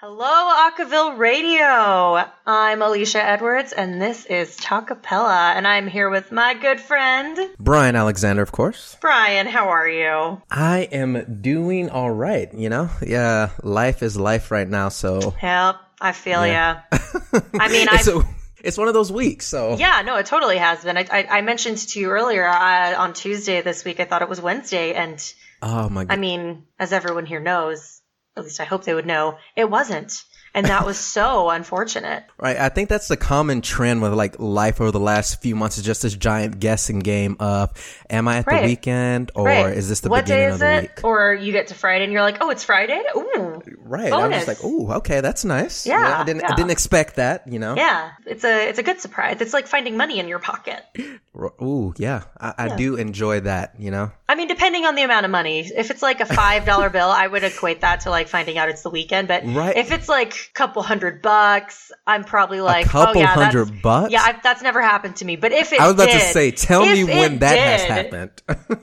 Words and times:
Hello, 0.00 0.70
Acaville 0.70 1.18
Radio. 1.18 2.24
I'm 2.46 2.82
Alicia 2.82 3.20
Edwards, 3.20 3.72
and 3.72 4.00
this 4.00 4.26
is 4.26 4.56
Talkapella, 4.56 5.56
and 5.56 5.66
I'm 5.66 5.88
here 5.88 6.08
with 6.08 6.30
my 6.30 6.54
good 6.54 6.78
friend 6.78 7.36
Brian 7.58 7.96
Alexander, 7.96 8.40
of 8.40 8.52
course. 8.52 8.96
Brian. 9.00 9.48
How 9.48 9.70
are 9.70 9.88
you? 9.88 10.40
I 10.52 10.88
am 10.92 11.40
doing 11.40 11.90
all 11.90 12.12
right. 12.12 12.48
You 12.54 12.68
know, 12.68 12.90
yeah, 13.04 13.50
life 13.64 14.04
is 14.04 14.16
life 14.16 14.52
right 14.52 14.68
now. 14.68 14.88
So, 14.90 15.34
Yep, 15.42 15.76
I 16.00 16.12
feel 16.12 16.46
yeah. 16.46 16.82
ya. 16.92 16.98
I 17.58 17.68
mean, 17.68 17.88
it's, 17.90 18.08
I. 18.08 18.22
it's 18.62 18.78
one 18.78 18.86
of 18.86 18.94
those 18.94 19.10
weeks. 19.10 19.48
So, 19.48 19.78
Yeah, 19.78 20.02
no, 20.06 20.14
it 20.14 20.26
totally 20.26 20.58
has 20.58 20.84
been. 20.84 20.96
I, 20.96 21.08
I, 21.10 21.26
I 21.38 21.40
mentioned 21.40 21.78
to 21.78 21.98
you 21.98 22.10
earlier 22.10 22.46
uh, 22.46 22.94
on 23.02 23.14
Tuesday 23.14 23.62
this 23.62 23.84
week. 23.84 23.98
I 23.98 24.04
thought 24.04 24.22
it 24.22 24.28
was 24.28 24.40
Wednesday, 24.40 24.94
and 24.94 25.20
oh 25.60 25.88
my 25.88 26.04
God. 26.04 26.12
I 26.14 26.18
mean, 26.20 26.66
as 26.78 26.92
everyone 26.92 27.26
here 27.26 27.40
knows, 27.40 27.97
at 28.38 28.44
least 28.44 28.60
I 28.60 28.64
hope 28.64 28.84
they 28.84 28.94
would 28.94 29.06
know, 29.06 29.36
it 29.56 29.68
wasn't, 29.70 30.24
and 30.54 30.64
that 30.66 30.86
was 30.86 30.96
so 30.98 31.50
unfortunate. 31.58 32.24
right? 32.38 32.56
I 32.56 32.68
think 32.70 32.88
that's 32.88 33.08
the 33.08 33.16
common 33.18 33.60
trend 33.60 34.00
with 34.00 34.14
like 34.14 34.38
life 34.38 34.80
over 34.80 34.90
the 34.90 34.98
last 35.00 35.42
few 35.42 35.54
months 35.54 35.76
is 35.78 35.84
just 35.84 36.02
this 36.02 36.14
giant 36.14 36.58
guessing 36.58 37.00
game 37.00 37.36
of, 37.40 37.70
am 38.08 38.26
I 38.28 38.38
at 38.38 38.46
Right. 38.46 38.62
the 38.62 38.66
weekend 38.66 39.30
or 39.34 39.44
Right. 39.44 39.76
is 39.76 39.88
this 39.88 40.00
the 40.00 40.08
what 40.08 40.24
beginning 40.24 40.48
day 40.48 40.52
of 40.54 40.58
the 40.58 40.74
it? 40.78 40.80
week? 40.82 41.04
Or 41.04 41.34
you 41.34 41.52
get 41.52 41.66
to 41.68 41.74
Friday 41.74 42.04
and 42.04 42.12
you're 42.12 42.22
like, 42.22 42.38
oh, 42.40 42.50
it's 42.50 42.64
Friday. 42.64 43.00
Ooh, 43.16 43.60
Right. 43.78 44.12
I 44.12 44.28
was 44.28 44.46
like, 44.48 44.58
oh, 44.64 44.92
okay, 44.98 45.20
that's 45.20 45.44
nice. 45.44 45.86
Yeah, 45.86 46.20
I 46.20 46.24
didn't, 46.24 46.44
I 46.44 46.54
didn't 46.54 46.70
expect 46.70 47.16
that. 47.16 47.46
You 47.46 47.58
know. 47.58 47.74
yeah, 47.76 48.10
it's 48.26 48.44
a 48.44 48.68
it's 48.68 48.78
a 48.78 48.82
good 48.82 49.00
surprise. 49.00 49.40
It's 49.40 49.52
like 49.54 49.66
finding 49.66 49.96
money 49.96 50.18
in 50.18 50.28
your 50.28 50.38
pocket. 50.38 50.82
Ooh, 51.62 51.94
yeah. 51.96 52.24
I, 52.40 52.54
I 52.58 52.66
Yeah. 52.66 52.76
do 52.76 52.96
enjoy 52.96 53.40
that. 53.40 53.74
You 53.78 53.90
know. 53.90 54.10
I 54.30 54.34
mean, 54.34 54.48
depending 54.48 54.84
on 54.84 54.94
the 54.94 55.02
amount 55.02 55.24
of 55.24 55.30
money. 55.30 55.60
If 55.60 55.90
it's 55.90 56.02
like 56.02 56.20
a 56.20 56.26
five 56.26 56.64
dollar 56.66 56.90
bill, 56.98 57.08
I 57.08 57.26
would 57.26 57.44
equate 57.44 57.80
that 57.82 58.00
to 58.00 58.10
like 58.10 58.28
finding 58.28 58.58
out 58.58 58.68
it's 58.68 58.82
the 58.82 58.90
weekend. 58.90 59.28
But 59.28 59.44
Right. 59.46 59.76
if 59.76 59.90
it's 59.92 60.08
like 60.08 60.34
a 60.34 60.52
couple 60.54 60.82
hundred 60.82 61.22
bucks, 61.22 61.90
I'm 62.06 62.24
probably 62.24 62.60
like, 62.60 62.86
a 62.86 62.88
couple 62.88 63.18
oh 63.18 63.20
yeah, 63.22 63.26
hundred 63.28 63.80
bucks? 63.82 64.12
Yeah, 64.12 64.22
I, 64.22 64.38
that's 64.42 64.62
never 64.62 64.82
happened 64.82 65.16
to 65.16 65.24
me. 65.24 65.36
But 65.36 65.52
if 65.52 65.72
it 65.72 65.80
I 65.80 65.86
was 65.86 65.94
about 65.94 66.10
to 66.10 66.20
say, 66.20 66.50
tell 66.50 66.84
me 66.84 67.04
when 67.04 67.38
that 67.38 67.58
has 67.58 67.82
happened. 67.84 68.30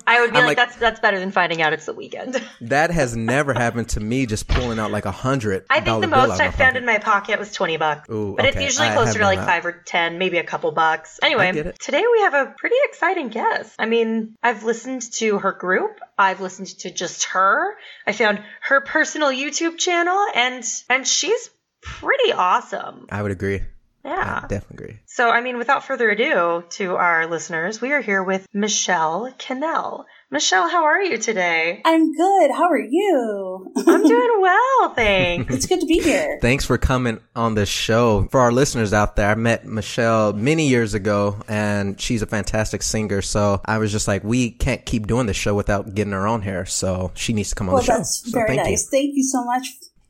I 0.07 0.21
would 0.21 0.31
be 0.33 0.37
like, 0.37 0.45
like- 0.45 0.57
that's 0.57 0.75
that's 0.77 0.99
better 0.99 1.19
than 1.19 1.31
finding 1.31 1.61
out 1.61 1.73
it's 1.73 1.85
the 1.85 1.93
weekend. 1.93 2.41
That 2.61 2.89
has 2.89 3.15
never 3.15 3.53
happened 3.53 3.89
to 3.89 3.99
me. 3.99 4.25
Just 4.25 4.47
pulling 4.47 4.79
out 4.79 4.89
like 4.89 5.05
a 5.05 5.11
hundred. 5.11 5.65
I 5.69 5.81
think 5.81 6.01
the 6.01 6.07
most 6.07 6.39
I 6.39 6.49
found 6.51 6.77
in 6.77 6.85
my 6.85 6.97
pocket 6.97 7.37
was 7.37 7.51
20 7.51 7.77
bucks. 7.77 8.09
Ooh, 8.09 8.33
but 8.35 8.45
it's 8.45 8.59
usually 8.59 8.89
closer 8.89 9.19
to 9.19 9.25
like 9.25 9.39
that. 9.39 9.45
5 9.47 9.65
or 9.65 9.71
10, 9.85 10.17
maybe 10.17 10.37
a 10.37 10.43
couple 10.43 10.71
bucks. 10.71 11.19
Anyway, 11.21 11.51
today 11.79 12.03
we 12.11 12.19
have 12.21 12.33
a 12.33 12.44
pretty 12.45 12.75
exciting 12.85 13.29
guest. 13.29 13.75
I 13.79 13.85
mean, 13.85 14.35
I've 14.41 14.63
listened 14.63 15.01
to 15.13 15.39
her 15.39 15.51
group, 15.51 15.99
I've 16.17 16.41
listened 16.41 16.67
to 16.79 16.91
just 16.91 17.25
her. 17.25 17.75
I 18.05 18.11
found 18.11 18.41
her 18.61 18.81
personal 18.81 19.29
YouTube 19.29 19.77
channel 19.77 20.25
and 20.33 20.63
and 20.89 21.07
she's 21.07 21.49
pretty 21.81 22.33
awesome. 22.33 23.07
I 23.11 23.21
would 23.21 23.31
agree. 23.31 23.61
Yeah. 24.03 24.41
I 24.43 24.47
definitely 24.47 24.85
agree. 24.85 24.99
So, 25.07 25.29
I 25.29 25.41
mean, 25.41 25.57
without 25.57 25.83
further 25.83 26.09
ado, 26.11 26.63
to 26.71 26.95
our 26.95 27.25
listeners, 27.25 27.81
we 27.81 27.91
are 27.91 28.01
here 28.01 28.23
with 28.23 28.45
Michelle 28.53 29.33
Cannell. 29.39 30.05
Michelle, 30.31 30.67
how 30.67 30.83
are 30.83 31.01
you 31.01 31.17
today? 31.19 31.81
I'm 31.85 32.11
good. 32.13 32.51
How 32.51 32.63
are 32.69 32.79
you? 32.79 33.71
I'm 33.77 34.03
doing 34.07 34.41
well, 34.41 34.93
thanks. 34.95 35.53
it's 35.53 35.65
good 35.67 35.79
to 35.79 35.85
be 35.85 35.99
here. 35.99 36.39
Thanks 36.41 36.65
for 36.65 36.77
coming 36.79 37.19
on 37.35 37.53
the 37.55 37.65
show. 37.65 38.27
For 38.31 38.39
our 38.41 38.51
listeners 38.51 38.91
out 38.91 39.15
there, 39.15 39.29
I 39.29 39.35
met 39.35 39.65
Michelle 39.65 40.33
many 40.33 40.67
years 40.67 40.93
ago 40.95 41.37
and 41.47 42.01
she's 42.01 42.21
a 42.23 42.25
fantastic 42.25 42.81
singer. 42.81 43.21
So 43.21 43.61
I 43.65 43.77
was 43.77 43.91
just 43.91 44.07
like, 44.07 44.23
we 44.23 44.49
can't 44.49 44.83
keep 44.85 45.05
doing 45.07 45.27
this 45.27 45.37
show 45.37 45.53
without 45.53 45.93
getting 45.93 46.13
her 46.13 46.27
on 46.27 46.41
here. 46.41 46.65
So 46.65 47.11
she 47.13 47.31
needs 47.31 47.49
to 47.49 47.55
come 47.55 47.69
on 47.69 47.75
Well, 47.75 47.83
the 47.83 47.87
show. 47.87 47.97
that's 47.97 48.23
So 48.25 48.31
very 48.31 48.47
thank 48.49 48.59
you. 48.65 48.71
nice. 48.71 48.89
Thank 48.89 49.15
you 49.15 49.23
so 49.23 49.45
much. 49.45 49.67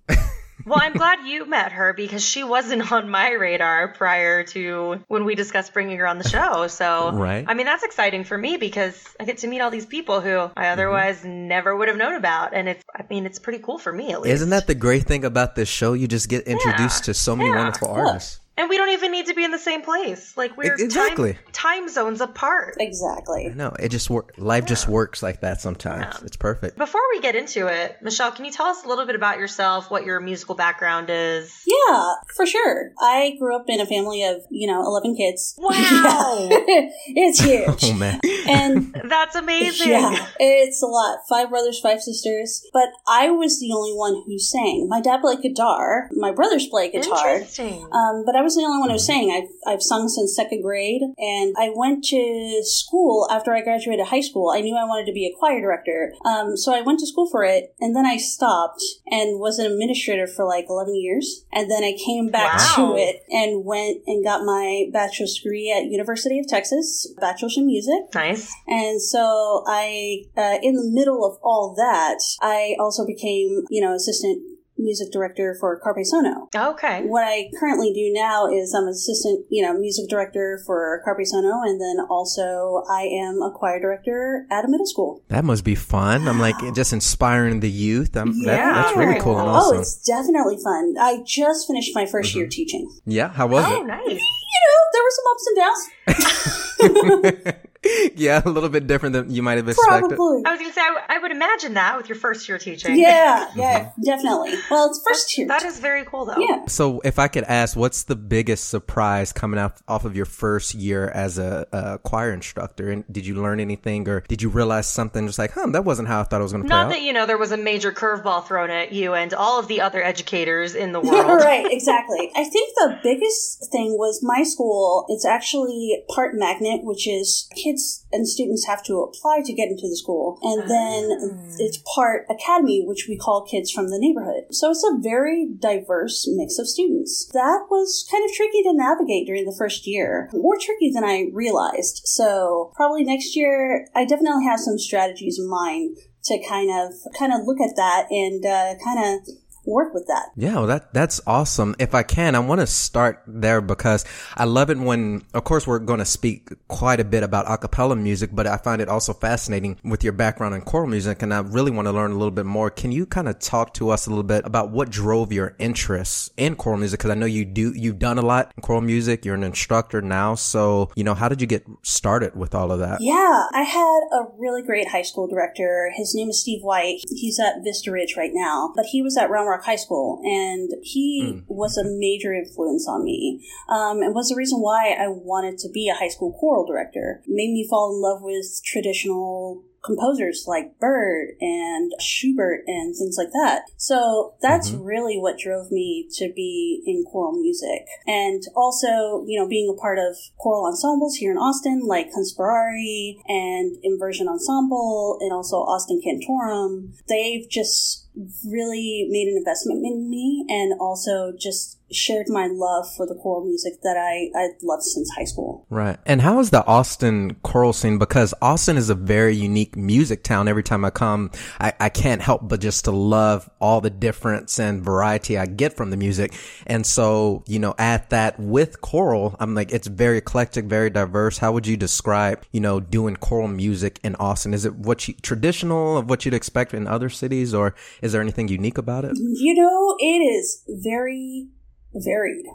Well, 0.66 0.80
I'm 0.82 0.94
glad 0.94 1.20
you 1.28 1.46
met 1.46 1.72
her 1.74 1.94
because 1.94 2.24
she 2.26 2.44
wasn't 2.44 2.92
on 2.92 3.10
my 3.10 3.32
radar 3.32 3.90
prior 3.90 4.44
to 4.46 5.00
when 5.08 5.24
we 5.26 5.36
discussed 5.36 5.74
bringing 5.74 5.98
her 6.00 6.08
on 6.08 6.18
the 6.18 6.28
show. 6.28 6.68
So, 6.68 7.12
Right. 7.12 7.46
I 7.48 7.54
mean, 7.54 7.66
that's 7.68 7.84
exciting 7.84 8.24
for 8.24 8.38
me 8.38 8.58
because 8.58 9.02
I 9.20 9.26
get 9.26 9.38
to 9.40 9.48
meet 9.48 9.62
all 9.62 9.70
these 9.72 9.86
people 9.86 10.22
who 10.22 10.30
Mm-hmm. 10.30 10.60
I 10.60 10.70
otherwise 10.70 11.24
never 11.24 11.76
would 11.76 11.88
have 11.88 11.98
known 11.98 12.16
about. 12.16 12.54
And 12.54 12.68
it's, 12.68 12.84
I 12.96 13.04
mean, 13.10 13.26
it's 13.26 13.40
pretty 13.40 13.60
cool 13.60 13.78
for 13.78 13.94
me 13.94 14.12
at 14.12 14.22
least. 14.22 14.34
Isn't 14.34 14.50
that 14.50 14.68
the 14.68 14.76
great 14.76 15.04
thing 15.06 15.24
about 15.24 15.56
this 15.56 15.70
show? 15.70 15.94
You 15.94 16.08
just 16.08 16.30
get 16.30 16.48
introduced 16.48 17.06
to 17.06 17.14
so 17.14 17.36
many 17.36 17.50
Yeah. 17.50 17.56
wonderful 17.58 17.94
Yeah. 17.96 18.02
artists. 18.04 18.40
And 18.58 18.70
we 18.70 18.78
don't 18.78 18.90
even 18.90 19.12
need 19.12 19.26
to 19.26 19.34
be 19.34 19.44
in 19.44 19.52
the 19.52 19.60
same 19.60 19.82
place. 19.82 20.36
Like, 20.38 20.56
we're 20.56 20.76
exactly. 20.76 21.34
time, 21.34 21.44
time 21.52 21.90
zones 21.90 22.22
apart. 22.22 22.76
Exactly. 22.80 23.52
No, 23.54 23.70
it 23.80 23.90
just 23.90 24.10
work. 24.10 24.34
Life 24.38 24.66
just 24.66 24.88
works 24.88 25.22
like 25.22 25.42
that 25.42 25.60
sometimes. 25.60 26.22
It's 26.24 26.38
perfect. 26.38 26.78
Before 26.78 27.02
we 27.12 27.20
get 27.20 27.36
into 27.36 27.68
it, 27.68 27.98
Michelle, 28.02 28.32
can 28.32 28.46
you 28.46 28.52
tell 28.52 28.68
us 28.68 28.86
a 28.86 28.88
little 28.88 29.06
bit 29.06 29.16
about 29.16 29.40
yourself, 29.40 29.92
what 29.92 30.06
your 30.06 30.22
musical 30.22 30.56
background 30.56 31.10
is? 31.10 31.54
Yeah, 31.68 32.14
for 32.36 32.46
sure. 32.46 32.92
I 33.02 33.36
grew 33.40 33.56
up 33.56 33.66
in 33.68 33.82
a 33.82 33.86
family 33.86 34.24
of, 34.24 34.38
you 34.50 34.68
know, 34.68 34.82
11 34.82 35.16
kids. 35.16 35.60
Wow. 35.66 36.48
it's 37.08 37.42
huge. 37.42 37.84
Oh 37.84 37.94
man. 37.94 38.20
and 38.48 38.94
That's 39.10 39.36
amazing. 39.36 39.90
yeah, 39.90 40.28
it's 40.40 40.82
a 40.82 40.86
lot. 40.86 41.20
Five 41.28 41.50
brothers, 41.50 41.80
five 41.80 42.02
sisters. 42.02 42.66
But 42.72 42.90
I 43.08 43.30
was 43.30 43.60
the 43.60 43.72
only 43.74 43.92
one 43.92 44.24
who 44.26 44.38
sang. 44.38 44.88
My 44.90 45.02
dad 45.02 45.22
played 45.22 45.42
guitar. 45.42 46.10
My 46.12 46.32
brothers 46.32 46.68
play 46.68 46.92
guitar. 46.92 47.34
Interesting. 47.34 47.88
Um, 47.92 48.24
but 48.26 48.36
I 48.36 48.42
was 48.46 48.56
the 48.56 48.64
only 48.64 48.80
one 48.80 48.90
who 48.90 48.98
sang. 49.00 49.32
I've, 49.32 49.50
I've 49.74 49.82
sung 49.84 50.08
since 50.08 50.36
second 50.36 50.62
grade, 50.62 51.02
and 51.18 51.54
I 51.60 51.72
went 51.76 52.04
to 52.06 52.62
school 52.64 53.28
after 53.30 53.54
I 53.54 53.62
graduated 53.62 54.06
high 54.08 54.22
school. 54.22 54.52
I 54.56 54.62
knew 54.62 54.76
I 54.78 54.86
wanted 54.86 55.06
to 55.08 55.12
be 55.14 55.26
a 55.26 55.36
choir 55.38 55.60
director, 55.60 56.14
um, 56.24 56.56
so 56.56 56.74
I 56.74 56.82
went 56.82 57.00
to 57.02 57.08
school 57.08 57.28
for 57.30 57.44
it, 57.44 57.76
and 57.80 57.96
then 57.96 58.06
I 58.06 58.18
stopped 58.18 58.82
and 59.08 59.40
was 59.40 59.60
an 59.60 59.66
administrator 59.72 60.28
for 60.28 60.46
like 60.46 60.66
11 60.70 60.96
years, 60.96 61.44
and 61.52 61.70
then 61.70 61.84
I 61.84 61.94
came 62.06 62.30
back 62.30 62.60
Wow. 62.78 62.94
to 62.94 62.98
it 62.98 63.24
and 63.30 63.66
went 63.66 64.02
and 64.08 64.24
got 64.24 64.46
my 64.46 64.86
bachelor's 64.94 65.36
degree 65.42 65.74
at 65.76 65.86
University 65.92 66.40
of 66.40 66.48
Texas, 66.48 67.12
bachelor's 67.20 67.58
in 67.58 67.66
music. 67.66 68.14
nice. 68.14 68.54
And 68.68 69.02
so 69.02 69.64
I, 69.68 70.24
uh, 70.38 70.58
in 70.62 70.76
the 70.76 70.88
middle 70.90 71.26
of 71.26 71.38
all 71.44 71.74
that, 71.76 72.20
I 72.42 72.76
also 72.80 73.06
became, 73.06 73.66
you 73.70 73.82
know, 73.82 73.94
assistant 73.94 74.42
music 74.78 75.12
director 75.12 75.56
for 75.60 75.80
Carpe 75.80 76.04
Sono. 76.04 76.50
Okay. 76.56 77.04
What 77.06 77.24
I 77.24 77.50
currently 77.60 77.94
do 77.94 78.12
now 78.14 78.48
is 78.48 78.74
I'm 78.74 78.88
assistant, 78.88 79.46
you 79.50 79.64
know, 79.64 79.78
music 79.78 80.10
director 80.10 80.62
for 80.66 81.02
Carpe 81.06 81.26
Sono, 81.26 81.62
and 81.64 81.80
then 81.80 82.06
also 82.10 82.84
I 82.90 83.04
am 83.04 83.42
a 83.42 83.52
choir 83.52 83.80
director 83.80 84.46
at 84.52 84.66
a 84.66 84.68
middle 84.68 84.86
school. 84.86 85.22
That 85.30 85.46
must 85.46 85.64
be 85.64 85.76
fun. 85.76 86.28
I'm 86.28 86.40
like 86.40 86.56
just 86.76 86.94
inspiring 86.94 87.60
the 87.60 87.70
youth. 87.70 88.16
I'm, 88.16 88.44
that, 88.44 88.58
Yeah. 88.58 88.74
that's 88.74 88.98
really 88.98 89.20
cool 89.20 89.40
and 89.40 89.50
Oh, 89.50 89.80
it's 89.80 89.96
definitely 90.06 90.58
fun. 90.64 90.96
I 91.00 91.20
just 91.26 91.68
finished 91.68 91.96
my 91.96 92.06
1st 92.06 92.12
mm-hmm. 92.12 92.38
year 92.40 92.48
teaching. 92.48 92.92
yeah, 93.06 93.30
how 93.30 93.48
was 93.48 93.64
oh, 93.66 93.76
it? 93.76 93.80
Oh, 93.80 93.84
nice. 93.84 94.06
You 94.06 94.62
know, 94.64 94.82
there 94.94 95.04
were 95.04 95.16
some 95.16 95.26
ups 95.32 95.48
and 95.48 95.58
downs. 95.58 95.90
It? 96.08 97.72
yeah, 98.16 98.42
a 98.44 98.50
little 98.50 98.70
bit 98.70 98.88
different 98.88 99.14
than 99.14 99.30
you 99.30 99.44
might 99.44 99.58
have 99.58 99.68
expected. 99.68 100.16
Probably. 100.16 100.44
I 100.46 100.52
was 100.52 100.60
going 100.60 100.72
to 100.72 100.74
say, 100.74 100.82
I, 100.82 100.88
w- 100.88 101.06
I 101.10 101.20
would 101.20 101.32
imagine 101.32 101.74
that 101.76 101.98
with 101.98 102.10
your 102.10 102.18
first 102.18 102.48
year 102.48 102.58
teaching. 102.58 102.98
Yeah, 102.98 103.50
yeah, 103.56 103.86
mm-hmm. 103.86 104.02
definitely. 104.02 104.54
Well, 104.72 104.90
it's 104.90 105.02
first 105.08 105.38
year. 105.38 105.48
That 105.48 105.64
is 105.64 105.80
very 105.80 106.04
cool, 106.06 106.26
though. 106.26 106.38
yeah. 106.38 106.66
So, 106.68 107.00
if 107.02 107.20
I 107.20 107.28
could 107.28 107.44
ask, 107.44 107.76
what's 107.76 108.04
the 108.04 108.16
biggest 108.16 108.70
surprise 108.70 109.32
coming 109.32 109.60
out 109.60 109.82
off 109.88 110.06
of 110.06 110.16
your 110.16 110.26
first 110.26 110.74
year 110.74 111.10
as 111.10 111.38
a, 111.38 111.68
a 111.72 112.00
choir 112.00 112.34
instructor? 112.34 112.90
And 112.90 113.04
did 113.12 113.26
you 113.26 113.42
learn 113.42 113.60
anything, 113.60 114.08
or 114.08 114.22
did 114.22 114.42
you 114.42 114.50
realize 114.50 114.88
something 114.88 115.28
just 115.28 115.40
like, 115.40 115.52
huh, 115.52 115.68
that 115.68 115.86
wasn't 115.86 116.08
how 116.08 116.22
I 116.22 116.24
thought 116.24 116.40
it 116.40 116.44
was 116.44 116.54
going 116.54 116.64
to 116.64 116.70
play 116.70 116.78
Not 116.78 116.88
out? 116.88 116.90
that, 116.90 117.02
you 117.02 117.14
know, 117.14 117.26
there 117.26 117.38
was 117.38 117.52
a 117.52 117.58
major 117.58 117.92
curveball 117.92 118.46
thrown 118.48 118.70
at 118.70 118.92
you 118.94 119.14
and 119.14 119.34
all 119.34 119.60
of 119.60 119.68
the 119.68 119.82
other 119.82 120.04
educators 120.04 120.74
in 120.76 120.92
the 120.92 121.00
world. 121.02 121.42
right, 121.42 121.68
exactly. 121.70 122.32
I 122.36 122.44
think 122.46 122.76
the 122.76 123.00
biggest 123.04 123.72
thing 123.72 123.92
was 123.98 124.22
my 124.24 124.44
school, 124.44 125.06
it's 125.10 125.26
actually 125.26 125.95
part 126.10 126.36
magnet, 126.36 126.82
which 126.84 127.08
is 127.08 127.50
kids 127.56 128.06
and 128.12 128.28
students 128.28 128.66
have 128.66 128.84
to 128.84 129.02
apply 129.02 129.42
to 129.46 129.54
get 129.54 129.70
into 129.70 129.88
the 129.88 129.98
school. 129.98 130.40
And 130.42 130.70
then 130.70 131.56
it's 131.60 131.82
part 131.96 132.26
academy, 132.30 132.84
which 132.86 133.08
we 133.08 133.18
call 133.18 133.46
kids 133.46 133.72
from 133.72 133.90
the 133.90 134.00
neighborhood. 134.00 134.46
So 134.52 134.72
it's 134.72 134.84
a 134.84 134.98
very 135.02 135.48
diverse 135.60 136.28
mix 136.30 136.60
of 136.60 136.68
students. 136.68 137.30
That 137.34 137.68
was 137.70 138.08
kind 138.12 138.24
of 138.24 138.36
tricky 138.36 138.64
to 138.64 138.74
navigate 138.74 139.28
during 139.28 139.46
the 139.46 139.56
first 139.58 139.88
year. 139.88 140.30
More 140.34 140.58
tricky 140.60 140.92
than 140.92 141.04
I 141.04 141.30
realized. 141.34 142.02
So 142.06 142.72
probably 142.76 143.04
next 143.04 143.36
year, 143.36 143.88
I 143.96 144.06
definitely 144.06 144.46
have 144.46 144.60
some 144.60 144.78
strategies 144.78 145.40
in 145.40 145.50
mind 145.50 145.98
to 146.26 146.42
kind 146.48 146.72
of 146.72 146.94
kind 147.18 147.32
of 147.32 147.46
look 147.46 147.62
at 147.62 147.76
that 147.76 148.08
and 148.10 148.44
uh, 148.46 148.74
kind 148.84 149.00
of 149.00 149.36
work 149.66 149.94
with 149.94 150.08
that. 150.08 150.30
Yeah, 150.36 150.56
well, 150.56 150.68
that 150.68 150.94
that's 150.94 151.22
awesome. 151.28 151.76
If 151.80 151.96
I 151.96 152.04
can, 152.04 152.36
I 152.36 152.40
want 152.40 152.62
to 152.62 152.68
start 152.68 153.24
there 153.28 153.62
because 153.62 154.06
I 154.36 154.46
love 154.46 154.70
it 154.70 154.78
when, 154.78 155.24
of 155.34 155.44
course, 155.44 155.68
we're 155.68 155.80
going 155.80 156.00
to 156.00 156.06
speak 156.06 156.50
quite 156.68 157.00
a 157.00 157.04
bit 157.04 157.24
about 157.24 157.50
a 157.50 157.58
cappella 157.58 157.96
music, 157.96 158.30
but 158.34 158.48
I 158.48 158.58
find 158.58 158.82
it 158.82 158.90
also 158.90 159.14
fascinating 159.14 159.78
with 159.84 160.04
your 160.04 160.14
background 160.14 160.56
in 160.56 160.62
choral 160.62 160.88
music, 160.88 161.22
and 161.22 161.34
I 161.34 161.40
really 161.40 161.72
want 161.72 161.88
to 161.88 161.92
learn 161.92 162.12
a 162.12 162.16
little 162.16 162.32
bit 162.32 162.46
more. 162.46 162.70
Can 162.70 162.92
you 162.92 163.06
kind 163.06 163.28
of 163.28 163.40
talk 163.40 163.74
to 163.76 163.90
us 163.90 164.08
a 164.08 164.10
little 164.10 164.24
bit 164.24 164.46
about 164.46 164.72
what 164.72 164.90
drove 164.90 165.32
your 165.32 165.56
interest 165.60 166.32
in 166.38 166.56
choral 166.56 166.78
music? 166.78 167.00
Because 167.00 167.12
I 167.12 167.16
know 167.16 167.26
you 167.26 167.46
do, 167.46 167.74
you've 167.76 168.00
done 168.00 168.18
a 168.18 168.22
lot 168.26 168.52
in 168.56 168.62
choral 168.62 168.82
music. 168.82 169.26
You're 169.26 169.36
an 169.36 169.44
instructor 169.44 170.02
now, 170.02 170.36
so 170.36 170.92
you 170.96 171.04
know, 171.04 171.14
how 171.14 171.30
did 171.30 171.42
you 171.42 171.48
get 171.48 171.66
started 171.82 172.36
with 172.36 172.54
all 172.54 172.72
of 172.72 172.80
that? 172.80 173.02
Yeah, 173.02 173.46
I 173.54 173.64
had 173.64 174.02
a 174.12 174.26
really 174.38 174.62
great 174.62 174.90
high 174.90 175.02
school 175.02 175.28
director. 175.28 175.92
His 175.96 176.14
name 176.14 176.30
is 176.30 176.42
Steve 176.42 176.62
White. 176.62 177.02
He's 177.10 177.40
at 177.40 177.64
Vista 177.64 177.92
Ridge 177.92 178.16
right 178.18 178.32
now, 178.34 178.72
but 178.76 178.86
he 178.88 179.02
was 179.02 179.18
at 179.18 179.30
Round 179.30 179.48
Rock 179.56 179.66
High 179.66 179.76
School, 179.78 180.20
and 180.24 180.70
he 180.82 181.24
Mm. 181.24 181.44
was 181.48 181.78
a 181.78 181.84
major 181.86 182.34
influence 182.34 182.88
on 182.88 183.04
me, 183.04 183.42
um, 183.70 184.02
and 184.02 184.14
was 184.14 184.30
the 184.30 184.36
reason 184.36 184.60
why 184.60 184.90
I 184.92 185.08
wanted 185.08 185.58
to 185.60 185.70
be 185.70 185.88
a 185.88 185.94
high 185.94 186.10
school 186.10 186.34
choral 186.34 186.66
director. 186.66 187.24
Made 187.28 187.54
me 187.54 187.68
fall 187.68 187.96
in 187.96 188.02
love 188.02 188.22
with 188.22 188.62
traditional 188.64 189.64
composers 189.84 190.46
like 190.48 190.80
Byrd 190.80 191.36
and 191.40 191.92
Schubert 192.00 192.64
and 192.66 192.96
things 192.96 193.18
like 193.20 193.32
that. 193.34 193.66
So 193.78 194.34
that's 194.42 194.72
Mhm. 194.72 194.84
really 194.84 195.18
what 195.20 195.38
drove 195.38 195.72
me 195.72 196.08
to 196.14 196.34
be 196.34 196.82
in 196.88 197.04
choral 197.04 197.34
music. 197.34 197.86
And 198.08 198.42
also, 198.56 199.24
you 199.28 199.40
know, 199.40 199.48
being 199.48 199.70
a 199.70 199.80
part 199.80 200.00
of 200.00 200.18
choral 200.40 200.66
ensembles 200.66 201.18
here 201.18 201.32
in 201.32 201.38
Austin, 201.38 201.82
like 201.86 202.12
Conspirari 202.12 203.18
and 203.28 203.78
Inversion 203.84 204.28
Ensemble 204.28 205.20
and 205.22 205.32
also 205.32 205.58
Austin 205.58 206.02
Cantorum, 206.02 206.94
they've 207.08 207.48
just 207.48 208.05
really 208.46 209.08
made 209.10 209.28
an 209.28 209.38
investment 209.38 209.86
in 209.86 210.10
me 210.10 210.46
and 210.50 210.80
also 210.80 211.34
just 211.38 211.80
shared 211.92 212.28
my 212.30 212.48
love 212.48 212.86
for 212.96 213.06
the 213.06 213.16
choral 213.16 213.46
music 213.46 213.82
that 213.84 213.96
I, 213.96 214.32
I've 214.38 214.62
loved 214.64 214.84
since 214.84 215.10
high 215.12 215.24
school. 215.24 215.66
Right. 215.70 215.98
And 216.06 216.22
how 216.22 216.40
is 216.40 216.50
the 216.50 216.66
Austin 216.66 217.36
choral 217.44 217.74
scene? 217.74 218.00
Because 218.00 218.34
Austin 218.42 218.78
is 218.78 218.90
a 218.90 218.96
very 218.96 219.36
unique 219.36 219.76
music 219.76 220.24
town. 220.24 220.48
Every 220.48 220.64
time 220.64 220.84
I 220.84 220.90
come, 220.90 221.32
I, 221.60 221.74
I 221.80 221.90
can't 221.90 222.22
help 222.22 222.48
but 222.48 222.60
just 222.60 222.86
to 222.86 222.92
love 222.92 223.50
all 223.62 223.82
the 223.82 223.90
difference 223.90 224.60
and 224.60 224.84
variety 224.84 225.38
I 225.38 225.46
get 225.46 225.74
from 225.74 225.92
the 225.92 225.98
music. 225.98 226.34
And 226.66 226.86
so, 226.86 227.44
you 227.48 227.60
know, 227.60 227.76
add 227.78 228.10
that 228.10 228.40
with 228.40 228.82
choral, 228.82 229.36
I'm 229.40 229.54
like, 229.54 229.72
it's 229.72 229.88
very 229.88 230.18
eclectic, 230.18 230.66
very 230.66 230.90
diverse. 230.90 231.38
How 231.38 231.52
would 231.52 231.68
you 231.68 231.78
describe, 231.78 232.46
you 232.52 232.62
know, 232.62 232.80
doing 232.80 233.16
choral 233.16 233.48
music 233.48 234.00
in 234.04 234.16
Austin? 234.16 234.54
Is 234.54 234.66
it 234.66 234.76
what 234.76 235.08
you, 235.08 235.14
traditional 235.22 235.98
of 235.98 236.10
what 236.10 236.26
you'd 236.26 236.34
expect 236.34 236.74
in 236.74 236.88
other 236.88 237.10
cities 237.10 237.54
or 237.54 237.76
is 238.06 238.12
there 238.12 238.22
anything 238.22 238.48
unique 238.48 238.78
about 238.78 239.04
it? 239.04 239.14
You 239.18 239.56
know, 239.56 239.96
it 240.00 240.20
is 240.20 240.64
very 240.70 241.48
varied. 241.96 242.46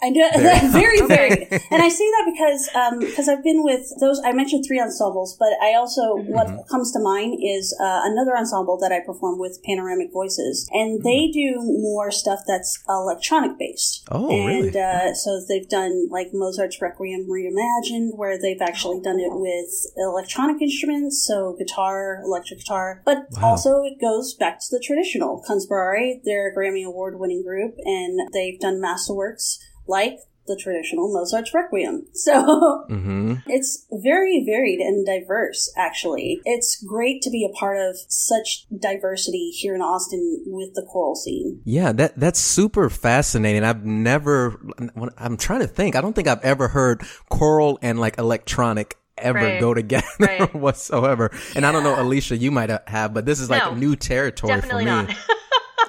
I 0.00 0.10
know 0.10 0.28
Very- 0.36 0.68
very 0.82 1.00
varied, 1.06 1.48
and 1.72 1.82
I 1.82 1.88
say 1.88 2.04
that 2.04 2.24
because 2.32 2.68
um, 2.74 2.98
because 3.00 3.28
I've 3.28 3.42
been 3.42 3.64
with 3.64 3.82
those. 4.00 4.20
I 4.24 4.32
mentioned 4.32 4.64
three 4.66 4.80
ensembles, 4.80 5.36
but 5.38 5.48
I 5.60 5.74
also 5.74 6.14
what 6.16 6.46
Mhm. 6.46 6.68
comes 6.68 6.92
to 6.92 7.00
mind 7.00 7.38
is 7.42 7.76
uh, 7.80 8.02
another 8.04 8.36
ensemble 8.36 8.78
that 8.78 8.92
I 8.92 9.00
perform 9.00 9.40
with, 9.40 9.58
Panoramic 9.64 10.12
Voices, 10.12 10.68
and 10.72 11.02
they 11.02 11.30
do 11.32 11.56
more 11.82 12.12
stuff 12.12 12.40
that's 12.46 12.78
electronic 12.88 13.58
based. 13.58 14.06
Oh, 14.12 14.30
and 14.30 14.66
really? 14.66 14.80
uh, 14.80 15.14
so 15.14 15.40
they've 15.48 15.68
done 15.68 16.08
like 16.10 16.28
Mozart's 16.32 16.80
Requiem 16.80 17.26
reimagined, 17.28 18.16
where 18.16 18.40
they've 18.40 18.62
actually 18.62 19.00
done 19.00 19.18
it 19.18 19.32
with 19.32 19.70
electronic 19.96 20.62
instruments, 20.62 21.24
so 21.26 21.56
guitar, 21.58 22.20
electric 22.24 22.60
guitar, 22.60 23.02
but 23.04 23.26
Wow. 23.32 23.50
also 23.50 23.82
it 23.82 24.00
goes 24.00 24.34
back 24.34 24.60
to 24.60 24.66
the 24.70 24.78
traditional. 24.80 25.42
Conspirari, 25.48 26.20
they're 26.24 26.52
a 26.52 26.54
Grammy 26.56 26.84
Award 26.86 27.18
winning 27.18 27.42
group, 27.42 27.74
and 27.84 28.20
they've 28.32 28.60
done 28.60 28.80
masterworks 28.80 29.58
like 29.88 30.18
the 30.46 30.56
traditional 30.56 31.12
Mozart's 31.12 31.52
Requiem. 31.52 32.06
So 32.14 32.86
Mm-hmm. 32.88 33.34
it's 33.48 33.86
very 33.92 34.42
varied 34.46 34.80
and 34.80 35.04
diverse, 35.04 35.70
actually. 35.76 36.40
It's 36.46 36.82
great 36.82 37.20
to 37.22 37.30
be 37.30 37.44
a 37.44 37.54
part 37.54 37.78
of 37.78 37.96
such 38.08 38.66
diversity 38.74 39.50
here 39.50 39.74
in 39.74 39.82
Austin 39.82 40.42
with 40.46 40.72
the 40.74 40.86
choral 40.90 41.14
scene. 41.16 41.60
Yeah, 41.64 41.92
that 41.92 42.18
that's 42.18 42.38
super 42.40 42.88
fascinating. 42.88 43.62
I've 43.62 43.84
never. 43.84 44.58
I'm 45.18 45.36
trying 45.36 45.60
to 45.60 45.66
think. 45.66 45.96
I 45.96 46.00
don't 46.00 46.14
think 46.14 46.28
I've 46.28 46.42
ever 46.44 46.68
heard 46.68 47.02
choral 47.28 47.78
and 47.82 48.00
like 48.00 48.16
electronic 48.18 48.96
ever 49.18 49.38
Right. 49.38 49.60
go 49.60 49.74
together 49.74 50.06
Right. 50.18 50.54
whatsoever. 50.66 51.30
And 51.56 51.66
I 51.66 51.72
don't 51.72 51.82
know, 51.82 52.00
Alicia, 52.00 52.36
you 52.36 52.50
might 52.52 52.70
have, 52.88 53.12
but 53.12 53.26
this 53.26 53.40
is 53.40 53.50
like 53.50 53.64
No, 53.66 53.74
new 53.74 53.96
territory 53.96 54.60
Definitely 54.60 54.86
for 54.86 55.02
me. 55.08 55.14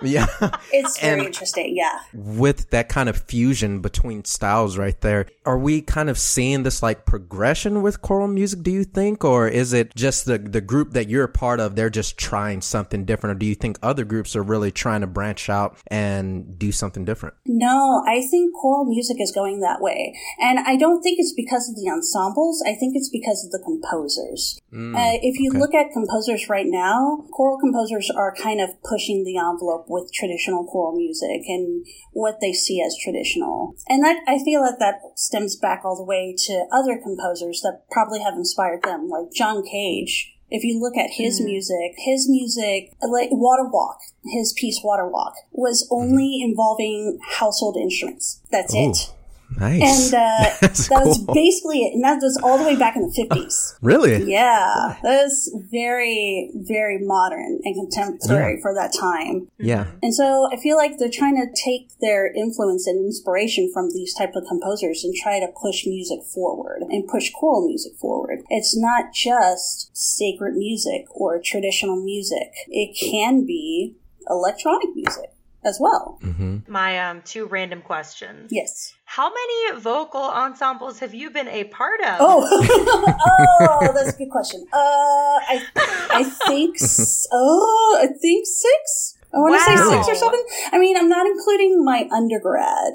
yeah. 0.02 0.28
It's 0.72 1.00
very 1.00 1.20
And- 1.20 1.28
interesting, 1.28 1.76
yeah. 1.76 2.00
With 2.14 2.70
that 2.72 2.90
kind 2.90 3.10
of 3.10 3.18
fusion 3.18 3.82
between 3.82 4.26
styles 4.26 4.78
right 4.78 5.00
there, 5.02 5.26
are 5.46 5.58
we 5.58 5.82
kind 5.82 6.10
of 6.10 6.18
seeing 6.18 6.64
this 6.64 6.82
like 6.84 7.06
progression 7.06 7.82
with 7.82 8.02
choral 8.02 8.28
music, 8.28 8.62
do 8.64 8.72
you 8.72 8.84
think? 8.84 9.24
Or 9.24 9.48
is 9.48 9.74
it 9.74 9.96
just 9.96 10.26
the, 10.26 10.38
the 10.38 10.62
group 10.62 10.92
that 10.94 11.10
you're 11.10 11.24
a 11.26 11.30
part 11.30 11.60
of, 11.60 11.76
they're 11.76 11.90
just 11.90 12.18
trying 12.18 12.62
something 12.62 13.06
different? 13.06 13.36
Or 13.36 13.40
do 13.40 13.46
you 13.46 13.56
think 13.56 13.78
other 13.82 14.06
groups 14.06 14.36
are 14.36 14.44
really 14.44 14.72
trying 14.72 15.02
to 15.02 15.08
branch 15.08 15.50
out 15.50 15.78
and 15.88 16.58
do 16.58 16.72
something 16.72 17.06
different? 17.06 17.36
No, 17.46 18.04
I 18.08 18.22
think 18.30 18.54
choral 18.56 18.86
music 18.86 19.18
is 19.20 19.32
going 19.32 19.60
that 19.62 19.82
way. 19.82 20.16
And 20.40 20.60
I 20.60 20.76
don't 20.76 21.02
think 21.02 21.18
it's 21.20 21.34
because 21.34 21.68
of 21.70 21.76
the 21.76 21.90
ensembles. 21.90 22.64
I 22.66 22.74
think 22.76 22.96
it's 22.96 23.10
because 23.10 23.44
of 23.46 23.52
the 23.52 23.60
composers. 23.64 24.60
Mm, 24.74 24.96
Uh, 24.96 25.18
if 25.22 25.40
you 25.40 25.50
okay. 25.50 25.60
look 25.60 25.74
at 25.74 25.92
composers 25.92 26.48
right 26.50 26.68
now, 26.68 27.24
choral 27.32 27.58
composers 27.60 28.12
are 28.16 28.34
kind 28.36 28.62
of 28.62 28.70
pushing 28.84 29.24
the 29.24 29.38
envelope 29.38 29.89
with 29.90 30.14
traditional 30.14 30.64
choral 30.64 30.96
music 30.96 31.42
and 31.48 31.86
what 32.14 32.40
they 32.40 32.54
see 32.54 32.82
as 32.82 32.96
traditional. 32.96 33.76
And 33.90 34.04
that 34.04 34.22
I 34.28 34.40
feel 34.44 34.62
that 34.62 34.80
that 34.80 35.02
stems 35.16 35.56
back 35.58 35.82
all 35.84 35.98
the 35.98 36.04
way 36.04 36.36
to 36.46 36.66
other 36.72 36.98
composers 36.98 37.62
that 37.62 37.82
probably 37.92 38.20
have 38.20 38.36
inspired 38.36 38.84
them, 38.84 39.10
like 39.10 39.34
John 39.34 39.64
Cage. 39.64 40.36
If 40.52 40.64
you 40.64 40.80
look 40.80 40.98
at 40.98 41.12
his 41.12 41.40
Mhm. 41.40 41.46
music, 41.46 41.94
his 41.98 42.28
music, 42.28 42.94
like 43.08 43.30
Water 43.32 43.70
Walk, 43.72 44.00
his 44.26 44.54
piece 44.54 44.82
Water 44.84 45.08
Walk, 45.08 45.34
was 45.52 45.88
only 45.92 46.42
involving 46.42 47.20
household 47.22 47.78
instruments. 47.78 48.40
That's 48.52 48.74
Ooh, 48.74 48.90
it. 48.90 49.12
Nice. 49.58 50.14
And 50.14 50.14
uh, 50.14 50.50
that 50.62 51.04
was 51.06 51.24
basically 51.34 51.80
it. 51.80 51.94
And 51.94 52.04
that 52.04 52.20
was 52.22 52.40
all 52.44 52.58
the 52.58 52.64
way 52.64 52.76
back 52.76 52.96
in 52.96 53.04
the 53.04 53.28
50s. 53.30 53.78
Really? 53.82 54.24
Yeah, 54.30 54.98
that 55.02 55.24
was 55.24 55.52
very, 55.72 56.52
very 56.56 56.98
modern 57.00 57.60
and 57.64 57.76
contemporary 57.76 58.60
for 58.62 58.74
that 58.76 58.94
time. 58.94 59.48
Yeah. 59.58 59.88
And 60.02 60.14
so 60.14 60.50
I 60.52 60.58
feel 60.58 60.78
like 60.78 60.98
they're 60.98 61.10
trying 61.12 61.36
to 61.36 61.48
take 61.64 61.98
their 62.00 62.32
influence 62.34 62.88
and 62.88 63.06
inspiration 63.06 63.72
from 63.74 63.90
these 63.92 64.14
type 64.14 64.36
of 64.36 64.46
composers 64.48 65.04
and 65.04 65.14
try 65.16 65.40
to 65.40 65.48
push 65.62 65.86
music 65.86 66.24
forward 66.24 66.82
and 66.90 67.08
push 67.08 67.32
choral 67.32 67.68
music 67.68 67.94
forward. 67.98 68.42
It's 68.50 68.78
not 68.78 69.14
just 69.14 69.96
sacred 69.96 70.56
music 70.56 71.06
or 71.12 71.42
traditional 71.44 72.02
music. 72.04 72.52
It 72.68 72.98
can 73.00 73.46
be 73.46 73.96
electronic 74.30 74.90
music 74.96 75.32
as 75.66 75.78
well. 75.80 76.20
Mm-hmm. 76.24 76.72
My 76.72 77.00
um, 77.10 77.22
two 77.24 77.46
random 77.46 77.82
questions. 77.82 78.50
Yes. 78.52 78.94
How 79.06 79.30
many 79.30 79.80
vocal 79.80 80.22
ensembles 80.22 81.00
have 81.00 81.14
you 81.14 81.30
been 81.32 81.48
a 81.48 81.66
part 81.66 82.00
of? 82.02 82.18
Oh, 82.20 82.48
oh, 83.82 83.92
that's 83.94 84.14
a 84.16 84.18
good 84.18 84.30
question. 84.30 84.66
Uh, 84.72 84.78
I, 84.78 85.66
I 86.12 86.24
think, 86.48 86.76
s- 86.76 87.28
oh, 87.32 88.00
I 88.02 88.08
think 88.08 88.46
six. 88.46 89.18
I 89.34 89.38
want 89.38 89.56
to 89.56 89.64
say 89.64 89.76
six 89.76 90.08
or 90.10 90.16
seven. 90.16 90.40
I 90.72 90.80
mean, 90.80 90.96
I'm 90.98 91.10
not 91.10 91.26
including 91.28 91.84
my 91.84 92.08
undergrad, 92.12 92.94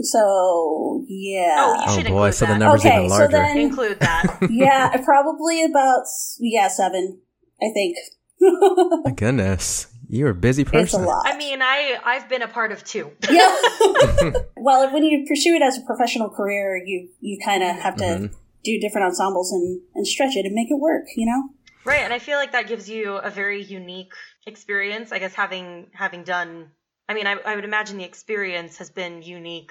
so 0.00 1.04
yeah. 1.06 1.54
Oh, 1.58 1.74
you 1.74 1.82
Oh 1.86 1.96
should 1.96 2.06
boy, 2.06 2.26
include 2.26 2.34
so 2.34 2.46
the 2.46 2.52
that. 2.52 2.58
number's 2.58 2.80
Okay, 2.86 2.98
even 3.04 3.10
so 3.10 3.28
then- 3.28 3.58
Include 3.58 4.00
that. 4.00 4.38
yeah, 4.50 4.96
probably 5.04 5.64
about 5.64 6.04
yeah 6.40 6.68
seven. 6.68 7.20
I 7.62 7.66
think 7.72 7.96
My 8.40 9.12
goodness. 9.12 9.86
You're 10.08 10.30
a 10.30 10.34
busy 10.34 10.64
person. 10.64 10.80
it's 10.80 10.94
a 10.94 10.98
lot. 10.98 11.22
I 11.26 11.36
mean, 11.36 11.60
I 11.62 11.98
I've 12.04 12.28
been 12.28 12.42
a 12.42 12.48
part 12.48 12.72
of 12.72 12.84
two. 12.84 13.10
yeah. 13.30 13.54
well, 14.56 14.92
when 14.92 15.02
you 15.04 15.24
pursue 15.26 15.54
it 15.54 15.62
as 15.62 15.78
a 15.78 15.82
professional 15.82 16.28
career, 16.30 16.76
you 16.84 17.08
you 17.20 17.38
kind 17.44 17.62
of 17.62 17.76
have 17.76 17.96
to 17.96 18.04
Mhm. 18.04 18.34
do 18.64 18.78
different 18.80 19.06
ensembles 19.06 19.52
and 19.52 19.80
and 19.94 20.06
stretch 20.06 20.36
it 20.36 20.44
and 20.46 20.54
make 20.54 20.70
it 20.70 20.78
work. 20.78 21.04
You 21.16 21.26
know. 21.26 21.42
Right, 21.84 22.00
and 22.02 22.12
I 22.12 22.18
feel 22.18 22.36
like 22.38 22.52
that 22.52 22.66
gives 22.66 22.88
you 22.90 23.14
a 23.16 23.30
very 23.30 23.62
unique 23.62 24.12
experience. 24.46 25.12
I 25.12 25.18
guess 25.18 25.34
having 25.34 25.86
having 25.92 26.24
done, 26.24 26.70
I 27.08 27.14
mean, 27.14 27.26
I, 27.26 27.34
I 27.44 27.54
would 27.54 27.64
imagine 27.64 27.98
the 27.98 28.04
experience 28.04 28.78
has 28.78 28.90
been 28.90 29.22
unique 29.22 29.70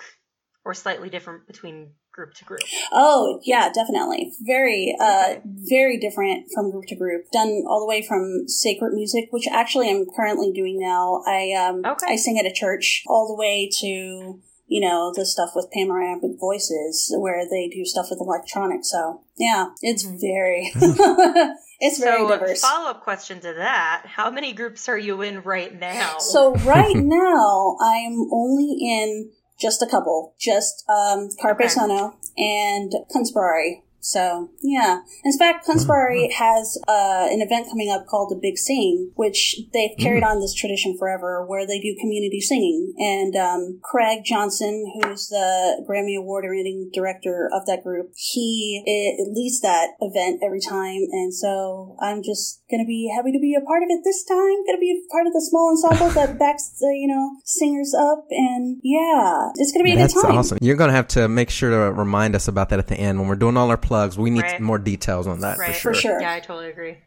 or 0.63 0.73
slightly 0.73 1.09
different 1.09 1.45
between 1.45 1.91
group 2.15 2.33
to 2.35 2.45
group. 2.45 2.61
Oh, 2.93 3.39
yeah, 3.43 3.69
definitely. 3.73 4.31
Very, 4.41 4.95
uh, 4.99 5.35
very 5.43 5.99
different 5.99 6.47
from 6.53 6.71
group 6.71 6.85
to 6.87 6.95
group. 6.95 7.25
Done 7.31 7.63
all 7.67 7.81
the 7.81 7.85
way 7.87 8.01
from 8.01 8.47
sacred 8.47 8.93
music, 8.93 9.25
which 9.31 9.47
actually 9.51 9.89
I'm 9.89 10.05
currently 10.15 10.51
doing 10.53 10.79
now. 10.79 11.21
I, 11.27 11.51
um, 11.51 11.81
Okay. 11.85 12.13
I 12.13 12.15
sing 12.15 12.39
at 12.39 12.45
a 12.45 12.53
church 12.53 13.03
all 13.07 13.27
the 13.27 13.35
way 13.35 13.69
to, 13.81 14.39
you 14.67 14.81
know, 14.81 15.11
the 15.13 15.25
stuff 15.25 15.49
with 15.55 15.67
panoramic 15.73 16.39
voices 16.39 17.13
where 17.19 17.43
they 17.49 17.67
do 17.67 17.83
stuff 17.83 18.07
with 18.09 18.19
electronics. 18.21 18.89
So, 18.91 19.21
yeah, 19.37 19.67
it's 19.81 20.05
Mhm. 20.05 20.19
very, 20.21 20.71
it's 21.79 21.99
very 21.99 22.21
so, 22.21 22.29
diverse. 22.29 22.61
follow 22.61 22.89
up 22.91 23.03
question 23.03 23.41
to 23.41 23.53
that: 23.53 24.03
How 24.05 24.31
many 24.31 24.53
groups 24.53 24.87
are 24.87 24.97
you 24.97 25.21
in 25.21 25.41
right 25.43 25.77
now? 25.77 26.17
So 26.19 26.53
right 26.55 26.95
now, 27.21 27.75
I'm 27.81 28.29
only 28.31 28.77
in 28.81 29.31
just 29.59 29.81
a 29.81 29.87
couple, 29.87 30.35
just 30.39 30.83
um, 30.89 31.29
Carpe 31.41 31.61
Okay. 31.61 31.69
Sono 31.69 32.17
and 32.37 32.91
Conspirari. 33.13 33.81
So 34.05 34.49
yeah. 34.61 35.01
In 35.23 35.37
fact, 35.37 35.67
Conspirari 35.67 36.31
has 36.31 36.77
uh, 36.87 37.27
an 37.29 37.41
event 37.41 37.67
coming 37.69 37.89
up 37.89 38.05
called 38.07 38.29
the 38.29 38.39
Big 38.39 38.57
Sing, 38.57 39.11
which 39.15 39.57
they've 39.73 39.97
carried 39.97 40.23
on 40.23 40.39
this 40.39 40.53
tradition 40.53 40.95
forever, 40.97 41.45
where 41.45 41.65
they 41.65 41.79
do 41.79 41.95
community 41.99 42.39
singing. 42.39 42.93
And 42.97 43.35
um, 43.35 43.79
Craig 43.83 44.23
Johnson, 44.23 44.85
who's 44.93 45.27
the 45.27 45.83
Grammy 45.89 46.17
Award-winning 46.17 46.91
director 46.93 47.49
of 47.51 47.65
that 47.65 47.83
group, 47.83 48.11
he 48.15 48.83
it, 48.85 49.33
leads 49.33 49.61
that 49.61 49.97
event 50.01 50.41
every 50.43 50.61
time. 50.61 51.01
And 51.11 51.33
so 51.33 51.97
I'm 51.99 52.21
just 52.21 52.61
gonna 52.69 52.85
be 52.85 53.11
happy 53.15 53.31
to 53.31 53.39
be 53.39 53.55
a 53.55 53.65
part 53.65 53.83
of 53.83 53.89
it 53.89 54.01
this 54.03 54.23
time. 54.23 54.65
Gonna 54.65 54.79
be 54.79 54.93
a 54.93 55.11
part 55.11 55.25
of 55.25 55.33
the 55.33 55.41
small 55.41 55.73
ensemble 55.73 56.13
that 56.13 56.37
backs 56.39 56.77
the 56.79 56.93
you 56.93 57.07
know 57.07 57.41
singers 57.43 57.93
up, 57.97 58.25
and 58.29 58.79
yeah, 58.83 59.49
it's 59.55 59.71
gonna 59.71 59.83
be 59.83 59.93
a 59.93 59.95
That's 59.95 60.13
good 60.13 60.21
time. 60.21 60.35
That's 60.35 60.51
awesome. 60.51 60.57
You're 60.61 60.75
going 60.75 60.89
to 60.89 60.95
have 60.95 61.07
to 61.09 61.27
make 61.27 61.49
sure 61.49 61.69
to 61.69 61.91
remind 61.93 62.35
us 62.35 62.47
about 62.47 62.69
that 62.69 62.79
at 62.79 62.87
the 62.87 62.95
end 62.95 63.19
when 63.19 63.27
we're 63.27 63.35
doing 63.35 63.57
all 63.57 63.69
our 63.69 63.77
plugs. 63.95 64.17
We 64.17 64.29
need 64.29 64.41
Right. 64.43 64.61
more 64.61 64.77
details 64.79 65.27
on 65.27 65.39
that 65.41 65.57
Right. 65.57 65.73
for 65.75 65.79
sure. 65.79 65.93
For 65.93 65.99
sure. 65.99 66.21
Yeah, 66.21 66.33
I 66.33 66.39
totally 66.39 66.69
agree. 66.69 66.97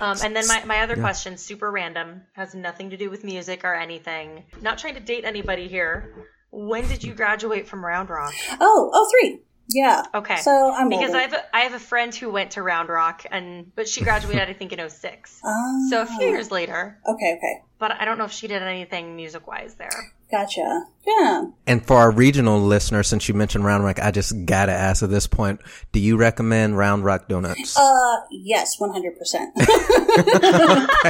Um, 0.00 0.18
and 0.22 0.36
then 0.36 0.46
my, 0.46 0.62
my 0.64 0.80
other 0.82 0.96
question, 0.96 1.38
super 1.38 1.70
random, 1.70 2.22
has 2.34 2.54
nothing 2.54 2.90
to 2.90 2.98
do 2.98 3.08
with 3.08 3.24
music 3.24 3.64
or 3.64 3.74
anything. 3.74 4.44
Not 4.60 4.76
trying 4.78 4.94
to 4.94 5.00
date 5.00 5.24
anybody 5.24 5.68
here. 5.68 6.12
When 6.50 6.86
did 6.86 7.02
you 7.02 7.14
graduate 7.14 7.66
from 7.66 7.82
Round 7.84 8.10
Rock? 8.10 8.34
Oh, 8.60 8.90
oh, 8.92 9.10
three. 9.10 9.40
Yeah. 9.70 10.02
Okay. 10.14 10.36
So 10.36 10.72
I'm 10.74 10.90
because 10.90 11.08
older. 11.08 11.18
I 11.18 11.22
have 11.22 11.32
a, 11.32 11.56
I 11.56 11.60
have 11.60 11.74
a 11.74 11.78
friend 11.80 12.14
who 12.14 12.30
went 12.30 12.52
to 12.52 12.62
Round 12.62 12.88
Rock 12.88 13.24
and 13.30 13.74
but 13.74 13.88
she 13.88 14.04
graduated 14.04 14.48
I 14.48 14.52
think 14.52 14.72
in 14.72 14.78
06. 14.88 15.40
Oh. 15.44 15.86
So 15.90 16.02
a 16.02 16.06
few 16.06 16.28
years 16.28 16.50
later, 16.52 17.00
Okay. 17.08 17.32
Okay. 17.36 17.62
but 17.80 17.90
I 18.00 18.04
don't 18.04 18.16
know 18.18 18.26
if 18.26 18.32
she 18.32 18.46
did 18.46 18.62
anything 18.62 19.16
music 19.16 19.46
wise 19.48 19.74
there. 19.74 19.90
Gotcha. 20.30 20.84
Yeah. 21.06 21.44
And 21.68 21.86
for 21.86 21.96
our 21.98 22.10
regional 22.10 22.60
listeners, 22.60 23.06
since 23.06 23.28
you 23.28 23.34
mentioned 23.34 23.64
Round 23.64 23.84
Rock, 23.84 24.00
I 24.00 24.10
just 24.10 24.44
gotta 24.44 24.72
ask 24.72 25.04
at 25.04 25.10
this 25.10 25.28
point: 25.28 25.60
Do 25.92 26.00
you 26.00 26.16
recommend 26.16 26.76
Round 26.76 27.04
Rock 27.04 27.28
donuts? 27.28 27.78
Uh, 27.78 28.16
yes, 28.32 28.80
one 28.80 28.90
hundred 28.90 29.16
percent. 29.16 29.52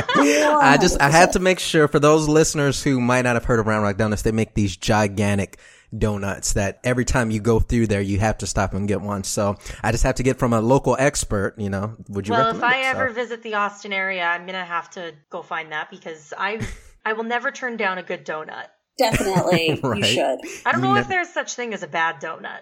I 0.06 0.76
just 0.80 1.00
I 1.00 1.08
had 1.10 1.32
to 1.32 1.38
make 1.38 1.58
sure 1.58 1.88
for 1.88 1.98
those 1.98 2.28
listeners 2.28 2.82
who 2.82 3.00
might 3.00 3.22
not 3.22 3.36
have 3.36 3.44
heard 3.44 3.58
of 3.58 3.66
Round 3.66 3.82
Rock 3.82 3.96
Donuts, 3.96 4.20
they 4.22 4.32
make 4.32 4.54
these 4.54 4.76
gigantic 4.76 5.58
donuts 5.96 6.54
that 6.54 6.80
every 6.84 7.04
time 7.04 7.30
you 7.30 7.40
go 7.40 7.60
through 7.60 7.86
there, 7.86 8.02
you 8.02 8.18
have 8.18 8.36
to 8.38 8.46
stop 8.46 8.74
and 8.74 8.86
get 8.88 9.00
one. 9.00 9.24
So 9.24 9.56
I 9.82 9.92
just 9.92 10.04
have 10.04 10.16
to 10.16 10.22
get 10.22 10.38
from 10.38 10.52
a 10.52 10.60
local 10.60 10.94
expert. 10.98 11.54
You 11.56 11.70
know, 11.70 11.96
would 12.08 12.28
you? 12.28 12.32
well, 12.34 12.54
if 12.54 12.62
I 12.62 12.80
it? 12.80 12.84
So- 12.84 12.90
ever 12.90 13.08
visit 13.10 13.42
the 13.42 13.54
Austin 13.54 13.94
area, 13.94 14.24
I'm 14.24 14.44
gonna 14.44 14.64
have 14.64 14.90
to 14.90 15.14
go 15.30 15.40
find 15.42 15.72
that 15.72 15.90
because 15.90 16.34
I 16.36 16.60
I 17.04 17.14
will 17.14 17.24
never 17.24 17.50
turn 17.50 17.76
down 17.76 17.98
a 17.98 18.02
good 18.02 18.26
donut. 18.26 18.66
Definitely, 18.98 19.80
Right. 19.82 19.98
you 19.98 20.04
should. 20.04 20.38
I 20.64 20.72
don't 20.72 20.80
know 20.80 20.94
ne- 20.94 21.00
if 21.00 21.08
there's 21.08 21.28
such 21.28 21.54
thing 21.54 21.74
as 21.74 21.82
a 21.82 21.88
bad 21.88 22.20
donut. 22.20 22.60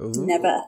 Ooh. 0.00 0.12
Never. 0.26 0.62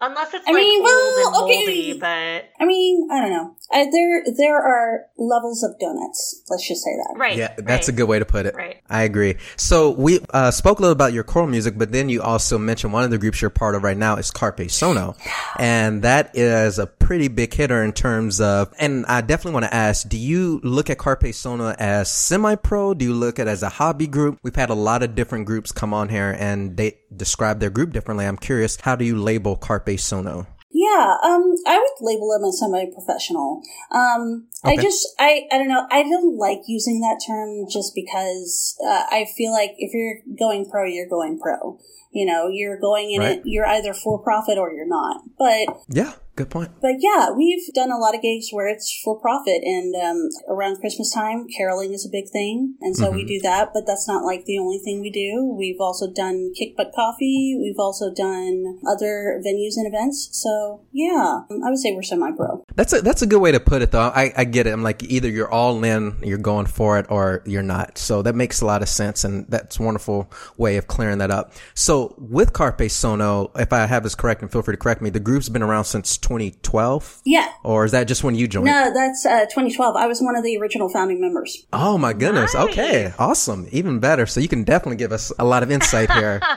Unless 0.00 0.32
it's 0.32 0.46
I 0.46 0.52
like 0.52 0.60
mean, 0.60 0.80
old 0.80 0.84
well, 0.84 1.26
and 1.26 1.32
moldy, 1.32 1.90
okay. 1.90 1.98
but 1.98 2.62
I 2.62 2.66
mean, 2.66 3.08
I 3.10 3.20
don't 3.20 3.30
know. 3.30 3.56
I, 3.72 3.88
there, 3.90 4.22
there 4.36 4.56
are 4.56 5.06
levels 5.16 5.64
of 5.64 5.76
donuts. 5.80 6.44
Let's 6.48 6.68
just 6.68 6.84
say 6.84 6.90
that. 6.90 7.18
right. 7.18 7.36
Yeah, 7.36 7.52
that's 7.58 7.88
right, 7.88 7.94
a 7.94 7.96
good 7.96 8.04
way 8.04 8.20
to 8.20 8.24
put 8.24 8.46
it. 8.46 8.54
Right. 8.54 8.76
I 8.88 9.02
agree. 9.02 9.34
So 9.56 9.90
we 9.90 10.20
uh, 10.30 10.52
spoke 10.52 10.78
a 10.78 10.82
little 10.82 10.92
about 10.92 11.12
your 11.14 11.24
choral 11.24 11.48
music, 11.48 11.76
but 11.76 11.90
then 11.90 12.08
you 12.08 12.22
also 12.22 12.58
mentioned 12.58 12.92
one 12.92 13.02
of 13.02 13.10
the 13.10 13.18
groups 13.18 13.40
you're 13.42 13.50
part 13.50 13.74
of 13.74 13.82
right 13.82 13.96
now 13.96 14.14
is 14.18 14.30
Carpe 14.30 14.70
Sono, 14.70 15.16
and 15.58 16.02
that 16.02 16.30
is 16.36 16.78
a 16.78 16.86
pretty 17.08 17.28
big 17.28 17.54
hitter 17.54 17.82
in 17.82 17.90
terms 17.90 18.38
of. 18.38 18.70
And 18.78 19.06
I 19.06 19.22
definitely 19.22 19.54
want 19.54 19.64
to 19.64 19.74
ask: 19.74 20.06
Do 20.06 20.18
you 20.18 20.60
look 20.62 20.90
at 20.90 20.98
Carpe 20.98 21.32
Sono 21.32 21.74
as 21.78 22.10
semi-pro? 22.10 22.92
Do 22.92 23.06
you 23.06 23.14
look 23.14 23.38
at 23.38 23.48
it 23.48 23.50
as 23.50 23.62
a 23.62 23.70
hobby 23.70 24.06
group? 24.06 24.38
We've 24.42 24.54
had 24.54 24.68
a 24.68 24.74
lot 24.74 25.02
of 25.02 25.14
different 25.14 25.46
groups 25.46 25.72
come 25.72 25.94
on 25.94 26.10
here, 26.10 26.36
and 26.38 26.76
they 26.76 26.98
describe 27.16 27.60
their 27.60 27.70
group 27.70 27.94
differently. 27.94 28.26
I'm 28.26 28.36
curious, 28.36 28.76
how 28.82 28.94
do 28.94 29.06
you 29.06 29.16
label 29.16 29.56
Carpe 29.56 29.98
Sono? 29.98 30.46
Yeah, 30.70 31.16
um, 31.24 31.54
I 31.66 31.78
would 31.78 32.06
label 32.06 32.28
them 32.30 32.46
as 32.46 32.60
semi-professional. 32.60 33.62
Um, 33.90 34.48
I 34.62 34.76
just, 34.76 35.08
I, 35.18 35.46
I 35.50 35.56
don't 35.56 35.68
know. 35.68 35.86
I 35.90 36.02
don't 36.02 36.36
like 36.36 36.60
using 36.66 37.00
that 37.00 37.22
term 37.26 37.64
just 37.72 37.94
because 37.94 38.76
uh, 38.86 39.04
I 39.10 39.26
feel 39.34 39.50
like 39.50 39.72
if 39.78 39.94
you're 39.94 40.36
going 40.38 40.68
pro, 40.68 40.84
you're 40.84 41.08
going 41.08 41.40
pro. 41.40 41.78
You 42.12 42.26
know, 42.26 42.48
you're 42.48 42.78
going 42.78 43.12
in 43.12 43.20
Right. 43.20 43.38
it. 43.38 43.42
You're 43.44 43.66
either 43.66 43.94
for 43.94 44.18
profit 44.22 44.58
or 44.58 44.72
you're 44.72 44.86
not. 44.86 45.22
But 45.38 45.68
Yeah, 45.88 46.12
good 46.38 46.50
point. 46.50 46.70
But 46.80 46.96
yeah, 47.00 47.30
we've 47.36 47.66
done 47.74 47.90
a 47.90 47.98
lot 47.98 48.14
of 48.14 48.22
gigs 48.22 48.48
where 48.50 48.68
it's 48.68 48.88
for 49.04 49.18
profit, 49.20 49.62
and 49.64 49.94
um, 49.96 50.28
around 50.48 50.80
Christmas 50.80 51.12
time, 51.12 51.46
caroling 51.56 51.92
is 51.92 52.06
a 52.06 52.10
big 52.10 52.30
thing, 52.30 52.76
and 52.80 52.96
so 52.96 53.10
we 53.10 53.24
do 53.24 53.40
that. 53.42 53.70
But 53.74 53.86
that's 53.86 54.06
not 54.06 54.24
like 54.24 54.44
the 54.44 54.58
only 54.58 54.78
thing 54.78 55.00
we 55.00 55.10
do. 55.10 55.54
We've 55.56 55.80
also 55.80 56.10
done 56.12 56.52
Kick 56.56 56.76
Butt 56.76 56.92
Coffee. 56.94 57.58
We've 57.60 57.78
also 57.78 58.12
done 58.14 58.78
other 58.86 59.42
venues 59.44 59.74
and 59.76 59.92
events. 59.92 60.28
So 60.32 60.84
yeah, 60.92 61.40
I 61.50 61.70
would 61.70 61.78
say 61.78 61.92
we're 61.92 62.02
semi-pro. 62.02 62.64
That's 62.74 62.92
a 62.92 63.02
that's 63.02 63.22
a 63.22 63.26
good 63.26 63.40
way 63.40 63.52
to 63.52 63.60
put 63.60 63.82
it 63.82 63.90
though. 63.90 64.00
I, 64.00 64.32
I 64.36 64.44
get 64.44 64.66
it. 64.66 64.72
I'm 64.72 64.82
like 64.82 65.02
either 65.02 65.28
you're 65.28 65.50
all 65.50 65.82
in, 65.82 66.18
you're 66.22 66.38
going 66.38 66.66
for 66.66 66.98
it, 66.98 67.06
or 67.10 67.42
you're 67.44 67.62
not. 67.62 67.98
So 67.98 68.22
that 68.22 68.34
makes 68.34 68.60
a 68.60 68.66
lot 68.66 68.82
of 68.82 68.88
sense, 68.88 69.24
and 69.24 69.46
that's 69.48 69.80
a 69.80 69.82
wonderful 69.82 70.30
way 70.56 70.76
of 70.76 70.86
clearing 70.86 71.18
that 71.18 71.30
up. 71.30 71.52
So 71.74 72.14
with 72.18 72.52
Carpe 72.52 72.88
Sono, 72.90 73.50
if 73.56 73.72
I 73.72 73.86
have 73.86 74.02
this 74.02 74.14
correct, 74.14 74.42
and 74.42 74.52
feel 74.52 74.62
free 74.62 74.74
to 74.74 74.78
correct 74.78 75.02
me, 75.02 75.10
the 75.10 75.20
group's 75.20 75.48
been 75.48 75.62
around 75.62 75.84
since 75.84 76.16
2012, 76.28 77.22
Yeah. 77.24 77.48
or 77.64 77.84
is 77.84 77.92
that 77.92 78.04
just 78.06 78.22
when 78.22 78.34
you 78.34 78.46
joined? 78.46 78.66
No, 78.66 78.92
that's 78.92 79.24
uh, 79.24 79.46
2012. 79.46 79.96
I 79.96 80.06
was 80.06 80.20
one 80.20 80.36
of 80.36 80.44
the 80.44 80.56
original 80.58 80.88
founding 80.88 81.20
members. 81.20 81.66
Oh 81.72 81.96
my 81.98 82.12
goodness. 82.12 82.54
Nice. 82.54 82.68
Okay. 82.70 83.12
Awesome. 83.18 83.66
Even 83.72 83.98
better. 83.98 84.26
So 84.26 84.40
you 84.40 84.48
can 84.48 84.62
definitely 84.64 84.96
give 84.96 85.12
us 85.12 85.32
a 85.38 85.44
lot 85.44 85.62
of 85.62 85.70
insight 85.70 86.10
here. 86.12 86.40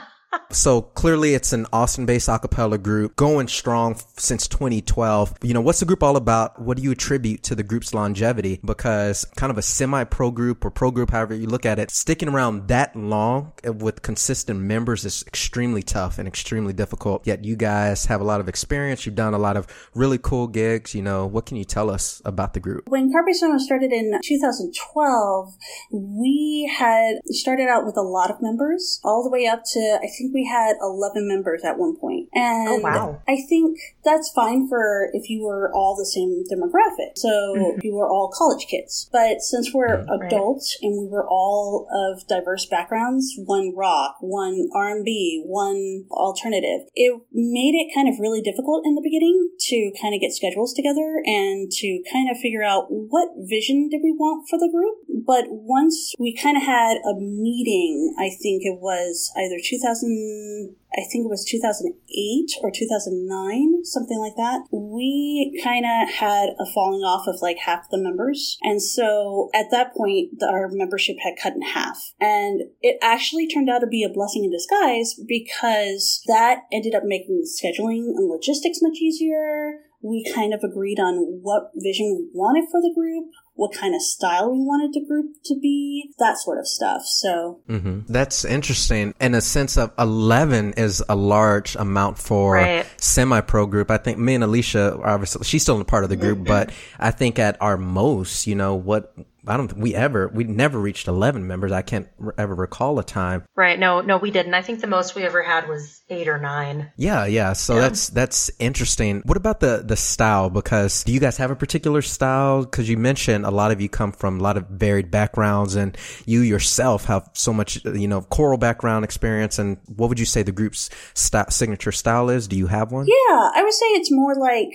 so 0.50 0.82
clearly 0.82 1.34
it's 1.34 1.52
an 1.52 1.66
Austin 1.72 2.06
based 2.06 2.28
a 2.28 2.38
cappella 2.38 2.78
group 2.78 3.16
going 3.16 3.48
strong 3.48 3.96
since 4.16 4.46
2012. 4.48 5.34
You 5.42 5.54
know, 5.54 5.60
what's 5.60 5.80
the 5.80 5.86
group 5.86 6.02
all 6.02 6.16
about? 6.16 6.60
What 6.60 6.76
do 6.76 6.82
you 6.82 6.90
attribute 6.92 7.42
to 7.44 7.54
the 7.54 7.62
group's 7.62 7.94
longevity? 7.94 8.60
Because 8.64 9.24
kind 9.36 9.50
of 9.50 9.58
a 9.58 9.62
semi 9.62 10.04
pro 10.04 10.30
group 10.30 10.64
or 10.64 10.70
pro 10.70 10.90
group, 10.90 11.10
however 11.10 11.34
you 11.34 11.46
look 11.46 11.66
at 11.66 11.78
it, 11.78 11.90
sticking 11.90 12.28
around 12.28 12.68
that 12.68 12.94
long 12.96 13.52
with 13.64 14.02
consistent 14.02 14.60
members 14.60 15.04
is 15.04 15.24
extremely 15.26 15.82
tough 15.82 16.18
and 16.18 16.28
extremely 16.28 16.72
difficult. 16.72 17.26
Yet 17.26 17.44
you 17.44 17.56
guys 17.56 18.06
have 18.06 18.20
a 18.20 18.24
lot 18.24 18.40
of 18.40 18.48
experience. 18.48 19.04
You've 19.06 19.14
done 19.14 19.34
a 19.34 19.38
lot 19.38 19.56
of 19.56 19.66
really 19.94 20.18
cool 20.18 20.46
gigs. 20.46 20.94
You 20.94 21.02
know, 21.02 21.26
what 21.26 21.46
can 21.46 21.56
you 21.56 21.64
tell 21.64 21.90
us 21.90 22.22
about 22.24 22.54
the 22.54 22.60
group? 22.60 22.84
When 22.88 23.12
Carpe 23.12 23.34
Sono 23.34 23.58
started 23.58 23.92
in 23.92 24.18
2012, 24.22 25.54
we 25.90 26.72
had 26.78 27.16
started 27.26 27.68
out 27.68 27.84
with 27.84 27.96
a 27.96 28.02
lot 28.02 28.30
of 28.30 28.40
members, 28.40 29.00
all 29.04 29.22
the 29.22 29.30
way 29.30 29.46
up 29.46 29.62
to 29.72 29.98
I 30.02 30.06
think 30.06 30.21
we 30.32 30.46
had 30.46 30.76
11 30.80 31.26
members 31.28 31.62
at 31.64 31.78
one 31.78 31.96
point. 31.96 32.28
And 32.34 32.68
Oh, 32.68 32.80
wow. 32.80 33.22
I 33.28 33.36
think 33.48 33.78
that's 34.04 34.30
fine 34.34 34.68
for 34.68 35.08
if 35.12 35.28
you 35.28 35.42
were 35.44 35.72
all 35.74 35.96
the 35.96 36.06
same 36.06 36.44
demographic. 36.50 37.16
So 37.16 37.28
Mm-hmm. 37.32 37.80
you 37.82 37.94
were 37.94 38.08
all 38.08 38.30
college 38.36 38.66
kids. 38.66 39.08
But 39.12 39.40
since 39.42 39.72
we're 39.74 40.04
adults 40.26 40.76
and 40.82 40.92
we 41.02 41.08
were 41.08 41.26
all 41.28 41.86
of 41.92 42.26
diverse 42.28 42.66
backgrounds, 42.66 43.34
one 43.44 43.74
rock, 43.76 44.16
one 44.20 44.68
R&B, 44.74 45.42
one 45.46 46.04
alternative, 46.10 46.86
it 46.94 47.20
made 47.32 47.74
it 47.74 47.92
kind 47.94 48.08
of 48.08 48.18
really 48.20 48.40
difficult 48.40 48.84
in 48.86 48.94
the 48.94 49.02
beginning 49.02 49.50
to 49.68 49.92
kind 50.00 50.14
of 50.14 50.20
get 50.20 50.32
schedules 50.32 50.72
together 50.72 51.22
and 51.24 51.70
to 51.72 52.02
kind 52.12 52.30
of 52.30 52.36
figure 52.38 52.62
out 52.62 52.86
what 52.88 53.28
vision 53.48 53.88
did 53.88 54.00
we 54.02 54.12
want 54.12 54.48
for 54.48 54.58
the 54.58 54.70
group. 54.70 54.96
But 55.26 55.44
once 55.48 56.14
we 56.18 56.34
kind 56.36 56.56
of 56.56 56.62
had 56.62 56.98
a 57.04 57.14
meeting, 57.18 58.14
I 58.18 58.30
think 58.30 58.62
it 58.64 58.80
was 58.80 59.32
either 59.36 59.56
2000, 59.62 60.08
Mm, 60.12 60.74
I 60.92 61.02
think 61.10 61.24
it 61.24 61.30
was 61.30 61.44
2008 61.48 62.50
or 62.62 62.70
2009, 62.70 63.84
something 63.84 64.18
like 64.18 64.36
that. 64.36 64.66
We 64.70 65.58
kind 65.64 65.86
of 65.86 66.12
had 66.14 66.50
a 66.58 66.66
falling 66.74 67.00
off 67.00 67.26
of 67.26 67.40
like 67.40 67.58
half 67.58 67.88
the 67.90 67.96
members. 67.96 68.58
And 68.62 68.82
so 68.82 69.48
at 69.54 69.70
that 69.70 69.94
point, 69.94 70.38
the- 70.38 70.48
our 70.48 70.68
membership 70.70 71.16
had 71.20 71.38
cut 71.42 71.54
in 71.54 71.62
half. 71.62 72.12
And 72.20 72.62
it 72.82 72.98
actually 73.00 73.46
turned 73.46 73.70
out 73.70 73.78
to 73.78 73.86
be 73.86 74.02
a 74.02 74.12
blessing 74.12 74.44
in 74.44 74.50
disguise 74.50 75.14
because 75.14 76.22
that 76.26 76.64
ended 76.70 76.94
up 76.94 77.04
making 77.04 77.44
scheduling 77.46 78.12
and 78.16 78.28
logistics 78.28 78.82
much 78.82 78.98
easier. 79.00 79.80
We 80.02 80.24
kind 80.34 80.52
of 80.52 80.60
agreed 80.64 80.98
on 80.98 81.40
what 81.42 81.70
vision 81.76 82.16
we 82.16 82.28
wanted 82.34 82.68
for 82.70 82.80
the 82.82 82.92
group, 82.94 83.30
what 83.62 83.72
kind 83.72 83.94
of 83.94 84.02
style 84.02 84.50
we 84.50 84.58
wanted 84.58 84.92
the 84.92 85.06
group 85.06 85.36
to 85.44 85.54
be, 85.54 86.12
that 86.18 86.36
sort 86.36 86.58
of 86.58 86.66
stuff. 86.66 87.02
So 87.04 87.60
hmm 87.68 88.00
That's 88.08 88.44
interesting. 88.44 89.14
In 89.20 89.34
a 89.36 89.40
sense 89.40 89.76
of 89.78 89.92
11 90.00 90.74
is 90.76 91.02
a 91.08 91.14
large 91.14 91.76
amount 91.76 92.18
for 92.18 92.54
Right. 92.54 92.84
semi-pro 92.96 93.66
group. 93.66 93.88
I 93.90 93.98
think 93.98 94.18
me 94.18 94.34
and 94.34 94.42
Alicia, 94.42 94.98
obviously, 95.02 95.44
she's 95.44 95.62
still 95.62 95.80
a 95.80 95.84
part 95.84 96.02
of 96.02 96.10
the 96.10 96.16
group, 96.16 96.44
but 96.44 96.72
I 96.98 97.12
think 97.12 97.38
at 97.38 97.56
our 97.60 97.76
most, 97.76 98.48
you 98.48 98.56
know, 98.56 98.74
what 98.74 99.14
I 99.46 99.56
don't 99.56 99.76
we 99.76 99.94
ever 99.94 100.28
we 100.28 100.44
never 100.44 100.78
reached 100.78 101.08
eleven 101.08 101.46
members. 101.46 101.72
I 101.72 101.82
can't 101.82 102.08
r- 102.22 102.34
ever 102.38 102.54
recall 102.54 102.98
a 102.98 103.04
time. 103.04 103.44
Right. 103.56 103.78
No, 103.78 104.00
no, 104.00 104.18
we 104.18 104.30
didn't. 104.30 104.54
I 104.54 104.62
think 104.62 104.80
the 104.80 104.86
most 104.86 105.14
we 105.14 105.22
ever 105.24 105.42
had 105.42 105.68
was 105.68 106.02
eight 106.08 106.28
or 106.28 106.38
nine. 106.38 106.92
Yeah, 106.96 107.26
yeah. 107.26 107.52
So 107.52 107.74
that's 107.76 108.08
that's 108.08 108.50
interesting. 108.58 109.22
What 109.24 109.36
about 109.36 109.60
the 109.60 109.82
the 109.84 109.96
style? 109.96 110.48
Because 110.48 111.02
do 111.04 111.12
you 111.12 111.20
guys 111.20 111.36
have 111.38 111.50
a 111.50 111.56
particular 111.56 112.02
style? 112.02 112.64
Because 112.64 112.88
you 112.88 112.96
mentioned 112.96 113.44
a 113.44 113.50
lot 113.50 113.72
of 113.72 113.80
you 113.80 113.88
come 113.88 114.12
from 114.12 114.38
a 114.38 114.42
lot 114.42 114.56
of 114.56 114.68
varied 114.68 115.10
backgrounds, 115.10 115.74
and 115.74 115.96
you 116.24 116.40
yourself 116.40 117.06
have 117.06 117.28
so 117.34 117.52
much 117.52 117.84
you 117.84 118.08
know 118.08 118.22
choral 118.22 118.58
background 118.58 119.04
experience. 119.04 119.58
And 119.58 119.78
what 119.86 120.08
would 120.08 120.20
you 120.20 120.26
say 120.26 120.42
the 120.42 120.52
group's 120.52 120.88
sta 121.14 121.50
signature 121.50 121.92
style 121.92 122.30
is? 122.30 122.46
Do 122.46 122.56
you 122.56 122.68
have 122.68 122.92
one? 122.92 123.06
Yeah, 123.06 123.50
I 123.54 123.62
would 123.62 123.72
say 123.74 123.86
it's 123.86 124.12
more 124.12 124.34
like 124.36 124.72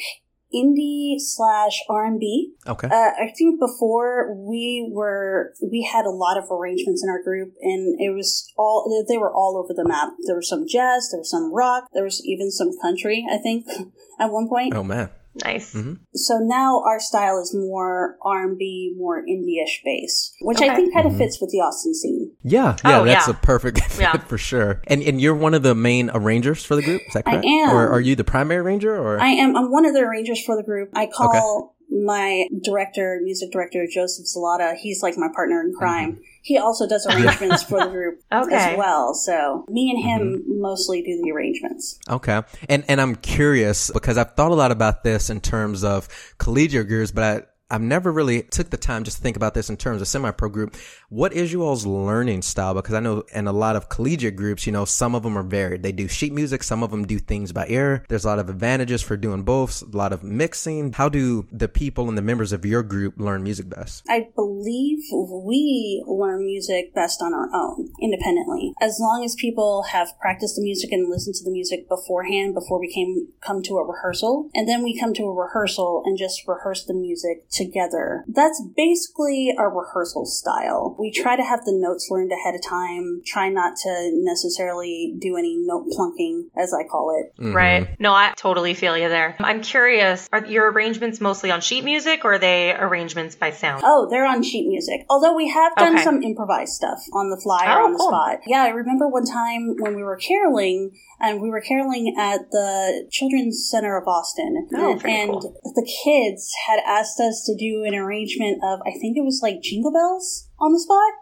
indie 0.53 1.15
slash 1.19 1.81
R&B. 1.89 2.53
Okay. 2.67 2.87
Uh, 2.87 3.11
I 3.19 3.33
think 3.37 3.59
before 3.59 4.33
we 4.33 4.89
were, 4.91 5.53
we 5.61 5.83
had 5.83 6.05
a 6.05 6.09
lot 6.09 6.37
of 6.37 6.45
arrangements 6.51 7.03
in 7.03 7.09
our 7.09 7.21
group 7.21 7.53
and 7.61 7.99
it 7.99 8.13
was 8.15 8.51
all, 8.57 9.05
they 9.07 9.17
were 9.17 9.33
all 9.33 9.57
over 9.57 9.73
the 9.73 9.87
map. 9.87 10.09
There 10.25 10.35
was 10.35 10.49
some 10.49 10.65
jazz, 10.67 11.09
there 11.11 11.19
was 11.19 11.29
some 11.29 11.53
rock, 11.53 11.89
there 11.93 12.03
was 12.03 12.21
even 12.25 12.51
some 12.51 12.71
country, 12.81 13.25
I 13.29 13.37
think, 13.37 13.67
at 14.19 14.31
one 14.31 14.47
point. 14.47 14.73
oh 14.75 14.83
man. 14.83 15.09
Nice. 15.43 15.73
Mm-hmm. 15.73 15.93
So 16.15 16.39
now 16.39 16.81
our 16.85 16.99
style 16.99 17.39
is 17.41 17.53
more 17.55 18.17
R&B, 18.23 18.95
more 18.97 19.21
indie-ish 19.23 19.81
bass, 19.83 20.33
which 20.41 20.61
I 20.61 20.75
think 20.75 20.93
kind 20.93 21.05
of 21.05 21.13
mm-hmm. 21.13 21.19
fits 21.19 21.39
with 21.41 21.51
the 21.51 21.59
Austin 21.59 21.93
scene. 21.93 22.31
Yeah, 22.43 22.75
oh, 22.83 22.89
yeah, 22.89 22.99
Oh, 22.99 23.05
that's 23.05 23.27
yeah. 23.27 23.33
a 23.33 23.37
perfect 23.37 23.79
fit 23.91 24.01
Yeah. 24.01 24.17
for 24.17 24.37
sure. 24.37 24.81
And 24.87 25.01
and 25.03 25.21
you're 25.21 25.35
one 25.35 25.53
of 25.53 25.63
the 25.63 25.75
main 25.75 26.09
arrangers 26.13 26.63
for 26.65 26.75
the 26.75 26.81
group, 26.81 27.01
is 27.07 27.13
that 27.13 27.25
correct? 27.25 27.45
I 27.45 27.47
correct? 27.47 27.69
am. 27.69 27.75
Or 27.75 27.89
are 27.89 28.01
you 28.01 28.15
the 28.15 28.23
primary 28.23 28.61
arranger 28.61 28.95
or 28.95 29.19
I 29.19 29.29
am, 29.29 29.55
I'm 29.55 29.71
one 29.71 29.85
of 29.85 29.93
the 29.93 30.01
arrangers 30.01 30.43
for 30.43 30.55
the 30.55 30.63
group. 30.63 30.89
I 30.95 31.07
call 31.07 31.75
my 31.89 32.47
director, 32.63 33.19
music 33.23 33.51
director, 33.51 33.85
Joseph 33.91 34.25
Zalata, 34.25 34.75
he's 34.75 35.01
like 35.01 35.17
my 35.17 35.27
partner 35.33 35.61
in 35.61 35.67
mm-hmm. 35.69 35.77
crime. 35.77 36.19
He 36.41 36.57
also 36.57 36.87
does 36.87 37.05
arrangements 37.09 37.63
for 37.63 37.79
the 37.79 37.89
group 37.89 38.21
Okay. 38.31 38.55
as 38.55 38.77
well. 38.77 39.13
So 39.13 39.65
me 39.69 39.91
and 39.91 40.03
him 40.03 40.39
mm-hmm. 40.39 40.61
mostly 40.61 41.01
do 41.01 41.21
the 41.23 41.31
arrangements. 41.31 41.99
Okay. 42.09 42.41
And 42.69 42.83
and 42.87 43.01
I'm 43.01 43.15
curious 43.15 43.91
because 43.91 44.17
I've 44.17 44.33
thought 44.35 44.51
a 44.51 44.55
lot 44.55 44.71
about 44.71 45.03
this 45.03 45.29
in 45.29 45.41
terms 45.41 45.83
of 45.83 46.07
collegiate 46.37 46.87
groups, 46.87 47.11
but 47.11 47.23
I 47.23 47.41
I've 47.69 47.81
never 47.81 48.13
really 48.13 48.43
took 48.43 48.69
the 48.69 48.77
time 48.77 49.03
just 49.03 49.17
to 49.17 49.23
think 49.23 49.35
about 49.35 49.53
this 49.53 49.69
in 49.69 49.75
terms 49.75 50.01
of 50.01 50.07
semi-pro 50.07 50.47
group. 50.47 50.77
What 51.09 51.33
is 51.33 51.51
you 51.51 51.63
all's 51.63 51.85
learning 51.85 52.41
style? 52.43 52.73
Because 52.73 52.93
I 52.93 53.01
know 53.01 53.23
in 53.33 53.45
a 53.45 53.51
lot 53.51 53.75
of 53.75 53.89
collegiate 53.89 54.37
groups, 54.37 54.65
you 54.65 54.71
know, 54.71 54.85
some 54.85 55.15
of 55.15 55.23
them 55.23 55.37
are 55.37 55.43
varied. 55.43 55.83
They 55.83 55.91
do 55.91 56.07
sheet 56.07 56.31
music. 56.31 56.63
Some 56.63 56.81
of 56.81 56.91
them 56.91 57.05
do 57.05 57.19
things 57.19 57.51
by 57.51 57.65
ear. 57.67 58.05
There's 58.07 58.23
a 58.23 58.29
lot 58.29 58.39
of 58.39 58.49
advantages 58.49 59.01
for 59.01 59.17
doing 59.17 59.43
both. 59.43 59.81
A 59.81 59.97
lot 59.97 60.13
of 60.13 60.23
mixing. 60.23 60.93
How 60.93 61.09
do 61.09 61.45
the 61.51 61.67
people 61.67 62.07
and 62.07 62.17
the 62.17 62.21
members 62.21 62.53
of 62.53 62.63
your 62.63 62.83
group 62.83 63.15
learn 63.17 63.43
music 63.43 63.69
best? 63.69 64.03
I 64.07 64.29
believe 64.33 64.99
we 65.11 66.05
learn 66.07 66.45
music 66.45 66.93
best 66.95 67.21
on 67.21 67.33
our 67.33 67.53
own, 67.53 67.89
independently. 68.01 68.73
As 68.79 68.97
long 69.01 69.25
as 69.25 69.35
people 69.35 69.83
have 69.91 70.17
practiced 70.21 70.55
the 70.55 70.63
music 70.63 70.93
and 70.93 71.09
listened 71.09 71.35
to 71.35 71.43
the 71.43 71.51
music 71.51 71.89
beforehand, 71.89 72.53
before 72.53 72.79
we 72.79 72.89
came 72.93 73.27
come 73.41 73.61
to 73.63 73.77
a 73.77 73.85
rehearsal, 73.85 74.49
and 74.53 74.69
then 74.69 74.83
we 74.83 74.97
come 74.97 75.13
to 75.13 75.23
a 75.23 75.33
rehearsal 75.33 76.03
and 76.05 76.17
just 76.17 76.47
rehearse 76.47 76.85
the 76.85 76.93
music 76.93 77.49
together. 77.57 78.23
That's 78.27 78.61
basically 78.75 79.53
our 79.57 79.69
rehearsal 79.75 80.25
style. 80.25 80.95
We 80.99 81.11
try 81.11 81.35
to 81.35 81.43
have 81.43 81.65
the 81.65 81.73
notes 81.73 82.07
learned 82.09 82.31
ahead 82.31 82.55
of 82.55 82.61
time. 82.63 83.21
Try 83.25 83.49
not 83.49 83.75
to 83.83 84.11
necessarily 84.13 85.15
do 85.19 85.35
any 85.37 85.57
note 85.57 85.87
plunking, 85.91 86.49
as 86.55 86.73
I 86.73 86.83
call 86.87 87.15
it. 87.19 87.33
Mm-hmm. 87.41 87.55
Right. 87.55 87.99
No, 87.99 88.13
I 88.13 88.33
totally 88.37 88.73
feel 88.73 88.97
you 88.97 89.09
there. 89.09 89.35
I'm 89.39 89.61
curious, 89.61 90.27
are 90.31 90.45
your 90.45 90.71
arrangements 90.71 91.19
mostly 91.19 91.51
on 91.51 91.61
sheet 91.61 91.83
music 91.83 92.23
or 92.23 92.33
are 92.33 92.39
they 92.39 92.73
arrangements 92.73 93.35
by 93.35 93.51
sound? 93.51 93.81
Oh, 93.85 94.07
they're 94.09 94.25
on 94.25 94.43
sheet 94.43 94.67
music. 94.67 95.05
Although 95.09 95.35
we 95.35 95.49
have 95.49 95.75
done 95.75 95.95
Okay. 95.95 96.03
some 96.03 96.21
improvised 96.23 96.73
stuff 96.73 96.99
on 97.13 97.29
the 97.29 97.37
fly 97.41 97.65
or 97.65 97.81
Oh, 97.81 97.85
on 97.85 97.91
the 97.93 97.97
cool. 97.99 98.07
spot. 98.09 98.39
Yeah, 98.45 98.63
I 98.63 98.69
remember 98.69 99.07
one 99.07 99.25
time 99.25 99.75
when 99.79 99.95
we 99.95 100.03
were 100.03 100.17
caroling, 100.17 100.91
and 101.19 101.41
we 101.41 101.49
were 101.49 101.61
caroling 101.61 102.15
at 102.17 102.51
the 102.51 103.07
Children's 103.11 103.67
Center 103.69 103.97
of 103.97 104.07
Austin. 104.07 104.67
Oh, 104.75 104.93
and 104.93 105.05
and 105.05 105.31
cool. 105.31 105.61
the 105.63 105.91
kids 106.03 106.53
had 106.67 106.79
asked 106.85 107.19
us 107.19 107.43
to 107.45 107.55
do 107.55 107.83
an 107.85 107.95
arrangement 107.95 108.59
of, 108.63 108.79
I 108.81 108.91
think 108.99 109.17
it 109.17 109.23
was 109.23 109.39
like 109.41 109.61
Jingle 109.61 109.91
Bells 109.91 110.47
on 110.59 110.71
the 110.73 110.79
spot. 110.79 111.13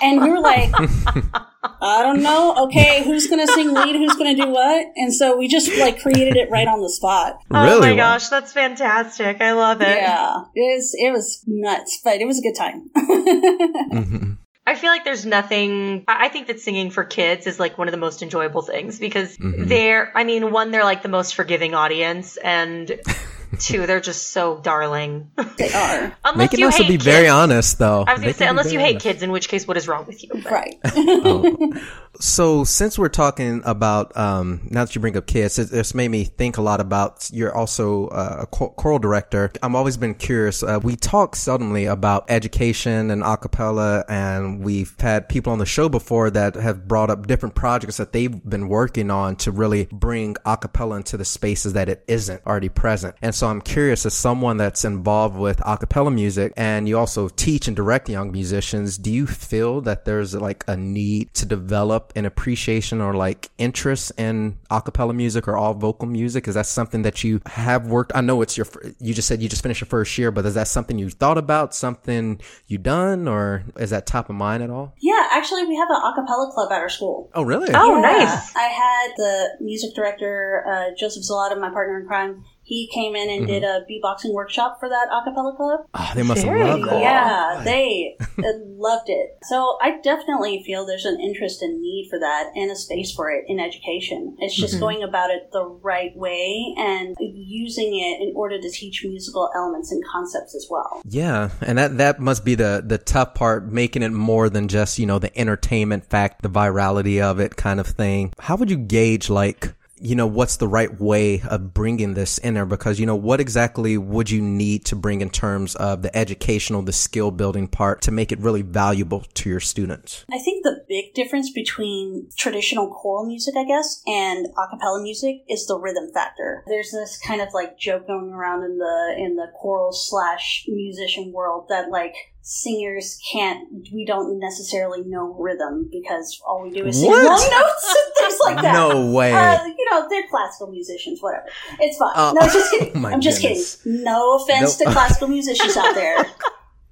And 0.00 0.22
we 0.22 0.30
were 0.30 0.40
like, 0.40 0.70
I 1.82 2.00
don't 2.02 2.22
know. 2.22 2.54
Okay, 2.66 3.02
who's 3.04 3.26
going 3.26 3.44
to 3.46 3.52
sing 3.52 3.74
lead? 3.74 3.94
Who's 3.96 4.14
going 4.14 4.34
to 4.34 4.42
do 4.42 4.48
what? 4.50 4.86
And 4.96 5.12
so 5.12 5.36
we 5.36 5.48
just 5.48 5.70
like 5.76 6.00
created 6.00 6.36
it 6.36 6.48
right 6.50 6.66
on 6.66 6.80
the 6.80 6.88
spot. 6.88 7.38
Oh 7.50 7.80
my 7.80 7.90
Wow. 7.90 7.96
gosh, 7.96 8.28
that's 8.28 8.52
fantastic. 8.52 9.40
I 9.42 9.52
love 9.52 9.82
it. 9.82 9.88
Yeah, 9.88 10.44
it 10.54 10.76
was, 10.76 10.94
it 10.96 11.12
was 11.12 11.42
nuts, 11.46 12.00
but 12.02 12.20
it 12.22 12.26
was 12.26 12.38
a 12.38 12.42
good 12.42 12.56
time. 12.56 12.88
Mhm. 12.96 14.38
I 14.66 14.74
feel 14.74 14.90
like 14.90 15.04
there's 15.04 15.24
nothing. 15.24 16.04
I 16.08 16.26
I 16.26 16.28
think 16.28 16.48
that 16.48 16.60
singing 16.60 16.90
for 16.90 17.04
kids 17.04 17.46
is 17.46 17.60
like 17.60 17.78
one 17.78 17.86
of 17.88 17.92
the 17.92 17.98
most 17.98 18.22
enjoyable 18.22 18.62
things 18.62 18.98
because 18.98 19.36
Mhm. 19.38 19.68
they're, 19.68 20.10
I 20.16 20.24
mean, 20.24 20.50
one, 20.50 20.70
they're 20.72 20.84
like 20.84 21.02
the 21.02 21.08
most 21.08 21.34
forgiving 21.36 21.74
audience, 21.74 22.36
and 22.36 23.00
two, 23.60 23.86
they're 23.86 24.00
just 24.00 24.30
so 24.32 24.58
darling. 24.58 25.30
they 25.56 25.72
are. 25.72 26.16
unless 26.24 26.36
They 26.36 26.48
can 26.48 26.58
you 26.58 26.66
also 26.66 26.82
hate 26.82 26.88
be 26.88 26.94
kids. 26.94 27.04
very 27.04 27.28
honest 27.28 27.78
though. 27.78 28.04
I 28.06 28.12
was 28.14 28.20
going 28.22 28.32
to 28.32 28.38
say, 28.38 28.48
unless 28.48 28.72
you 28.72 28.80
hate 28.80 28.96
honest. 28.96 29.04
kids, 29.04 29.22
in 29.22 29.30
which 29.30 29.48
case, 29.48 29.68
what 29.68 29.76
is 29.76 29.86
wrong 29.86 30.04
with 30.06 30.22
you? 30.24 30.30
But- 30.34 30.50
Right. 30.52 30.74
Oh. 30.84 31.72
So 32.20 32.64
since 32.64 32.98
we're 32.98 33.08
talking 33.08 33.62
about, 33.64 34.16
um, 34.16 34.66
now 34.70 34.84
that 34.84 34.94
you 34.94 35.00
bring 35.00 35.16
up 35.16 35.26
kids, 35.26 35.58
it, 35.58 35.72
it's 35.72 35.94
made 35.94 36.08
me 36.08 36.24
think 36.24 36.56
a 36.56 36.62
lot 36.62 36.80
about, 36.80 37.28
you're 37.32 37.54
also 37.54 38.08
uh, 38.08 38.46
a 38.50 38.56
cho- 38.56 38.70
choral 38.70 38.98
director. 38.98 39.50
I've 39.62 39.74
always 39.74 39.96
been 39.96 40.14
curious. 40.14 40.62
Uh, 40.62 40.80
we 40.82 40.96
talk 40.96 41.34
seldomly 41.34 41.90
about 41.90 42.24
education 42.30 43.10
and 43.10 43.22
a 43.22 43.36
cappella 43.36 44.04
and 44.08 44.64
we've 44.64 44.94
had 44.98 45.28
people 45.28 45.52
on 45.52 45.58
the 45.58 45.66
show 45.66 45.88
before 45.88 46.30
that 46.30 46.54
have 46.54 46.88
brought 46.88 47.10
up 47.10 47.26
different 47.26 47.54
projects 47.54 47.98
that 47.98 48.12
they've 48.12 48.42
been 48.48 48.68
working 48.68 49.10
on 49.10 49.36
to 49.36 49.50
really 49.50 49.86
bring 49.92 50.36
a 50.46 50.56
cappella 50.56 50.96
into 50.96 51.16
the 51.16 51.24
spaces 51.24 51.74
that 51.74 51.88
it 51.88 52.04
isn't 52.08 52.40
already 52.46 52.68
present. 52.68 53.14
And 53.20 53.34
so 53.34 53.48
I'm 53.48 53.60
curious 53.60 54.06
as 54.06 54.14
someone 54.14 54.56
that's 54.56 54.84
involved 54.84 55.36
with 55.36 55.60
a 55.66 55.76
cappella 55.76 56.10
music 56.10 56.52
and 56.56 56.88
you 56.88 56.98
also 56.98 57.28
teach 57.28 57.66
and 57.66 57.76
direct 57.76 58.08
young 58.08 58.32
musicians, 58.32 58.96
do 58.96 59.12
you 59.12 59.26
feel 59.26 59.80
that 59.82 60.04
there's 60.04 60.34
like 60.34 60.64
a 60.66 60.76
need 60.76 61.34
to 61.34 61.46
develop 61.46 62.05
an 62.14 62.24
appreciation 62.26 63.00
or 63.00 63.14
like 63.14 63.50
interest 63.58 64.12
in 64.18 64.58
a 64.70 64.80
cappella 64.82 65.12
music 65.12 65.48
or 65.48 65.56
all 65.56 65.74
vocal 65.74 66.06
music? 66.06 66.46
Is 66.48 66.54
that 66.54 66.66
something 66.66 67.02
that 67.02 67.24
you 67.24 67.40
have 67.46 67.86
worked? 67.86 68.12
I 68.14 68.20
know 68.20 68.42
it's 68.42 68.56
your, 68.56 68.66
you 69.00 69.14
just 69.14 69.26
said 69.28 69.42
you 69.42 69.48
just 69.48 69.62
finished 69.62 69.80
your 69.80 69.88
first 69.88 70.16
year, 70.18 70.30
but 70.30 70.44
is 70.46 70.54
that 70.54 70.68
something 70.68 70.98
you 70.98 71.10
thought 71.10 71.38
about, 71.38 71.74
something 71.74 72.40
you 72.66 72.78
done, 72.78 73.26
or 73.26 73.64
is 73.78 73.90
that 73.90 74.06
top 74.06 74.28
of 74.30 74.36
mind 74.36 74.62
at 74.62 74.70
all? 74.70 74.94
Yeah, 75.00 75.26
actually, 75.32 75.64
we 75.64 75.76
have 75.76 75.88
an 75.90 75.96
a 75.96 76.12
cappella 76.14 76.50
club 76.54 76.70
at 76.72 76.80
our 76.80 76.88
school. 76.88 77.30
Oh, 77.34 77.42
really? 77.42 77.68
Oh, 77.74 77.96
Yeah. 77.96 78.02
nice. 78.02 78.54
I 78.56 78.62
had 78.68 79.12
the 79.16 79.48
music 79.60 79.94
director, 79.94 80.64
uh, 80.68 80.94
Joseph 80.98 81.24
Zalata, 81.24 81.58
my 81.60 81.70
partner 81.70 82.00
in 82.00 82.06
crime. 82.06 82.44
He 82.66 82.90
came 82.92 83.14
in 83.14 83.30
and 83.30 83.46
did 83.46 83.62
a 83.62 83.84
beatboxing 83.88 84.32
workshop 84.32 84.78
for 84.80 84.88
that 84.88 85.06
a 85.12 85.22
cappella 85.22 85.54
club. 85.56 85.86
Oh, 85.94 86.12
they 86.16 86.24
must 86.24 86.44
Very 86.44 86.58
have 86.58 86.80
loved 86.80 86.82
cool. 86.82 86.98
that. 86.98 87.00
Yeah, 87.00 87.62
they 87.64 88.16
uh, 88.38 88.58
loved 88.64 89.08
it. 89.08 89.38
So 89.44 89.78
I 89.80 90.00
definitely 90.00 90.64
feel 90.66 90.84
there's 90.84 91.04
an 91.04 91.20
interest 91.20 91.62
and 91.62 91.80
need 91.80 92.08
for 92.10 92.18
that 92.18 92.50
and 92.56 92.72
a 92.72 92.74
space 92.74 93.12
for 93.12 93.30
it 93.30 93.44
in 93.46 93.60
education. 93.60 94.36
It's 94.40 94.56
just 94.56 94.80
going 94.80 95.04
about 95.04 95.30
it 95.30 95.52
the 95.52 95.64
right 95.64 96.14
way 96.16 96.74
and 96.76 97.16
using 97.20 97.98
it 97.98 98.26
in 98.26 98.32
order 98.34 98.60
to 98.60 98.70
teach 98.70 99.04
musical 99.04 99.48
elements 99.54 99.92
and 99.92 100.02
concepts 100.04 100.56
as 100.56 100.66
well. 100.68 101.02
Yeah, 101.04 101.50
and 101.60 101.78
that 101.78 101.98
that 101.98 102.18
must 102.18 102.44
be 102.44 102.56
the 102.56 102.82
the 102.84 102.98
tough 102.98 103.34
part, 103.34 103.70
making 103.70 104.02
it 104.02 104.10
more 104.10 104.50
than 104.50 104.66
just 104.66 104.98
you 104.98 105.06
know 105.06 105.20
the 105.20 105.36
entertainment 105.38 106.04
fact, 106.06 106.42
the 106.42 106.50
virality 106.50 107.22
of 107.22 107.38
it, 107.38 107.56
kind 107.56 107.78
of 107.78 107.86
thing. 107.86 108.32
How 108.40 108.56
would 108.56 108.70
you 108.70 108.76
gauge 108.76 109.30
like? 109.30 109.72
You 109.98 110.14
know, 110.14 110.26
what's 110.26 110.56
the 110.56 110.68
right 110.68 111.00
way 111.00 111.40
of 111.40 111.72
bringing 111.72 112.14
this 112.14 112.38
in 112.38 112.54
there? 112.54 112.66
Because, 112.66 113.00
you 113.00 113.06
know, 113.06 113.16
what 113.16 113.40
exactly 113.40 113.96
would 113.96 114.30
you 114.30 114.42
need 114.42 114.84
to 114.86 114.96
bring 114.96 115.20
in 115.22 115.30
terms 115.30 115.74
of 115.76 116.02
the 116.02 116.14
educational, 116.16 116.82
the 116.82 116.92
skill 116.92 117.30
building 117.30 117.66
part 117.66 118.02
to 118.02 118.10
make 118.10 118.30
it 118.30 118.38
really 118.40 118.62
valuable 118.62 119.20
to 119.34 119.48
your 119.48 119.60
students? 119.60 120.24
I 120.30 120.38
think 120.38 120.64
the 120.64 120.84
big 120.88 121.14
difference 121.14 121.50
between 121.50 122.28
traditional 122.36 122.92
choral 122.92 123.26
music, 123.26 123.54
I 123.56 123.64
guess, 123.64 124.02
and 124.06 124.46
a 124.46 124.68
cappella 124.70 125.02
music 125.02 125.42
is 125.48 125.66
the 125.66 125.78
rhythm 125.78 126.10
factor. 126.12 126.64
There's 126.66 126.90
this 126.90 127.18
kind 127.18 127.40
of 127.40 127.48
like 127.54 127.78
joke 127.78 128.06
going 128.06 128.32
around 128.32 128.64
in 128.64 128.78
the 128.78 129.14
in 129.18 129.36
the 129.36 129.46
choral 129.54 129.92
slash 129.92 130.64
musician 130.68 131.32
world 131.32 131.66
that 131.68 131.90
like 131.90 132.14
singers 132.48 133.18
can't 133.32 133.66
we 133.92 134.04
don't 134.06 134.38
necessarily 134.38 135.02
know 135.04 135.34
rhythm 135.36 135.88
because 135.90 136.40
all 136.46 136.62
we 136.62 136.70
do 136.70 136.86
is 136.86 137.00
sing 137.00 137.10
What? 137.10 137.24
long 137.24 137.50
notes 137.60 137.88
and 137.96 138.14
things 138.18 138.38
like 138.44 138.62
that. 138.62 138.72
No 138.72 139.10
way. 139.10 139.32
Uh, 139.32 139.64
you 139.66 139.84
know, 139.90 140.06
they're 140.08 140.28
classical 140.30 140.68
musicians, 140.70 141.20
whatever. 141.20 141.46
It's 141.80 141.98
fine. 141.98 142.12
Uh, 142.14 142.32
no, 142.34 142.42
just 142.42 142.70
kidding. 142.70 142.92
oh 143.04 143.08
I'm 143.08 143.20
just 143.20 143.42
goodness. 143.42 143.82
kidding. 143.82 144.04
No 144.04 144.36
offense 144.36 144.78
Nope. 144.78 144.88
to 144.88 144.94
classical 144.94 145.26
musicians 145.36 145.76
out 145.76 145.96
there. 145.96 146.18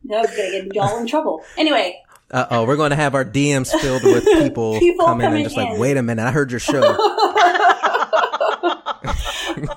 No, 0.03 0.19
I'm 0.19 0.25
gonna 0.25 0.35
get 0.64 0.75
y'all 0.75 0.99
in 0.99 1.07
trouble. 1.07 1.45
Anyway, 1.57 2.01
Uh 2.33 2.47
oh, 2.51 2.64
we're 2.67 2.75
going 2.77 2.90
to 2.90 2.97
have 2.97 3.14
our 3.14 3.25
DMs 3.25 3.71
filled 3.81 4.03
with 4.03 4.25
people, 4.43 4.81
People 4.81 5.07
coming 5.07 5.25
in 5.27 5.31
coming 5.31 5.43
and 5.45 5.45
just 5.45 5.57
like, 5.57 5.79
wait 5.79 5.97
a 5.97 6.03
minute, 6.03 6.27
I 6.27 6.33
heard 6.33 6.51
your 6.51 6.59
show. 6.59 6.81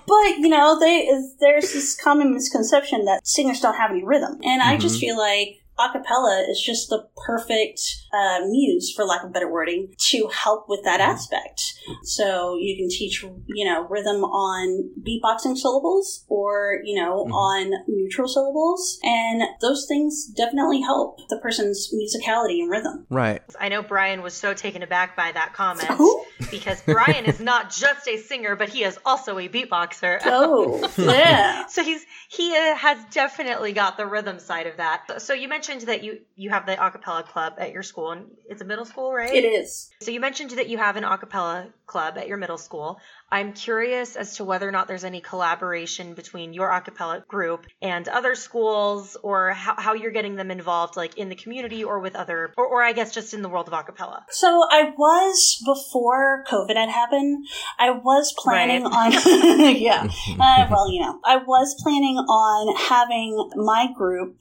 but 0.07 0.37
you 0.39 0.49
know, 0.49 0.79
they, 0.79 1.07
there's 1.39 1.71
this 1.73 1.95
common 2.01 2.33
misconception 2.33 3.05
that 3.05 3.27
singers 3.27 3.59
don't 3.59 3.75
have 3.75 3.91
any 3.91 4.03
rhythm, 4.03 4.39
and 4.43 4.61
I 4.63 4.77
just 4.77 4.99
feel 4.99 5.17
like 5.17 5.61
acapella 5.79 6.49
is 6.49 6.61
just 6.61 6.89
the 6.89 7.07
perfect 7.25 7.81
uh, 8.17 8.39
muse, 8.47 8.91
for 8.95 9.05
lack 9.05 9.23
of 9.23 9.31
better 9.33 9.51
wording, 9.51 9.93
to 10.09 10.27
help 10.43 10.65
with 10.67 10.81
that 10.83 10.99
Mm-hmm. 10.99 11.11
aspect. 11.11 11.61
So 12.03 12.57
you 12.59 12.75
can 12.77 12.89
teach, 12.89 13.23
you 13.47 13.65
know, 13.65 13.87
rhythm 13.87 14.23
on 14.23 14.89
beatboxing 15.07 15.55
syllables 15.57 16.25
or, 16.27 16.79
you 16.83 16.95
know, 16.99 17.25
Mhm. 17.25 17.31
on 17.33 17.71
neutral 17.87 18.27
syllables. 18.27 18.99
And 19.03 19.43
those 19.61 19.85
things 19.87 20.25
definitely 20.35 20.81
help 20.81 21.19
the 21.29 21.37
person's 21.37 21.93
musicality 21.93 22.59
and 22.61 22.69
rhythm. 22.71 23.05
Right. 23.09 23.41
I 23.59 23.69
know 23.69 23.81
Brian 23.83 24.21
was 24.21 24.33
so 24.33 24.53
taken 24.53 24.81
aback 24.83 25.15
by 25.15 25.31
that 25.31 25.53
comment 25.53 25.91
Oh, 25.99 26.25
because 26.51 26.81
Brian 26.81 27.25
is 27.25 27.39
not 27.39 27.69
just 27.71 28.07
a 28.07 28.17
singer, 28.17 28.55
but 28.55 28.69
he 28.69 28.83
is 28.83 28.97
also 29.05 29.37
a 29.37 29.47
beatboxer. 29.47 30.19
oh 30.25 30.89
yeah. 30.97 31.65
So 31.69 31.83
he's 31.83 32.03
he 32.29 32.55
uh, 32.55 32.75
has 32.75 32.97
definitely 33.11 33.73
got 33.73 33.97
the 33.97 34.05
rhythm 34.05 34.39
side 34.39 34.67
of 34.67 34.77
that. 34.77 35.21
So 35.21 35.33
you 35.33 35.47
mentioned 35.47 35.81
that 35.81 36.03
you 36.03 36.19
you 36.35 36.49
have 36.49 36.65
the 36.65 36.75
acapella 36.75 37.25
club 37.25 37.53
at 37.57 37.71
your 37.71 37.83
school, 37.83 38.06
and 38.11 38.27
it's 38.49 38.61
a 38.61 38.65
middle 38.65 38.85
school, 38.85 39.13
right? 39.13 39.33
It 39.33 39.45
is. 39.45 39.89
So 40.01 40.11
you 40.11 40.19
mentioned 40.19 40.51
that 40.51 40.69
you 40.69 40.77
have 40.77 40.95
an 40.95 41.03
acapella 41.03 41.71
club 41.85 42.17
at 42.17 42.27
your 42.27 42.37
middle 42.37 42.57
school. 42.57 42.99
I'm 43.31 43.53
curious 43.53 44.15
as 44.15 44.37
to 44.37 44.43
whether 44.45 44.67
or 44.67 44.71
not 44.71 44.87
there's 44.87 45.03
any 45.03 45.19
collaboration 45.21 46.13
between 46.13 46.53
your 46.53 46.69
acapella 46.69 47.25
group 47.27 47.65
and 47.81 48.07
other 48.07 48.35
schools, 48.35 49.17
or 49.21 49.51
how, 49.51 49.75
how 49.77 49.93
you're 49.93 50.11
getting 50.11 50.35
them 50.35 50.51
involved, 50.51 50.95
like 50.95 51.17
in 51.17 51.29
the 51.29 51.35
community 51.35 51.83
or 51.83 51.99
with 51.99 52.15
other, 52.15 52.53
or, 52.57 52.65
or 52.65 52.83
I 52.83 52.93
guess 52.93 53.13
just 53.13 53.33
in 53.33 53.41
the 53.41 53.49
world 53.49 53.67
of 53.67 53.73
acapella. 53.73 54.21
So 54.29 54.47
I 54.71 54.93
was 54.97 55.61
before 55.65 56.43
COVID 56.49 56.75
had 56.75 56.89
happened. 56.89 57.45
I 57.79 57.91
was 57.91 58.33
planning 58.37 58.83
Right. 58.83 59.13
on 59.15 59.75
yeah. 59.75 60.03
Uh, 60.39 60.67
well, 60.69 60.91
you 60.91 61.01
know, 61.01 61.19
I 61.25 61.37
was 61.37 61.75
planning 61.81 62.17
on 62.17 62.75
having 62.77 63.49
my 63.55 63.87
group 63.95 64.37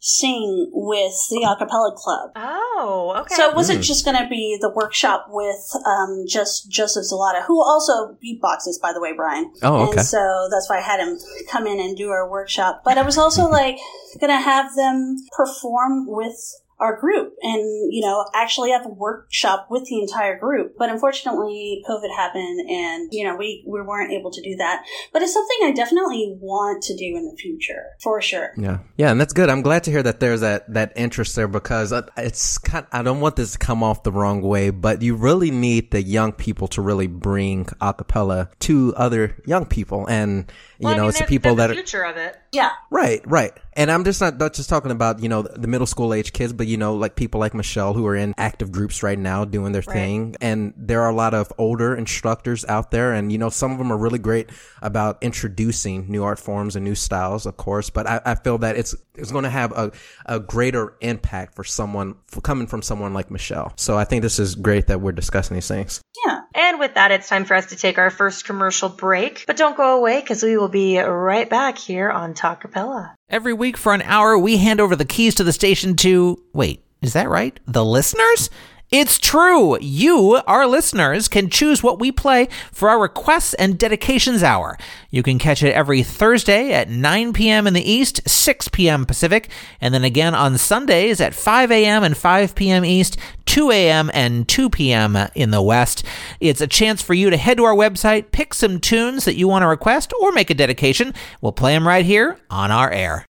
sing 0.00 0.70
with 0.72 1.14
the 1.30 1.42
a 1.42 1.56
acapella 1.56 1.94
club. 1.96 2.30
Oh, 2.36 3.14
okay. 3.20 3.34
So 3.34 3.48
it 3.50 3.56
wasn't 3.56 3.80
Mm. 3.80 3.84
just 3.84 4.04
going 4.04 4.16
to 4.16 4.28
be 4.28 4.56
the 4.60 4.70
workshop 4.70 5.26
with 5.28 5.64
um, 5.84 6.24
just 6.26 6.70
Joseph 6.70 7.04
Zalata, 7.04 7.42
who 7.46 7.60
also 7.62 8.16
beatboxes, 8.22 8.80
by 8.80 8.92
the 8.92 9.00
way, 9.00 9.12
Brian. 9.12 9.52
Oh, 9.62 9.88
okay. 9.88 9.98
And 9.98 10.06
so 10.06 10.48
that's 10.50 10.70
why 10.70 10.78
I 10.78 10.82
had 10.82 11.00
him 11.00 11.18
come 11.50 11.66
in 11.66 11.80
and 11.80 11.96
do 11.96 12.10
our 12.10 12.30
workshop. 12.30 12.82
But 12.84 12.96
I 12.98 13.02
was 13.02 13.18
also 13.18 13.48
like 13.50 13.78
going 14.20 14.30
to 14.30 14.40
have 14.40 14.74
them 14.76 15.16
perform 15.36 16.06
with 16.06 16.36
our 16.80 16.98
group 17.00 17.34
and, 17.42 17.92
you 17.92 18.00
know, 18.00 18.24
actually 18.34 18.70
have 18.70 18.86
a 18.86 18.88
workshop 18.88 19.66
with 19.70 19.84
the 19.86 20.00
entire 20.00 20.38
group. 20.38 20.74
But 20.78 20.90
unfortunately, 20.90 21.82
COVID 21.88 22.14
happened 22.14 22.70
and, 22.70 23.08
you 23.12 23.24
know, 23.24 23.36
we, 23.36 23.64
we 23.66 23.82
weren't 23.82 24.12
able 24.12 24.30
to 24.30 24.42
do 24.42 24.56
that. 24.56 24.84
But 25.12 25.22
it's 25.22 25.32
something 25.32 25.56
I 25.62 25.72
definitely 25.72 26.36
want 26.40 26.82
to 26.84 26.96
do 26.96 27.16
in 27.16 27.28
the 27.28 27.36
future, 27.36 27.86
for 28.00 28.20
sure. 28.22 28.52
Yeah, 28.56 28.78
yeah, 28.96 29.10
and 29.10 29.20
that's 29.20 29.32
good. 29.32 29.48
I'm 29.48 29.62
glad 29.62 29.84
to 29.84 29.90
hear 29.90 30.02
that 30.02 30.20
there's 30.20 30.40
that 30.40 30.72
that 30.72 30.92
interest 30.96 31.34
there 31.36 31.48
because 31.48 31.92
uh, 31.92 32.02
it's 32.16 32.58
kind. 32.58 32.86
I 32.92 33.02
don't 33.02 33.20
want 33.20 33.36
this 33.36 33.52
to 33.52 33.58
come 33.58 33.82
off 33.82 34.02
the 34.02 34.12
wrong 34.12 34.40
way, 34.42 34.70
but 34.70 35.02
you 35.02 35.16
really 35.16 35.50
need 35.50 35.90
the 35.90 36.02
young 36.02 36.32
people 36.32 36.68
to 36.68 36.82
really 36.82 37.06
bring 37.06 37.64
acapella 37.80 38.50
to 38.60 38.94
other 38.96 39.36
young 39.46 39.66
people, 39.66 40.06
and 40.08 40.50
you 40.78 40.84
Well, 40.84 40.94
I 40.94 40.96
know, 40.96 41.02
mean, 41.02 41.08
it's 41.10 41.18
the 41.20 41.26
people 41.26 41.54
they're 41.54 41.68
that 41.68 41.74
the 41.74 41.80
are 41.80 41.84
future 41.84 42.04
of 42.04 42.16
it. 42.16 42.36
Yeah. 42.52 42.70
Right, 42.90 43.20
right. 43.26 43.52
And 43.78 43.92
I'm 43.92 44.02
just 44.02 44.20
not, 44.20 44.38
not 44.38 44.54
just 44.54 44.68
talking 44.68 44.90
about, 44.90 45.22
you 45.22 45.28
know, 45.28 45.42
the 45.42 45.68
middle 45.68 45.86
school 45.86 46.12
age 46.12 46.32
kids, 46.32 46.52
but, 46.52 46.66
you 46.66 46.76
know, 46.76 46.96
like 46.96 47.14
people 47.14 47.38
like 47.38 47.54
Michelle 47.54 47.94
who 47.94 48.04
are 48.08 48.16
in 48.16 48.34
active 48.36 48.72
groups 48.72 49.04
right 49.04 49.18
now 49.18 49.44
doing 49.44 49.70
their 49.70 49.84
Right. 49.86 49.94
thing. 49.94 50.36
And 50.40 50.74
there 50.76 51.02
are 51.02 51.10
a 51.10 51.14
lot 51.14 51.32
of 51.32 51.52
older 51.58 51.94
instructors 51.94 52.64
out 52.64 52.90
there. 52.90 53.12
And, 53.12 53.30
you 53.30 53.38
know, 53.38 53.50
some 53.50 53.70
of 53.70 53.78
them 53.78 53.92
are 53.92 53.96
really 53.96 54.18
great 54.18 54.50
about 54.82 55.18
introducing 55.20 56.10
new 56.10 56.24
art 56.24 56.40
forms 56.40 56.74
and 56.74 56.84
new 56.84 56.96
styles, 56.96 57.46
of 57.46 57.56
course. 57.56 57.88
But 57.88 58.08
I, 58.08 58.20
I 58.24 58.34
feel 58.34 58.58
that 58.58 58.76
it's, 58.76 58.96
it's 59.14 59.30
going 59.30 59.44
to 59.44 59.50
have 59.50 59.70
a, 59.70 59.92
a 60.26 60.40
greater 60.40 60.94
impact 61.00 61.54
for 61.54 61.62
someone 61.62 62.16
for 62.26 62.40
coming 62.40 62.66
from 62.66 62.82
someone 62.82 63.14
like 63.14 63.30
Michelle. 63.30 63.72
So 63.76 63.96
I 63.96 64.02
think 64.02 64.22
this 64.22 64.40
is 64.40 64.56
great 64.56 64.88
that 64.88 65.00
we're 65.00 65.12
discussing 65.12 65.54
these 65.54 65.68
things. 65.68 66.00
Yeah. 66.26 66.40
And 66.56 66.80
with 66.80 66.94
that, 66.94 67.12
it's 67.12 67.28
time 67.28 67.44
for 67.44 67.54
us 67.54 67.66
to 67.66 67.76
take 67.76 67.98
our 67.98 68.10
first 68.10 68.44
commercial 68.44 68.88
break. 68.88 69.44
But 69.46 69.56
don't 69.56 69.76
go 69.76 69.98
away 69.98 70.20
because 70.20 70.42
we 70.42 70.56
will 70.56 70.68
be 70.68 70.98
right 70.98 71.48
back 71.48 71.78
here 71.78 72.10
on 72.10 72.34
Talkapella. 72.34 73.14
Every 73.30 73.52
week 73.52 73.76
for 73.76 73.92
an 73.92 74.00
hour, 74.02 74.38
we 74.38 74.56
hand 74.56 74.80
over 74.80 74.96
the 74.96 75.04
keys 75.04 75.34
to 75.34 75.44
the 75.44 75.52
station 75.52 75.96
to. 75.96 76.42
Wait, 76.54 76.82
is 77.02 77.12
that 77.12 77.28
right? 77.28 77.60
The 77.66 77.84
listeners? 77.84 78.48
It's 78.90 79.18
true. 79.18 79.78
You, 79.82 80.40
our 80.46 80.66
listeners, 80.66 81.28
can 81.28 81.50
choose 81.50 81.82
what 81.82 81.98
we 81.98 82.10
play 82.10 82.48
for 82.72 82.88
our 82.88 82.98
requests 82.98 83.52
and 83.54 83.78
dedications 83.78 84.42
hour. 84.42 84.78
You 85.10 85.22
can 85.22 85.38
catch 85.38 85.62
it 85.62 85.74
every 85.74 86.02
Thursday 86.02 86.72
at 86.72 86.88
9 86.88 87.34
p.m. 87.34 87.66
in 87.66 87.74
the 87.74 87.82
East, 87.82 88.26
6 88.26 88.68
p.m. 88.68 89.04
Pacific, 89.04 89.50
and 89.78 89.92
then 89.92 90.04
again 90.04 90.34
on 90.34 90.56
Sundays 90.56 91.20
at 91.20 91.34
5 91.34 91.70
a.m. 91.70 92.02
and 92.02 92.16
5 92.16 92.54
p.m. 92.54 92.82
East, 92.82 93.18
2 93.44 93.70
a.m. 93.70 94.10
and 94.14 94.48
2 94.48 94.70
p.m. 94.70 95.18
in 95.34 95.50
the 95.50 95.60
West. 95.60 96.02
It's 96.40 96.62
a 96.62 96.66
chance 96.66 97.02
for 97.02 97.12
you 97.12 97.28
to 97.28 97.36
head 97.36 97.58
to 97.58 97.64
our 97.64 97.74
website, 97.74 98.30
pick 98.30 98.54
some 98.54 98.80
tunes 98.80 99.26
that 99.26 99.36
you 99.36 99.48
want 99.48 99.64
to 99.64 99.68
request, 99.68 100.14
or 100.18 100.32
make 100.32 100.48
a 100.48 100.54
dedication. 100.54 101.12
We'll 101.42 101.52
play 101.52 101.74
them 101.74 101.86
right 101.86 102.06
here 102.06 102.38
on 102.48 102.70
our 102.70 102.90
air. 102.90 103.27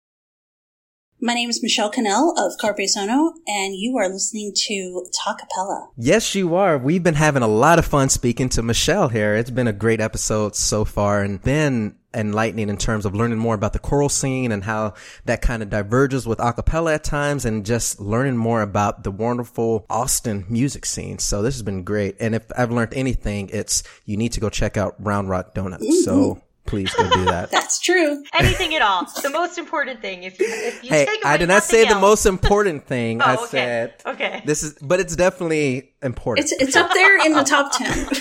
My 1.19 1.33
name 1.33 1.49
is 1.49 1.63
Michelle 1.63 1.89
Cannell 1.89 2.35
of 2.37 2.59
Carpe 2.59 2.85
Sono, 2.87 3.33
and 3.47 3.75
you 3.75 3.97
are 3.97 4.07
listening 4.07 4.53
to 4.67 5.03
Talkapella. 5.25 5.87
Yes, 5.97 6.35
you 6.35 6.53
are. 6.53 6.77
We've 6.77 7.01
been 7.01 7.15
having 7.15 7.41
a 7.41 7.47
lot 7.47 7.79
of 7.79 7.87
fun 7.87 8.09
speaking 8.09 8.49
to 8.49 8.61
Michelle 8.61 9.09
here. 9.09 9.33
It's 9.33 9.49
been 9.49 9.67
a 9.67 9.73
great 9.73 9.99
episode 9.99 10.55
so 10.55 10.85
far 10.85 11.23
and 11.23 11.41
been 11.41 11.95
enlightening 12.13 12.69
in 12.69 12.77
terms 12.77 13.03
of 13.03 13.15
learning 13.15 13.39
more 13.39 13.55
about 13.55 13.73
the 13.73 13.79
choral 13.79 14.09
scene 14.09 14.51
and 14.51 14.63
how 14.63 14.93
that 15.25 15.41
kind 15.41 15.63
of 15.63 15.71
diverges 15.71 16.27
with 16.27 16.37
acapella 16.37 16.93
at 16.93 17.03
times 17.03 17.45
and 17.45 17.65
just 17.65 17.99
learning 17.99 18.37
more 18.37 18.61
about 18.61 19.03
the 19.03 19.11
wonderful 19.11 19.87
Austin 19.89 20.45
music 20.49 20.85
scene. 20.85 21.17
So 21.17 21.41
this 21.41 21.55
has 21.55 21.63
been 21.63 21.83
great. 21.83 22.15
And 22.19 22.35
if 22.35 22.45
I've 22.55 22.71
learned 22.71 22.93
anything, 22.93 23.49
it's 23.51 23.81
you 24.05 24.17
need 24.17 24.33
to 24.33 24.39
go 24.39 24.51
check 24.51 24.77
out 24.77 24.95
Round 24.99 25.29
Rock 25.29 25.55
Donuts. 25.55 26.05
So 26.05 26.15
mm-hmm. 26.15 26.39
Please 26.67 26.93
go 26.93 27.09
do 27.11 27.25
that. 27.25 27.49
That's 27.57 27.79
true. 27.79 28.23
Anything 28.33 28.75
at 28.75 28.81
all. 28.81 29.05
The 29.23 29.29
most 29.29 29.57
important 29.57 30.01
thing. 30.01 30.23
If 30.23 30.39
you, 30.39 30.45
if 30.49 30.83
you 30.83 30.89
Hey, 30.89 31.05
take 31.05 31.23
away 31.23 31.33
I 31.33 31.37
did 31.37 31.47
not 31.47 31.55
nothing 31.55 31.75
say 31.83 31.89
the 31.89 31.99
most 31.99 32.25
important 32.25 32.85
thing. 32.85 33.21
Oh, 33.21 33.25
I 33.25 33.35
Oh, 33.35 33.43
okay. 33.45 33.47
said 33.49 33.93
Okay. 34.05 34.41
this 34.45 34.61
is, 34.63 34.73
but 34.81 34.99
it's 34.99 35.15
definitely 35.15 35.91
important. 36.03 36.51
It's 36.51 36.61
it's 36.61 36.75
up 36.75 36.93
there 36.93 37.25
in 37.25 37.33
the 37.33 37.43
top 37.43 37.71
ten. 37.75 38.07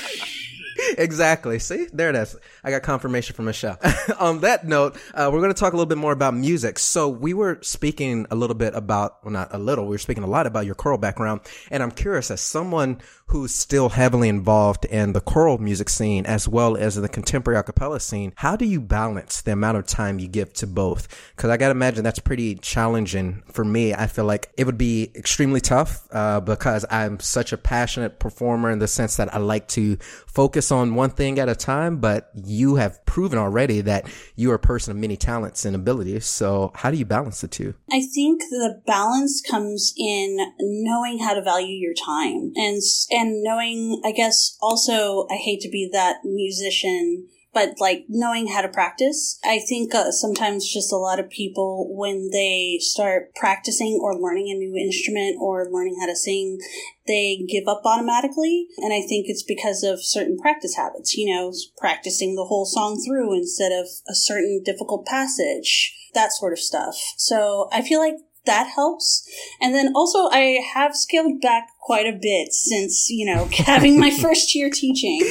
exactly. 0.99 1.59
See, 1.59 1.87
there 1.93 2.11
it 2.11 2.17
is. 2.17 2.37
I 2.65 2.71
got 2.71 2.83
confirmation 2.83 3.35
from 3.35 3.47
Michelle. 3.47 3.79
On 4.19 4.41
that 4.41 4.67
note, 4.67 4.97
uh, 5.15 5.31
we're 5.33 5.41
going 5.41 5.53
to 5.53 5.59
talk 5.59 5.73
a 5.73 5.77
little 5.77 5.89
bit 5.89 5.99
more 5.99 6.12
about 6.12 6.35
music. 6.35 6.79
So 6.79 7.09
we 7.09 7.35
were 7.35 7.59
speaking 7.62 8.27
a 8.31 8.35
little 8.35 8.57
bit 8.57 8.75
about, 8.75 9.25
well, 9.25 9.33
not 9.33 9.55
a 9.55 9.59
little, 9.59 9.85
we 9.85 9.93
were 9.93 9.99
speaking 9.99 10.25
a 10.25 10.29
lot 10.29 10.47
about 10.47 10.67
your 10.67 10.75
choral 10.75 10.99
background. 10.99 11.41
And 11.71 11.83
I'm 11.83 11.91
curious, 11.91 12.31
as 12.31 12.41
someone 12.41 13.01
who's 13.29 13.55
still 13.55 13.89
heavily 13.89 14.29
involved 14.29 14.85
in 14.85 15.12
the 15.12 15.21
choral 15.21 15.59
music 15.59 15.89
scene 15.89 16.25
as 16.27 16.47
well 16.47 16.77
as 16.77 16.95
the 16.95 17.09
contemporary 17.09 17.59
a 17.59 17.62
cappella 17.62 17.99
scene, 17.99 18.33
how 18.37 18.55
do 18.55 18.65
you 18.65 18.81
balance 18.81 19.43
the 19.43 19.53
amount 19.53 19.77
of 19.77 19.87
time 19.87 20.19
you 20.19 20.29
give 20.29 20.53
to 20.55 20.67
both? 20.67 21.09
Because 21.35 21.51
I 21.51 21.57
got 21.57 21.69
to 21.69 21.73
imagine 21.73 22.05
that's 22.05 22.19
pretty 22.19 22.55
challenging 22.57 23.43
for 23.51 23.65
me. 23.65 23.95
I 23.95 24.07
feel 24.07 24.25
like 24.25 24.51
it 24.57 24.65
would 24.65 24.79
be 24.79 25.11
extremely 25.15 25.61
tough 25.61 26.07
uh, 26.12 26.41
because 26.41 26.85
I'm 26.91 27.19
such 27.21 27.53
a 27.53 27.59
passionate 27.59 28.19
performer 28.19 28.71
in 28.71 28.79
the 28.79 28.89
sense 28.89 29.17
that 29.17 29.35
I 29.35 29.39
like 29.39 29.69
to 29.69 29.97
focus 30.27 30.65
on 30.72 30.94
one 30.94 31.11
thing 31.11 31.38
at 31.38 31.48
a 31.48 31.55
time, 31.55 31.98
but 31.98 32.31
you 32.35 32.76
have 32.76 33.05
proven 33.07 33.38
already 33.38 33.81
that 33.83 34.07
you 34.35 34.50
are 34.50 34.57
a 34.57 34.59
person 34.59 34.90
of 34.90 34.96
many 34.96 35.16
talents 35.16 35.64
and 35.64 35.74
abilities. 35.74 36.26
So 36.26 36.72
how 36.74 36.90
do 36.90 36.96
you 36.96 37.05
balance 37.05 37.40
the 37.40 37.48
two? 37.48 37.74
I 37.90 38.02
think 38.14 38.42
the 38.50 38.83
balance 38.87 39.42
comes 39.42 39.92
in 39.96 40.38
knowing 40.59 41.18
how 41.18 41.35
to 41.35 41.42
value 41.42 41.76
your 41.76 41.94
time 41.94 42.52
and 42.57 42.81
and 43.11 43.42
knowing 43.42 44.00
I 44.05 44.12
guess 44.12 44.57
also 44.61 45.26
I 45.31 45.37
hate 45.37 45.61
to 45.61 45.70
be 45.70 45.88
that 45.92 46.18
musician 46.24 47.29
but 47.57 47.81
like 47.81 48.05
knowing 48.11 48.49
how 48.49 48.61
to 48.61 48.69
practice. 48.69 49.38
I 49.42 49.61
think 49.61 49.95
uh, 49.95 50.12
sometimes 50.12 50.71
just 50.71 50.92
a 50.92 50.99
lot 50.99 51.19
of 51.19 51.31
people 51.31 51.88
when 51.97 52.29
they 52.31 52.77
start 52.83 53.35
practicing 53.35 53.99
or 54.03 54.21
learning 54.21 54.51
a 54.51 54.59
new 54.59 54.77
instrument 54.77 55.38
or 55.40 55.66
learning 55.73 55.97
how 55.99 56.05
to 56.05 56.14
sing, 56.14 56.59
they 57.07 57.47
give 57.49 57.66
up 57.66 57.81
automatically. 57.87 58.66
And 58.77 58.92
I 58.92 59.01
think 59.01 59.25
it's 59.29 59.42
because 59.42 59.83
of 59.83 60.05
certain 60.05 60.37
practice 60.37 60.77
habits, 60.77 61.16
you 61.16 61.35
know, 61.35 61.51
practicing 61.79 62.37
the 62.37 62.45
whole 62.45 62.66
song 62.66 63.03
through 63.03 63.35
instead 63.35 63.73
of 63.73 63.87
a 64.07 64.14
certain 64.14 64.61
difficult 64.62 65.07
passage, 65.07 65.97
that 66.12 66.33
sort 66.33 66.53
of 66.53 66.59
stuff. 66.59 66.95
So 67.16 67.71
I 67.73 67.81
feel 67.81 68.01
like 68.01 68.16
that 68.45 68.66
helps. 68.66 69.27
And 69.62 69.75
then 69.75 69.95
also 69.97 70.29
I 70.31 70.61
have 70.75 70.95
scaled 70.95 71.40
back 71.40 71.69
quite 71.81 72.05
a 72.05 72.19
bit 72.21 72.53
since, 72.53 73.09
you 73.09 73.25
know, 73.25 73.49
having 73.64 73.99
my 73.99 74.11
first 74.23 74.55
year 74.55 74.69
teaching. 74.69 75.23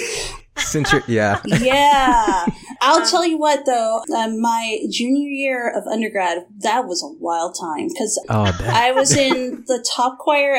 Since 0.58 0.92
you're, 0.92 1.04
yeah. 1.08 1.42
Yeah. 1.46 2.46
I'll 2.82 3.06
tell 3.06 3.26
you 3.26 3.38
what 3.38 3.66
though, 3.66 4.04
um, 4.16 4.42
my 4.42 4.80
junior 4.92 5.28
year 5.28 5.70
of 5.70 5.86
undergrad, 5.88 6.46
that 6.60 6.86
was 6.86 7.02
a 7.04 7.08
wild 7.20 7.58
time 7.60 7.88
because 7.88 8.22
Oh, 8.30 8.46
that, 8.46 8.62
I 8.62 8.92
was 8.92 9.16
in 9.16 9.64
the 9.68 9.86
top 9.96 10.18
choir 10.20 10.56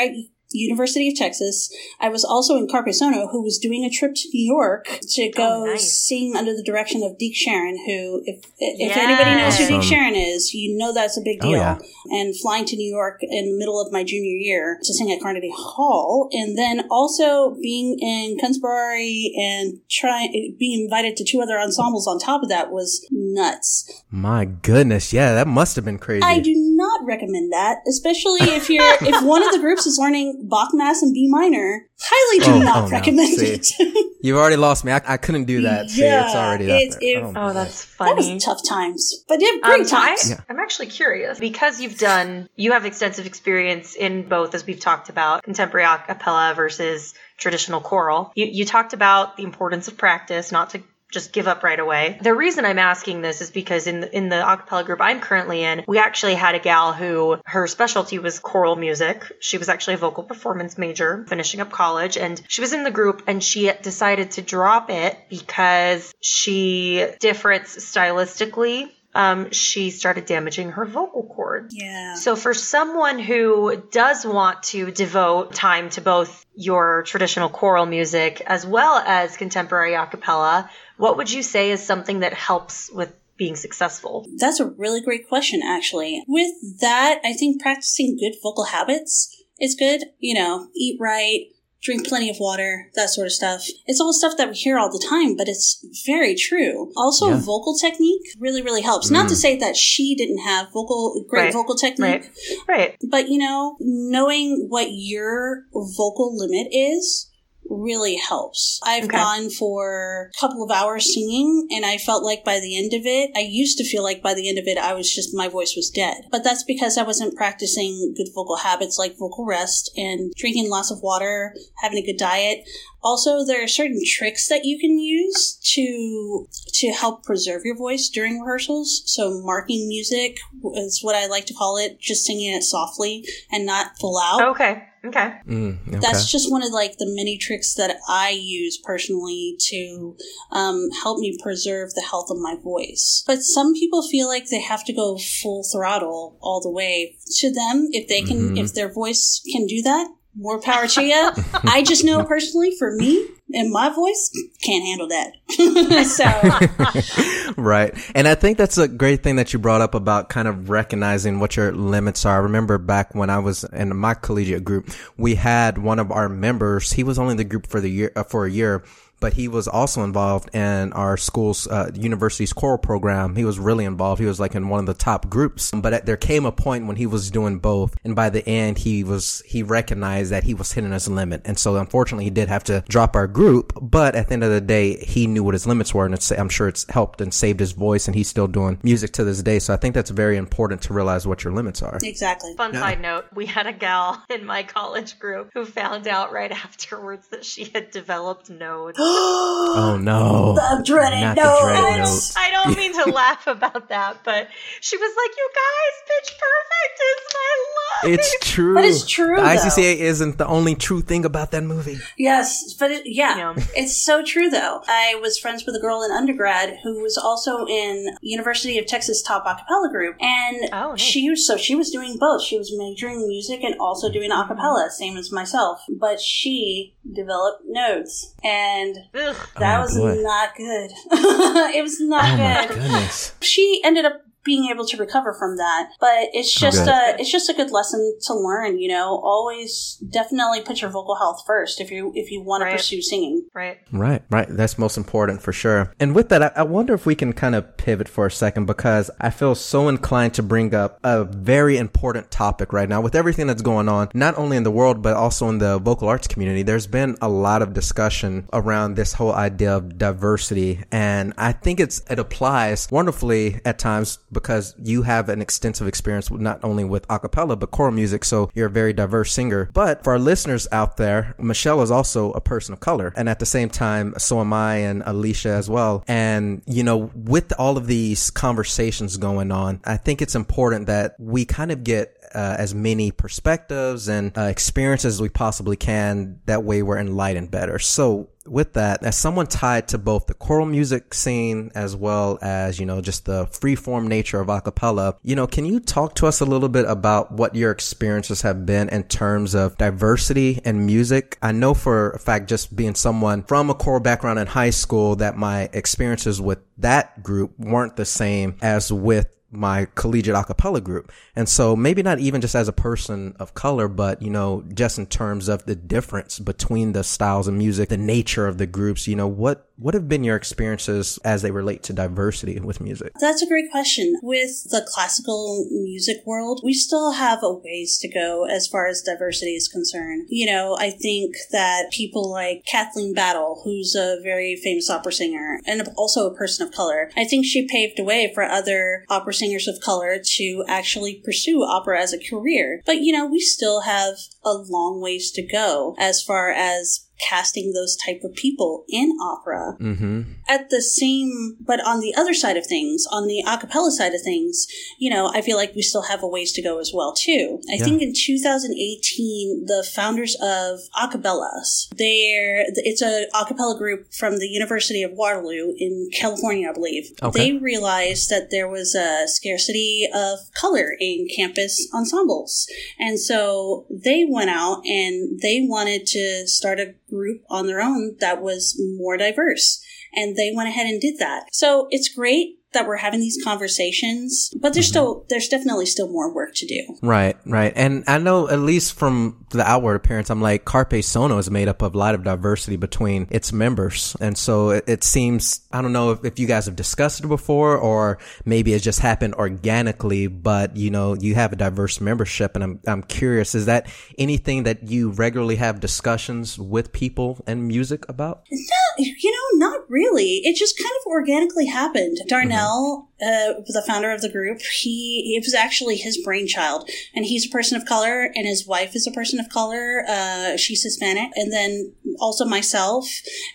at 0.56 0.60
University 0.60 1.08
of 1.08 1.16
Texas. 1.16 1.70
I 2.00 2.08
was 2.08 2.24
also 2.24 2.56
in 2.56 2.68
Carpe 2.68 2.92
Sono, 2.92 3.28
who 3.28 3.42
was 3.42 3.58
doing 3.58 3.84
a 3.84 3.90
trip 3.90 4.12
to 4.14 4.28
New 4.32 4.44
York 4.54 4.86
to 5.10 5.22
oh, 5.28 5.32
go 5.36 5.46
Oh, 5.56 5.64
nice. 5.66 5.92
sing 5.92 6.34
under 6.36 6.54
the 6.54 6.62
direction 6.62 7.02
of 7.02 7.18
Deke 7.18 7.34
Sharon, 7.36 7.76
who, 7.86 8.22
if 8.26 8.44
if 8.58 8.78
Yes. 8.90 8.96
anybody 8.96 9.36
knows 9.36 9.56
who 9.58 9.68
Deke 9.68 9.82
Sharon 9.82 10.14
is, 10.14 10.52
you 10.54 10.76
know 10.76 10.92
that's 10.92 11.16
a 11.16 11.20
big 11.22 11.38
Oh, 11.42 11.48
deal. 11.50 11.58
yeah. 11.58 11.78
And 12.10 12.38
flying 12.38 12.64
to 12.66 12.76
New 12.76 12.90
York 12.90 13.18
in 13.22 13.52
the 13.52 13.58
middle 13.58 13.80
of 13.80 13.92
my 13.92 14.02
junior 14.04 14.36
year 14.36 14.78
to 14.82 14.94
sing 14.94 15.10
at 15.12 15.20
Carnegie 15.20 15.52
Hall, 15.54 16.28
and 16.32 16.56
then 16.58 16.86
also 16.90 17.56
being 17.62 17.98
in 18.00 18.36
Conspirari 18.38 19.30
and 19.38 19.78
trying 19.90 20.54
being 20.58 20.84
invited 20.84 21.16
to 21.16 21.24
two 21.24 21.40
other 21.40 21.58
ensembles 21.58 22.06
on 22.06 22.18
top 22.18 22.42
of 22.42 22.48
that 22.48 22.70
was 22.70 23.06
nuts. 23.10 24.02
My 24.10 24.44
goodness, 24.44 25.12
yeah, 25.12 25.34
that 25.34 25.46
must 25.46 25.76
have 25.76 25.84
been 25.84 25.98
crazy. 25.98 26.22
I 26.22 26.38
do 26.40 26.52
not 26.56 27.04
recommend 27.04 27.52
that, 27.52 27.78
especially 27.88 28.40
if 28.42 28.68
you're 28.70 28.84
if 29.02 29.22
one 29.24 29.42
of 29.42 29.52
the 29.52 29.58
groups 29.58 29.86
is 29.86 29.98
learning 29.98 30.45
Bach 30.48 30.70
Mass 30.72 31.02
in 31.02 31.12
B 31.12 31.28
minor. 31.30 31.82
Highly 32.00 32.44
do 32.44 32.52
Oh, 32.52 32.58
not 32.62 32.84
oh, 32.84 32.88
recommend 32.88 33.38
See. 33.38 33.46
it. 33.46 33.66
You've 34.22 34.36
already 34.36 34.56
lost 34.56 34.84
me. 34.84 34.92
I, 34.92 35.00
I 35.06 35.16
couldn't 35.16 35.44
do 35.44 35.62
that. 35.62 35.88
See, 35.90 36.02
it's 36.02 36.34
Yeah, 36.34 36.46
already 36.46 36.70
up 36.70 36.80
it's- 36.80 36.96
there. 37.00 37.18
it- 37.18 37.24
Oh, 37.24 37.32
Oh, 37.36 37.52
that's 37.52 37.84
funny. 37.84 38.22
that 38.22 38.34
was 38.34 38.44
tough 38.44 38.60
times, 38.68 39.24
but 39.28 39.40
yeah, 39.40 39.50
great 39.62 39.80
Um, 39.80 39.84
so 39.86 39.96
I, 39.96 40.06
times. 40.08 40.34
I'm 40.48 40.58
actually 40.58 40.86
curious 40.88 41.38
because 41.38 41.80
you've 41.80 41.98
done, 41.98 42.48
you 42.56 42.72
have 42.72 42.84
extensive 42.84 43.26
experience 43.26 43.94
in 43.96 44.28
both, 44.28 44.54
as 44.54 44.66
we've 44.66 44.80
talked 44.80 45.08
about, 45.08 45.42
contemporary 45.44 45.86
a 45.86 45.98
cappella 45.98 46.52
versus 46.54 47.14
traditional 47.38 47.80
choral. 47.80 48.32
You, 48.34 48.46
you 48.46 48.64
talked 48.64 48.92
about 48.92 49.36
the 49.36 49.44
importance 49.44 49.88
of 49.88 49.96
practice, 49.96 50.52
not 50.52 50.70
to 50.70 50.82
just 51.16 51.32
give 51.32 51.48
up 51.48 51.62
right 51.62 51.80
away. 51.80 52.18
The 52.20 52.34
reason 52.34 52.66
I'm 52.66 52.78
asking 52.78 53.22
this 53.22 53.40
is 53.40 53.50
because 53.50 53.86
in 53.86 54.00
the, 54.00 54.14
in 54.14 54.28
the 54.28 54.46
a 54.46 54.56
cappella 54.58 54.84
group 54.84 55.00
I'm 55.00 55.20
currently 55.20 55.64
in, 55.64 55.82
we 55.88 55.98
actually 55.98 56.34
had 56.34 56.54
a 56.54 56.58
gal 56.58 56.92
who 56.92 57.38
her 57.46 57.66
specialty 57.66 58.18
was 58.18 58.38
choral 58.38 58.76
music. 58.76 59.32
She 59.40 59.56
was 59.56 59.70
actually 59.70 59.94
a 59.94 59.96
vocal 59.96 60.24
performance 60.24 60.76
major, 60.76 61.24
finishing 61.26 61.60
up 61.60 61.70
college, 61.70 62.18
and 62.18 62.38
she 62.48 62.60
was 62.60 62.74
in 62.74 62.84
the 62.84 62.90
group 62.90 63.22
and 63.26 63.42
she 63.42 63.72
decided 63.82 64.32
to 64.32 64.42
drop 64.42 64.90
it 64.90 65.16
because 65.30 66.14
she 66.20 67.06
difference 67.18 67.74
stylistically 67.76 68.90
um, 69.16 69.50
she 69.50 69.90
started 69.90 70.26
damaging 70.26 70.72
her 70.72 70.84
vocal 70.84 71.22
cords. 71.22 71.74
Yeah. 71.74 72.14
So, 72.16 72.36
for 72.36 72.52
someone 72.52 73.18
who 73.18 73.82
does 73.90 74.26
want 74.26 74.62
to 74.64 74.90
devote 74.90 75.54
time 75.54 75.88
to 75.90 76.02
both 76.02 76.44
your 76.54 77.02
traditional 77.04 77.48
choral 77.48 77.86
music 77.86 78.42
as 78.46 78.66
well 78.66 78.98
as 78.98 79.38
contemporary 79.38 79.94
a 79.94 80.06
cappella, 80.06 80.70
what 80.98 81.16
would 81.16 81.32
you 81.32 81.42
say 81.42 81.70
is 81.70 81.82
something 81.82 82.20
that 82.20 82.34
helps 82.34 82.90
with 82.90 83.10
being 83.38 83.56
successful? 83.56 84.26
That's 84.36 84.60
a 84.60 84.66
really 84.66 85.00
great 85.00 85.28
question, 85.28 85.62
actually. 85.64 86.22
With 86.28 86.80
that, 86.80 87.20
I 87.24 87.32
think 87.32 87.62
practicing 87.62 88.18
good 88.18 88.36
vocal 88.42 88.64
habits 88.64 89.34
is 89.58 89.74
good. 89.74 90.02
You 90.18 90.34
know, 90.34 90.68
eat 90.74 90.98
right, 91.00 91.46
drink 91.86 92.06
plenty 92.06 92.28
of 92.28 92.36
water, 92.40 92.90
that 92.96 93.10
sort 93.10 93.26
of 93.28 93.32
stuff. 93.32 93.66
It's 93.86 94.00
all 94.00 94.12
stuff 94.12 94.36
that 94.36 94.48
we 94.48 94.54
hear 94.56 94.76
all 94.78 94.90
the 94.90 95.04
time, 95.08 95.36
but 95.36 95.48
it's 95.48 95.84
very 96.04 96.34
true. 96.34 96.92
Also, 96.96 97.28
Yeah. 97.28 97.36
vocal 97.38 97.76
technique 97.78 98.22
really, 98.38 98.60
really 98.60 98.82
helps. 98.82 99.10
Not 99.10 99.28
to 99.28 99.34
mm. 99.34 99.38
say 99.38 99.56
that 99.56 99.76
she 99.76 100.14
didn't 100.16 100.38
have 100.38 100.66
vocal, 100.72 101.24
great 101.28 101.44
Right. 101.44 101.52
vocal 101.52 101.76
technique, 101.76 102.24
Right. 102.68 102.78
Right. 102.78 102.96
but 103.08 103.28
you 103.28 103.38
know, 103.38 103.76
knowing 103.80 104.66
what 104.68 104.88
your 104.90 105.64
vocal 105.72 106.36
limit 106.36 106.66
is 106.72 107.28
really 107.70 108.16
helps. 108.16 108.80
I've 108.82 109.04
Okay. 109.04 109.16
gone 109.16 109.50
for 109.50 110.30
a 110.34 110.40
couple 110.40 110.62
of 110.62 110.70
hours 110.70 111.12
singing 111.12 111.68
and 111.70 111.84
I 111.84 111.98
felt 111.98 112.22
like 112.24 112.44
by 112.44 112.60
the 112.60 112.76
end 112.76 112.92
of 112.92 113.02
it, 113.04 113.30
I 113.36 113.40
used 113.40 113.78
to 113.78 113.84
feel 113.84 114.02
like 114.02 114.22
by 114.22 114.34
the 114.34 114.48
end 114.48 114.58
of 114.58 114.66
it, 114.66 114.78
I 114.78 114.94
was 114.94 115.12
just, 115.12 115.34
my 115.34 115.48
voice 115.48 115.74
was 115.76 115.90
dead. 115.90 116.26
But 116.30 116.44
that's 116.44 116.64
because 116.64 116.96
I 116.98 117.02
wasn't 117.02 117.36
practicing 117.36 118.14
good 118.16 118.28
vocal 118.34 118.56
habits 118.56 118.98
like 118.98 119.18
vocal 119.18 119.44
rest 119.46 119.90
and 119.96 120.32
drinking 120.36 120.70
lots 120.70 120.90
of 120.90 121.02
water, 121.02 121.54
having 121.82 121.98
a 121.98 122.06
good 122.06 122.18
diet. 122.18 122.66
Also, 123.06 123.44
there 123.44 123.62
are 123.62 123.68
certain 123.68 124.00
tricks 124.04 124.48
that 124.48 124.64
you 124.64 124.78
can 124.80 124.98
use 124.98 125.58
to 125.74 126.48
to 126.80 126.88
help 126.92 127.22
preserve 127.24 127.62
your 127.64 127.76
voice 127.76 128.08
during 128.08 128.40
rehearsals. 128.40 129.02
So, 129.06 129.40
marking 129.44 129.86
music 129.86 130.38
is 130.74 131.00
what 131.02 131.14
I 131.14 131.26
like 131.26 131.46
to 131.46 131.54
call 131.54 131.76
it, 131.76 132.00
just 132.00 132.26
singing 132.26 132.52
it 132.52 132.64
softly 132.64 133.24
and 133.52 133.64
not 133.64 133.96
full 134.00 134.18
out. 134.18 134.42
Okay. 134.52 134.82
Okay. 135.04 135.34
Mm, 135.46 135.86
okay. 135.86 135.98
That's 136.00 136.30
just 136.30 136.50
one 136.50 136.64
of 136.64 136.72
like 136.72 136.98
the 136.98 137.06
many 137.20 137.38
tricks 137.38 137.74
that 137.74 137.96
I 138.08 138.30
use 138.30 138.76
personally 138.82 139.56
to 139.70 140.16
um, 140.50 140.88
help 141.02 141.20
me 141.20 141.38
preserve 141.40 141.94
the 141.94 142.06
health 142.10 142.28
of 142.28 142.38
my 142.38 142.56
voice. 142.60 143.22
But 143.24 143.42
some 143.42 143.72
people 143.74 144.02
feel 144.08 144.26
like 144.26 144.48
they 144.48 144.60
have 144.60 144.84
to 144.86 144.92
go 144.92 145.16
full 145.16 145.62
throttle 145.72 146.38
all 146.40 146.60
the 146.60 146.70
way. 146.80 147.16
To 147.40 147.52
them, 147.52 147.88
if 147.92 148.08
they 148.08 148.22
can, 148.22 148.56
Mhm. 148.56 148.64
if 148.64 148.74
their 148.74 148.92
voice 148.92 149.40
can 149.52 149.66
do 149.66 149.80
that, 149.82 150.08
more 150.36 150.60
power 150.60 150.86
to 150.86 151.02
you. 151.02 151.32
I 151.64 151.82
just 151.82 152.04
know 152.04 152.24
personally, 152.24 152.72
for 152.78 152.94
me 152.94 153.26
and 153.52 153.70
my 153.70 153.88
voice, 153.88 154.30
can't 154.62 154.84
handle 154.84 155.08
that. 155.08 155.32
so 157.46 157.62
right. 157.62 157.94
And 158.14 158.28
I 158.28 158.34
think 158.34 158.58
that's 158.58 158.78
a 158.78 158.88
great 158.88 159.22
thing 159.22 159.36
that 159.36 159.52
you 159.52 159.58
brought 159.58 159.80
up 159.80 159.94
about 159.94 160.28
kind 160.28 160.48
of 160.48 160.68
recognizing 160.68 161.40
what 161.40 161.56
your 161.56 161.72
limits 161.72 162.26
are. 162.26 162.36
I 162.36 162.40
remember 162.40 162.78
back 162.78 163.14
when 163.14 163.30
I 163.30 163.38
was 163.38 163.64
in 163.64 163.96
my 163.96 164.14
collegiate 164.14 164.64
group, 164.64 164.90
we 165.16 165.36
had 165.36 165.78
one 165.78 165.98
of 165.98 166.10
our 166.10 166.28
members, 166.28 166.92
he 166.92 167.02
was 167.02 167.18
only 167.18 167.32
in 167.32 167.38
the 167.38 167.44
group 167.44 167.66
for 167.66 167.80
the 167.80 167.90
year, 167.90 168.12
uh, 168.16 168.22
for 168.22 168.46
a 168.46 168.50
year. 168.50 168.84
But 169.20 169.34
he 169.34 169.48
was 169.48 169.66
also 169.66 170.02
involved 170.02 170.54
in 170.54 170.92
our 170.92 171.16
school's, 171.16 171.66
uh, 171.66 171.90
university's 171.94 172.52
choral 172.52 172.78
program. 172.78 173.36
He 173.36 173.44
was 173.44 173.58
really 173.58 173.84
involved. 173.84 174.20
He 174.20 174.26
was 174.26 174.38
like 174.38 174.54
in 174.54 174.68
one 174.68 174.80
of 174.80 174.86
the 174.86 174.94
top 174.94 175.28
groups. 175.28 175.70
But 175.72 175.92
at, 175.92 176.06
there 176.06 176.16
came 176.16 176.44
a 176.44 176.52
point 176.52 176.86
when 176.86 176.96
he 176.96 177.06
was 177.06 177.30
doing 177.30 177.58
both. 177.58 177.96
And 178.04 178.14
by 178.14 178.30
the 178.30 178.46
end, 178.48 178.78
he 178.78 179.04
was, 179.04 179.42
he 179.46 179.62
recognized 179.62 180.32
that 180.32 180.44
he 180.44 180.54
was 180.54 180.72
hitting 180.72 180.92
his 180.92 181.08
limit. 181.08 181.42
And 181.44 181.58
so 181.58 181.76
unfortunately, 181.76 182.24
he 182.24 182.30
did 182.30 182.48
have 182.48 182.64
to 182.64 182.84
drop 182.88 183.16
our 183.16 183.26
group. 183.26 183.72
But 183.80 184.14
at 184.14 184.28
the 184.28 184.34
end 184.34 184.44
of 184.44 184.50
the 184.50 184.60
day, 184.60 184.96
he 184.96 185.26
knew 185.26 185.42
what 185.42 185.54
his 185.54 185.66
limits 185.66 185.94
were. 185.94 186.04
And 186.04 186.14
it's, 186.14 186.30
I'm 186.30 186.48
sure 186.48 186.68
it's 186.68 186.88
helped 186.90 187.20
and 187.20 187.32
saved 187.32 187.60
his 187.60 187.72
voice. 187.72 188.06
And 188.06 188.14
he's 188.14 188.28
still 188.28 188.46
doing 188.46 188.78
music 188.82 189.12
to 189.12 189.24
this 189.24 189.42
day. 189.42 189.58
So 189.58 189.72
I 189.72 189.76
think 189.76 189.94
that's 189.94 190.10
very 190.10 190.36
important 190.36 190.82
to 190.82 190.94
realize 190.94 191.26
what 191.26 191.42
your 191.44 191.52
limits 191.52 191.82
are. 191.82 191.98
exactly. 192.02 192.54
Fun 192.56 192.74
side 192.74 193.00
note, 193.00 193.26
we 193.34 193.46
had 193.46 193.66
a 193.66 193.72
gal 193.72 194.22
in 194.30 194.44
my 194.44 194.62
college 194.62 195.18
group 195.18 195.50
who 195.54 195.64
found 195.64 196.06
out 196.06 196.32
right 196.32 196.52
afterwards 196.66 197.28
that 197.28 197.44
she 197.44 197.64
had 197.64 197.90
developed 197.90 198.50
nodes. 198.50 198.98
Oh 199.78 199.98
no. 200.00 200.54
The 200.54 200.82
dreaded 200.86 201.20
Not 201.20 201.36
the 201.36 201.42
dreaded 201.62 201.84
I 201.84 201.98
notes. 201.98 202.34
I 202.34 202.50
don't 202.50 202.74
mean 202.78 202.94
to 202.94 203.10
laugh 203.20 203.46
about 203.46 203.90
that, 203.90 204.16
but 204.24 204.48
she 204.80 204.96
was 204.96 205.14
like, 205.14 205.36
"You 205.36 205.50
guys, 205.54 205.94
Pitch 206.08 206.38
Perfect 206.38 207.00
is 207.10 207.34
my 207.34 208.10
life." 208.12 208.18
It's 208.18 208.36
true. 208.54 208.74
But 208.74 208.84
it's 208.86 209.06
true, 209.06 209.36
The 209.36 209.42
though. 209.42 209.48
ICCA 209.48 209.96
isn't 209.98 210.38
the 210.38 210.46
only 210.46 210.76
true 210.76 211.02
thing 211.02 211.26
about 211.26 211.50
that 211.50 211.62
movie. 211.62 211.98
Yes, 212.16 212.72
but 212.72 212.90
it, 212.90 213.02
yeah, 213.04 213.36
Yeah. 213.36 213.54
it's 213.74 213.94
so 214.02 214.24
true 214.24 214.48
though. 214.48 214.80
I 214.88 215.18
was 215.20 215.38
friends 215.38 215.66
with 215.66 215.74
a 215.76 215.80
girl 215.80 216.02
in 216.02 216.10
undergrad 216.10 216.78
who 216.82 217.02
was 217.02 217.18
also 217.18 217.66
in 217.66 218.16
University 218.22 218.78
of 218.78 218.86
Texas 218.86 219.20
top 219.22 219.44
a 219.44 219.56
cappella 219.56 219.90
group, 219.90 220.16
and 220.20 220.70
Oh, 220.72 220.90
nice. 220.92 221.00
she 221.02 221.28
was 221.28 221.46
so 221.46 221.58
she 221.58 221.74
was 221.74 221.90
doing 221.90 222.16
both. 222.18 222.42
She 222.42 222.56
was 222.56 222.72
majoring 222.74 223.20
in 223.20 223.28
music 223.28 223.62
and 223.62 223.74
also 223.78 224.10
doing 224.10 224.32
a 224.32 224.46
cappella, 224.46 224.88
same 224.90 225.18
as 225.18 225.30
myself. 225.30 225.82
But 225.90 226.18
she 226.18 226.94
developed 227.12 227.62
nodes, 227.66 228.34
and 228.44 228.96
Ugh. 229.14 229.36
that 229.58 229.78
Oh, 229.78 229.82
was 229.82 229.96
boy. 229.96 230.22
not 230.22 230.54
good. 230.56 230.90
it 231.74 231.82
was 231.82 232.00
not 232.00 232.24
Oh 232.24 232.36
my 232.36 232.66
good. 232.66 232.76
goodness. 232.76 233.34
She 233.40 233.80
ended 233.84 234.04
up 234.04 234.22
being 234.46 234.70
able 234.72 234.86
to 234.86 234.96
recover 234.96 235.34
from 235.34 235.56
that. 235.58 235.90
But 236.00 236.28
it's 236.32 236.54
just 236.54 236.84
good. 236.84 236.88
a 236.88 237.20
it's 237.20 237.30
just 237.30 237.50
a 237.50 237.54
good 237.54 237.70
lesson 237.70 238.16
to 238.28 238.34
learn. 238.34 238.78
You 238.78 238.88
know, 238.88 239.20
always 239.22 240.02
definitely 240.08 240.62
put 240.62 240.80
your 240.80 240.90
vocal 240.90 241.16
health 241.16 241.42
first 241.46 241.80
if 241.80 241.90
you 241.90 242.12
if 242.14 242.30
you 242.30 242.40
want 242.40 242.62
Right. 242.62 242.70
to 242.70 242.76
pursue 242.76 243.02
singing. 243.02 243.44
Right. 243.54 243.78
Right, 243.92 244.22
right. 244.30 244.46
That's 244.48 244.78
most 244.78 244.96
important 244.96 245.42
for 245.42 245.52
sure. 245.52 245.92
And 246.00 246.14
with 246.14 246.28
that, 246.30 246.42
I, 246.42 246.52
I 246.56 246.62
wonder 246.62 246.94
if 246.94 247.04
we 247.04 247.14
can 247.14 247.32
kind 247.32 247.54
of 247.54 247.76
pivot 247.76 248.08
for 248.08 248.26
a 248.26 248.30
second 248.30 248.66
because 248.66 249.10
I 249.20 249.30
feel 249.30 249.54
so 249.54 249.88
inclined 249.88 250.34
to 250.34 250.42
bring 250.42 250.74
up 250.74 250.98
a 251.02 251.24
very 251.24 251.76
important 251.76 252.30
topic 252.30 252.72
right 252.72 252.88
now 252.88 253.00
with 253.00 253.14
everything 253.16 253.46
that's 253.48 253.62
going 253.62 253.88
on, 253.88 254.08
not 254.14 254.38
only 254.38 254.56
in 254.56 254.62
the 254.62 254.70
world, 254.70 255.02
but 255.02 255.14
also 255.16 255.48
in 255.48 255.58
the 255.58 255.78
vocal 255.78 256.08
arts 256.08 256.26
community. 256.28 256.62
There's 256.62 256.86
been 256.86 257.16
a 257.20 257.28
lot 257.28 257.62
of 257.62 257.72
discussion 257.74 258.48
around 258.52 258.94
this 258.94 259.12
whole 259.14 259.32
idea 259.32 259.76
of 259.76 259.98
diversity. 259.98 260.84
And 260.92 261.32
I 261.36 261.52
think 261.52 261.80
it's, 261.80 262.02
it 262.08 262.18
applies 262.18 262.88
wonderfully 262.90 263.60
at 263.64 263.78
times 263.78 264.18
because 264.36 264.74
you 264.78 265.02
have 265.02 265.28
an 265.28 265.40
extensive 265.40 265.88
experience 265.88 266.30
with 266.30 266.40
not 266.40 266.62
only 266.62 266.84
with 266.84 267.06
a 267.08 267.18
cappella, 267.18 267.56
but 267.56 267.70
choral 267.70 267.92
music. 267.92 268.24
So 268.24 268.50
you're 268.54 268.66
a 268.66 268.70
very 268.70 268.92
diverse 268.92 269.32
singer. 269.32 269.70
But 269.72 270.04
for 270.04 270.12
our 270.12 270.18
listeners 270.18 270.68
out 270.70 270.96
there, 270.96 271.34
Michelle 271.38 271.82
is 271.82 271.90
also 271.90 272.32
a 272.32 272.40
person 272.40 272.72
of 272.74 272.80
color. 272.80 273.12
And 273.16 273.28
at 273.28 273.38
the 273.38 273.46
same 273.46 273.70
time, 273.70 274.14
so 274.18 274.40
am 274.40 274.52
I 274.52 274.76
and 274.76 275.02
Alicia 275.06 275.50
as 275.50 275.70
well. 275.70 276.04
And, 276.06 276.62
you 276.66 276.84
know, 276.84 277.10
with 277.14 277.52
all 277.58 277.76
of 277.76 277.86
these 277.86 278.30
conversations 278.30 279.16
going 279.16 279.50
on, 279.50 279.80
I 279.84 279.96
think 279.96 280.20
it's 280.20 280.34
important 280.34 280.86
that 280.86 281.16
we 281.18 281.44
kind 281.44 281.72
of 281.72 281.82
get 281.82 282.12
uh, 282.34 282.56
as 282.58 282.74
many 282.74 283.10
perspectives 283.10 284.08
and 284.08 284.36
uh, 284.36 284.42
experiences 284.42 285.14
as 285.14 285.22
we 285.22 285.30
possibly 285.30 285.76
can. 285.76 286.40
That 286.44 286.64
way 286.64 286.82
we're 286.82 286.98
enlightened 286.98 287.50
better. 287.50 287.78
So 287.78 288.28
with 288.46 288.74
that, 288.74 289.02
as 289.04 289.16
someone 289.16 289.46
tied 289.46 289.88
to 289.88 289.98
both 289.98 290.26
the 290.26 290.34
choral 290.34 290.66
music 290.66 291.14
scene 291.14 291.70
as 291.74 291.96
well 291.96 292.38
as, 292.42 292.78
you 292.78 292.86
know, 292.86 293.00
just 293.00 293.24
the 293.24 293.46
free 293.46 293.74
form 293.74 294.08
nature 294.08 294.40
of 294.40 294.48
acapella, 294.48 295.16
you 295.22 295.36
know, 295.36 295.46
can 295.46 295.64
you 295.64 295.80
talk 295.80 296.14
to 296.16 296.26
us 296.26 296.40
a 296.40 296.44
little 296.44 296.68
bit 296.68 296.84
about 296.86 297.32
what 297.32 297.54
your 297.54 297.70
experiences 297.70 298.42
have 298.42 298.66
been 298.66 298.88
in 298.88 299.04
terms 299.04 299.54
of 299.54 299.76
diversity 299.78 300.60
and 300.64 300.86
music? 300.86 301.38
I 301.42 301.52
know 301.52 301.74
for 301.74 302.10
a 302.10 302.18
fact, 302.18 302.48
just 302.48 302.74
being 302.74 302.94
someone 302.94 303.42
from 303.42 303.70
a 303.70 303.74
choral 303.74 304.00
background 304.00 304.38
in 304.38 304.46
high 304.46 304.70
school, 304.70 305.16
that 305.16 305.36
my 305.36 305.68
experiences 305.72 306.40
with 306.40 306.58
that 306.78 307.22
group 307.22 307.58
weren't 307.58 307.96
the 307.96 308.04
same 308.04 308.56
as 308.62 308.92
with 308.92 309.28
my 309.50 309.86
collegiate 309.94 310.34
a 310.34 310.42
acapella 310.42 310.82
group. 310.82 311.12
And 311.34 311.48
so 311.48 311.76
maybe 311.76 312.02
not 312.02 312.18
even 312.18 312.40
just 312.40 312.54
as 312.54 312.68
a 312.68 312.72
person 312.72 313.34
of 313.38 313.54
color, 313.54 313.88
but, 313.88 314.20
you 314.20 314.30
know, 314.30 314.64
just 314.74 314.98
in 314.98 315.06
terms 315.06 315.48
of 315.48 315.64
the 315.66 315.76
difference 315.76 316.38
between 316.38 316.92
the 316.92 317.04
styles 317.04 317.48
of 317.48 317.54
music, 317.54 317.88
the 317.88 317.96
nature 317.96 318.46
of 318.46 318.58
the 318.58 318.66
groups, 318.66 319.06
you 319.06 319.16
know, 319.16 319.28
what, 319.28 319.68
what 319.76 319.94
have 319.94 320.08
been 320.08 320.24
your 320.24 320.36
experiences 320.36 321.18
as 321.24 321.42
they 321.42 321.50
relate 321.50 321.82
to 321.84 321.92
diversity 321.92 322.58
with 322.60 322.80
music? 322.80 323.12
That's 323.20 323.42
a 323.42 323.46
great 323.46 323.70
question. 323.70 324.16
With 324.22 324.64
the 324.70 324.86
classical 324.88 325.68
music 325.70 326.18
world, 326.24 326.60
we 326.64 326.72
still 326.72 327.12
have 327.12 327.42
a 327.42 327.52
ways 327.52 327.98
to 327.98 328.08
go 328.08 328.46
as 328.46 328.66
far 328.66 328.86
as 328.86 329.02
diversity 329.02 329.52
is 329.52 329.68
concerned. 329.68 330.26
You 330.28 330.46
know, 330.46 330.76
I 330.78 330.90
think 330.90 331.36
that 331.52 331.90
people 331.92 332.30
like 332.30 332.64
Kathleen 332.66 333.14
Battle, 333.14 333.60
who's 333.64 333.94
a 333.94 334.18
very 334.22 334.56
famous 334.56 334.88
opera 334.88 335.12
singer 335.12 335.60
and 335.66 335.86
also 335.96 336.26
a 336.26 336.34
person 336.34 336.66
of 336.66 336.72
color, 336.72 337.10
I 337.16 337.24
think 337.24 337.44
she 337.44 337.68
paved 337.68 337.94
the 337.96 338.04
way 338.04 338.30
for 338.34 338.44
other 338.44 339.04
opera 339.10 339.34
singers 339.34 339.68
of 339.68 339.80
color 339.80 340.18
to 340.36 340.64
actually 340.68 341.20
pursue 341.24 341.62
opera 341.62 342.00
as 342.00 342.12
a 342.12 342.28
career. 342.30 342.82
But, 342.86 342.98
you 342.98 343.12
know, 343.12 343.26
we 343.26 343.40
still 343.40 343.82
have 343.82 344.14
a 344.44 344.52
long 344.52 345.00
ways 345.02 345.30
to 345.32 345.46
go 345.46 345.94
as 345.98 346.22
far 346.22 346.50
as 346.50 347.05
casting 347.18 347.72
those 347.72 347.96
type 347.96 348.20
of 348.24 348.34
people 348.34 348.84
in 348.88 349.10
opera. 349.22 349.76
Mm-hmm. 349.80 350.22
At 350.48 350.70
the 350.70 350.82
same, 350.82 351.56
but 351.60 351.84
on 351.84 352.00
the 352.00 352.14
other 352.16 352.34
side 352.34 352.56
of 352.56 352.66
things, 352.66 353.06
on 353.10 353.26
the 353.26 353.42
acapella 353.46 353.90
side 353.90 354.14
of 354.14 354.22
things, 354.22 354.66
you 354.98 355.10
know, 355.10 355.30
I 355.34 355.40
feel 355.40 355.56
like 355.56 355.74
we 355.74 355.82
still 355.82 356.02
have 356.02 356.22
a 356.22 356.28
ways 356.28 356.52
to 356.52 356.62
go 356.62 356.78
as 356.78 356.92
well 356.94 357.14
too. 357.14 357.60
I 357.70 357.76
Yeah. 357.76 357.84
think 357.84 358.02
in 358.02 358.12
2018, 358.14 359.64
the 359.66 359.86
founders 359.94 360.36
of 360.40 360.80
Acapellas, 360.96 361.88
they're 361.96 362.64
it's 362.68 363.02
a 363.02 363.26
acapella 363.34 363.76
group 363.78 364.12
from 364.12 364.38
the 364.38 364.48
University 364.48 365.02
of 365.02 365.12
Waterloo 365.12 365.74
in 365.78 366.08
California, 366.12 366.68
I 366.68 366.72
believe. 366.72 367.10
Okay. 367.22 367.52
They 367.52 367.58
realized 367.58 368.30
that 368.30 368.50
there 368.50 368.68
was 368.68 368.94
a 368.94 369.26
scarcity 369.26 370.08
of 370.14 370.38
color 370.54 370.96
in 371.00 371.28
campus 371.34 371.88
ensembles, 371.94 372.66
and 372.98 373.18
so 373.18 373.86
they 373.90 374.24
went 374.28 374.50
out 374.50 374.84
and 374.86 375.40
they 375.40 375.60
wanted 375.62 376.06
to 376.06 376.46
start 376.46 376.78
a 376.80 376.94
group 377.08 377.42
on 377.48 377.66
their 377.66 377.80
own 377.80 378.16
that 378.20 378.42
was 378.42 378.80
more 378.96 379.16
diverse. 379.16 379.82
And 380.14 380.36
they 380.36 380.52
went 380.54 380.68
ahead 380.68 380.86
and 380.86 381.00
did 381.00 381.18
that. 381.18 381.46
So 381.52 381.88
it's 381.90 382.08
great 382.08 382.58
that 382.76 382.86
we're 382.86 382.96
having 382.96 383.20
these 383.20 383.42
conversations, 383.42 384.52
but 384.60 384.74
there's 384.74 384.86
still, 384.86 385.24
there's 385.28 385.48
definitely 385.48 385.86
still 385.86 386.08
more 386.08 386.32
work 386.32 386.54
to 386.54 386.66
do. 386.66 386.96
Right, 387.02 387.36
right. 387.46 387.72
And 387.74 388.04
I 388.06 388.18
know 388.18 388.48
at 388.48 388.60
least 388.60 388.94
from 388.94 389.46
the 389.50 389.68
outward 389.68 389.96
appearance, 389.96 390.30
I'm 390.30 390.42
like 390.42 390.64
Carpe 390.64 391.02
Sono 391.02 391.38
is 391.38 391.50
made 391.50 391.68
up 391.68 391.82
of 391.82 391.94
a 391.94 391.98
lot 391.98 392.14
of 392.14 392.22
diversity 392.22 392.76
between 392.76 393.26
its 393.30 393.52
members. 393.52 394.16
And 394.20 394.36
so 394.36 394.70
it, 394.70 394.84
it 394.86 395.04
seems, 395.04 395.66
I 395.72 395.82
don't 395.82 395.92
know 395.92 396.12
if, 396.12 396.24
if 396.24 396.38
you 396.38 396.46
guys 396.46 396.66
have 396.66 396.76
discussed 396.76 397.24
it 397.24 397.26
before 397.28 397.76
or 397.76 398.18
maybe 398.44 398.74
it 398.74 398.80
just 398.80 399.00
happened 399.00 399.34
organically, 399.34 400.26
but 400.26 400.76
you 400.76 400.90
know, 400.90 401.14
you 401.14 401.34
have 401.34 401.52
a 401.52 401.56
diverse 401.56 402.00
membership 402.00 402.54
and 402.54 402.62
I'm, 402.62 402.80
I'm 402.86 403.02
curious, 403.02 403.54
is 403.54 403.66
that 403.66 403.90
anything 404.18 404.64
that 404.64 404.88
you 404.88 405.10
regularly 405.10 405.56
have 405.56 405.80
discussions 405.80 406.58
with 406.58 406.92
people 406.92 407.42
and 407.46 407.66
music 407.66 408.08
about? 408.08 408.44
No, 408.50 409.04
you 409.04 409.30
know, 409.30 409.66
not 409.66 409.80
really. 409.88 410.40
It 410.44 410.56
just 410.56 410.78
kind 410.78 410.92
of 411.00 411.06
organically 411.06 411.66
happened. 411.66 412.18
Darnell, 412.28 412.65
uh, 412.66 413.60
the 413.66 413.84
founder 413.86 414.10
of 414.12 414.20
the 414.20 414.28
group, 414.28 414.60
he 414.60 415.34
it 415.36 415.44
was 415.44 415.54
actually 415.54 415.96
his 415.96 416.18
brainchild, 416.24 416.88
and 417.14 417.24
he's 417.24 417.46
a 417.46 417.50
person 417.50 417.76
of 417.80 417.86
color, 417.86 418.30
and 418.34 418.46
his 418.46 418.66
wife 418.66 418.94
is 418.94 419.06
a 419.06 419.10
person 419.12 419.40
of 419.40 419.48
color. 419.48 420.04
Uh, 420.08 420.56
she's 420.56 420.82
Hispanic, 420.82 421.30
and 421.34 421.52
then 421.52 421.92
also 422.18 422.44
myself, 422.44 423.08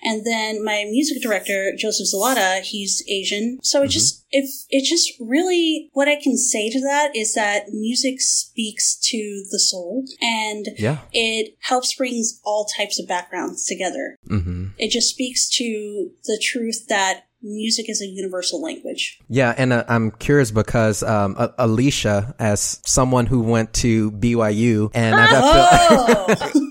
and 0.04 0.26
then 0.26 0.64
my 0.64 0.86
music 0.90 1.22
director 1.22 1.74
Joseph 1.78 2.08
Zalata, 2.14 2.62
he's 2.62 3.04
Asian. 3.10 3.60
So 3.64 3.84
it 3.84 3.90
just 3.90 4.26
if 4.32 4.50
it 4.70 4.88
just 4.88 5.12
really 5.20 5.90
what 5.94 6.08
I 6.08 6.16
can 6.22 6.38
say 6.38 6.70
to 6.70 6.80
that 6.82 7.16
is 7.16 7.34
that 7.36 7.70
music 7.70 8.22
speaks 8.22 8.96
to 9.10 9.46
the 9.52 9.60
soul, 9.60 10.06
and 10.22 10.68
Yeah. 10.78 11.00
it 11.14 11.56
helps 11.60 11.94
brings 11.96 12.40
all 12.44 12.66
types 12.66 13.00
of 13.00 13.08
backgrounds 13.08 13.66
together. 13.66 14.16
Mm-hmm. 14.30 14.68
It 14.78 14.92
just 14.92 15.10
speaks 15.10 15.50
to 15.58 16.12
the 16.26 16.40
truth 16.42 16.88
that 16.88 17.26
music 17.42 17.90
is 17.90 18.02
a 18.02 18.06
universal 18.06 18.62
language. 18.62 19.20
Yeah, 19.28 19.54
and 19.58 19.74
uh, 19.74 19.84
I'm 19.88 20.12
curious 20.12 20.52
because 20.52 21.04
um, 21.04 21.36
A- 21.38 21.50
Elicia, 21.60 22.34
as 22.40 22.80
someone 22.86 23.26
who 23.26 23.42
went 23.42 23.74
to 23.76 24.12
BYU, 24.12 24.92
and 24.94 25.16
I 25.16 25.28
Oh, 25.34 26.62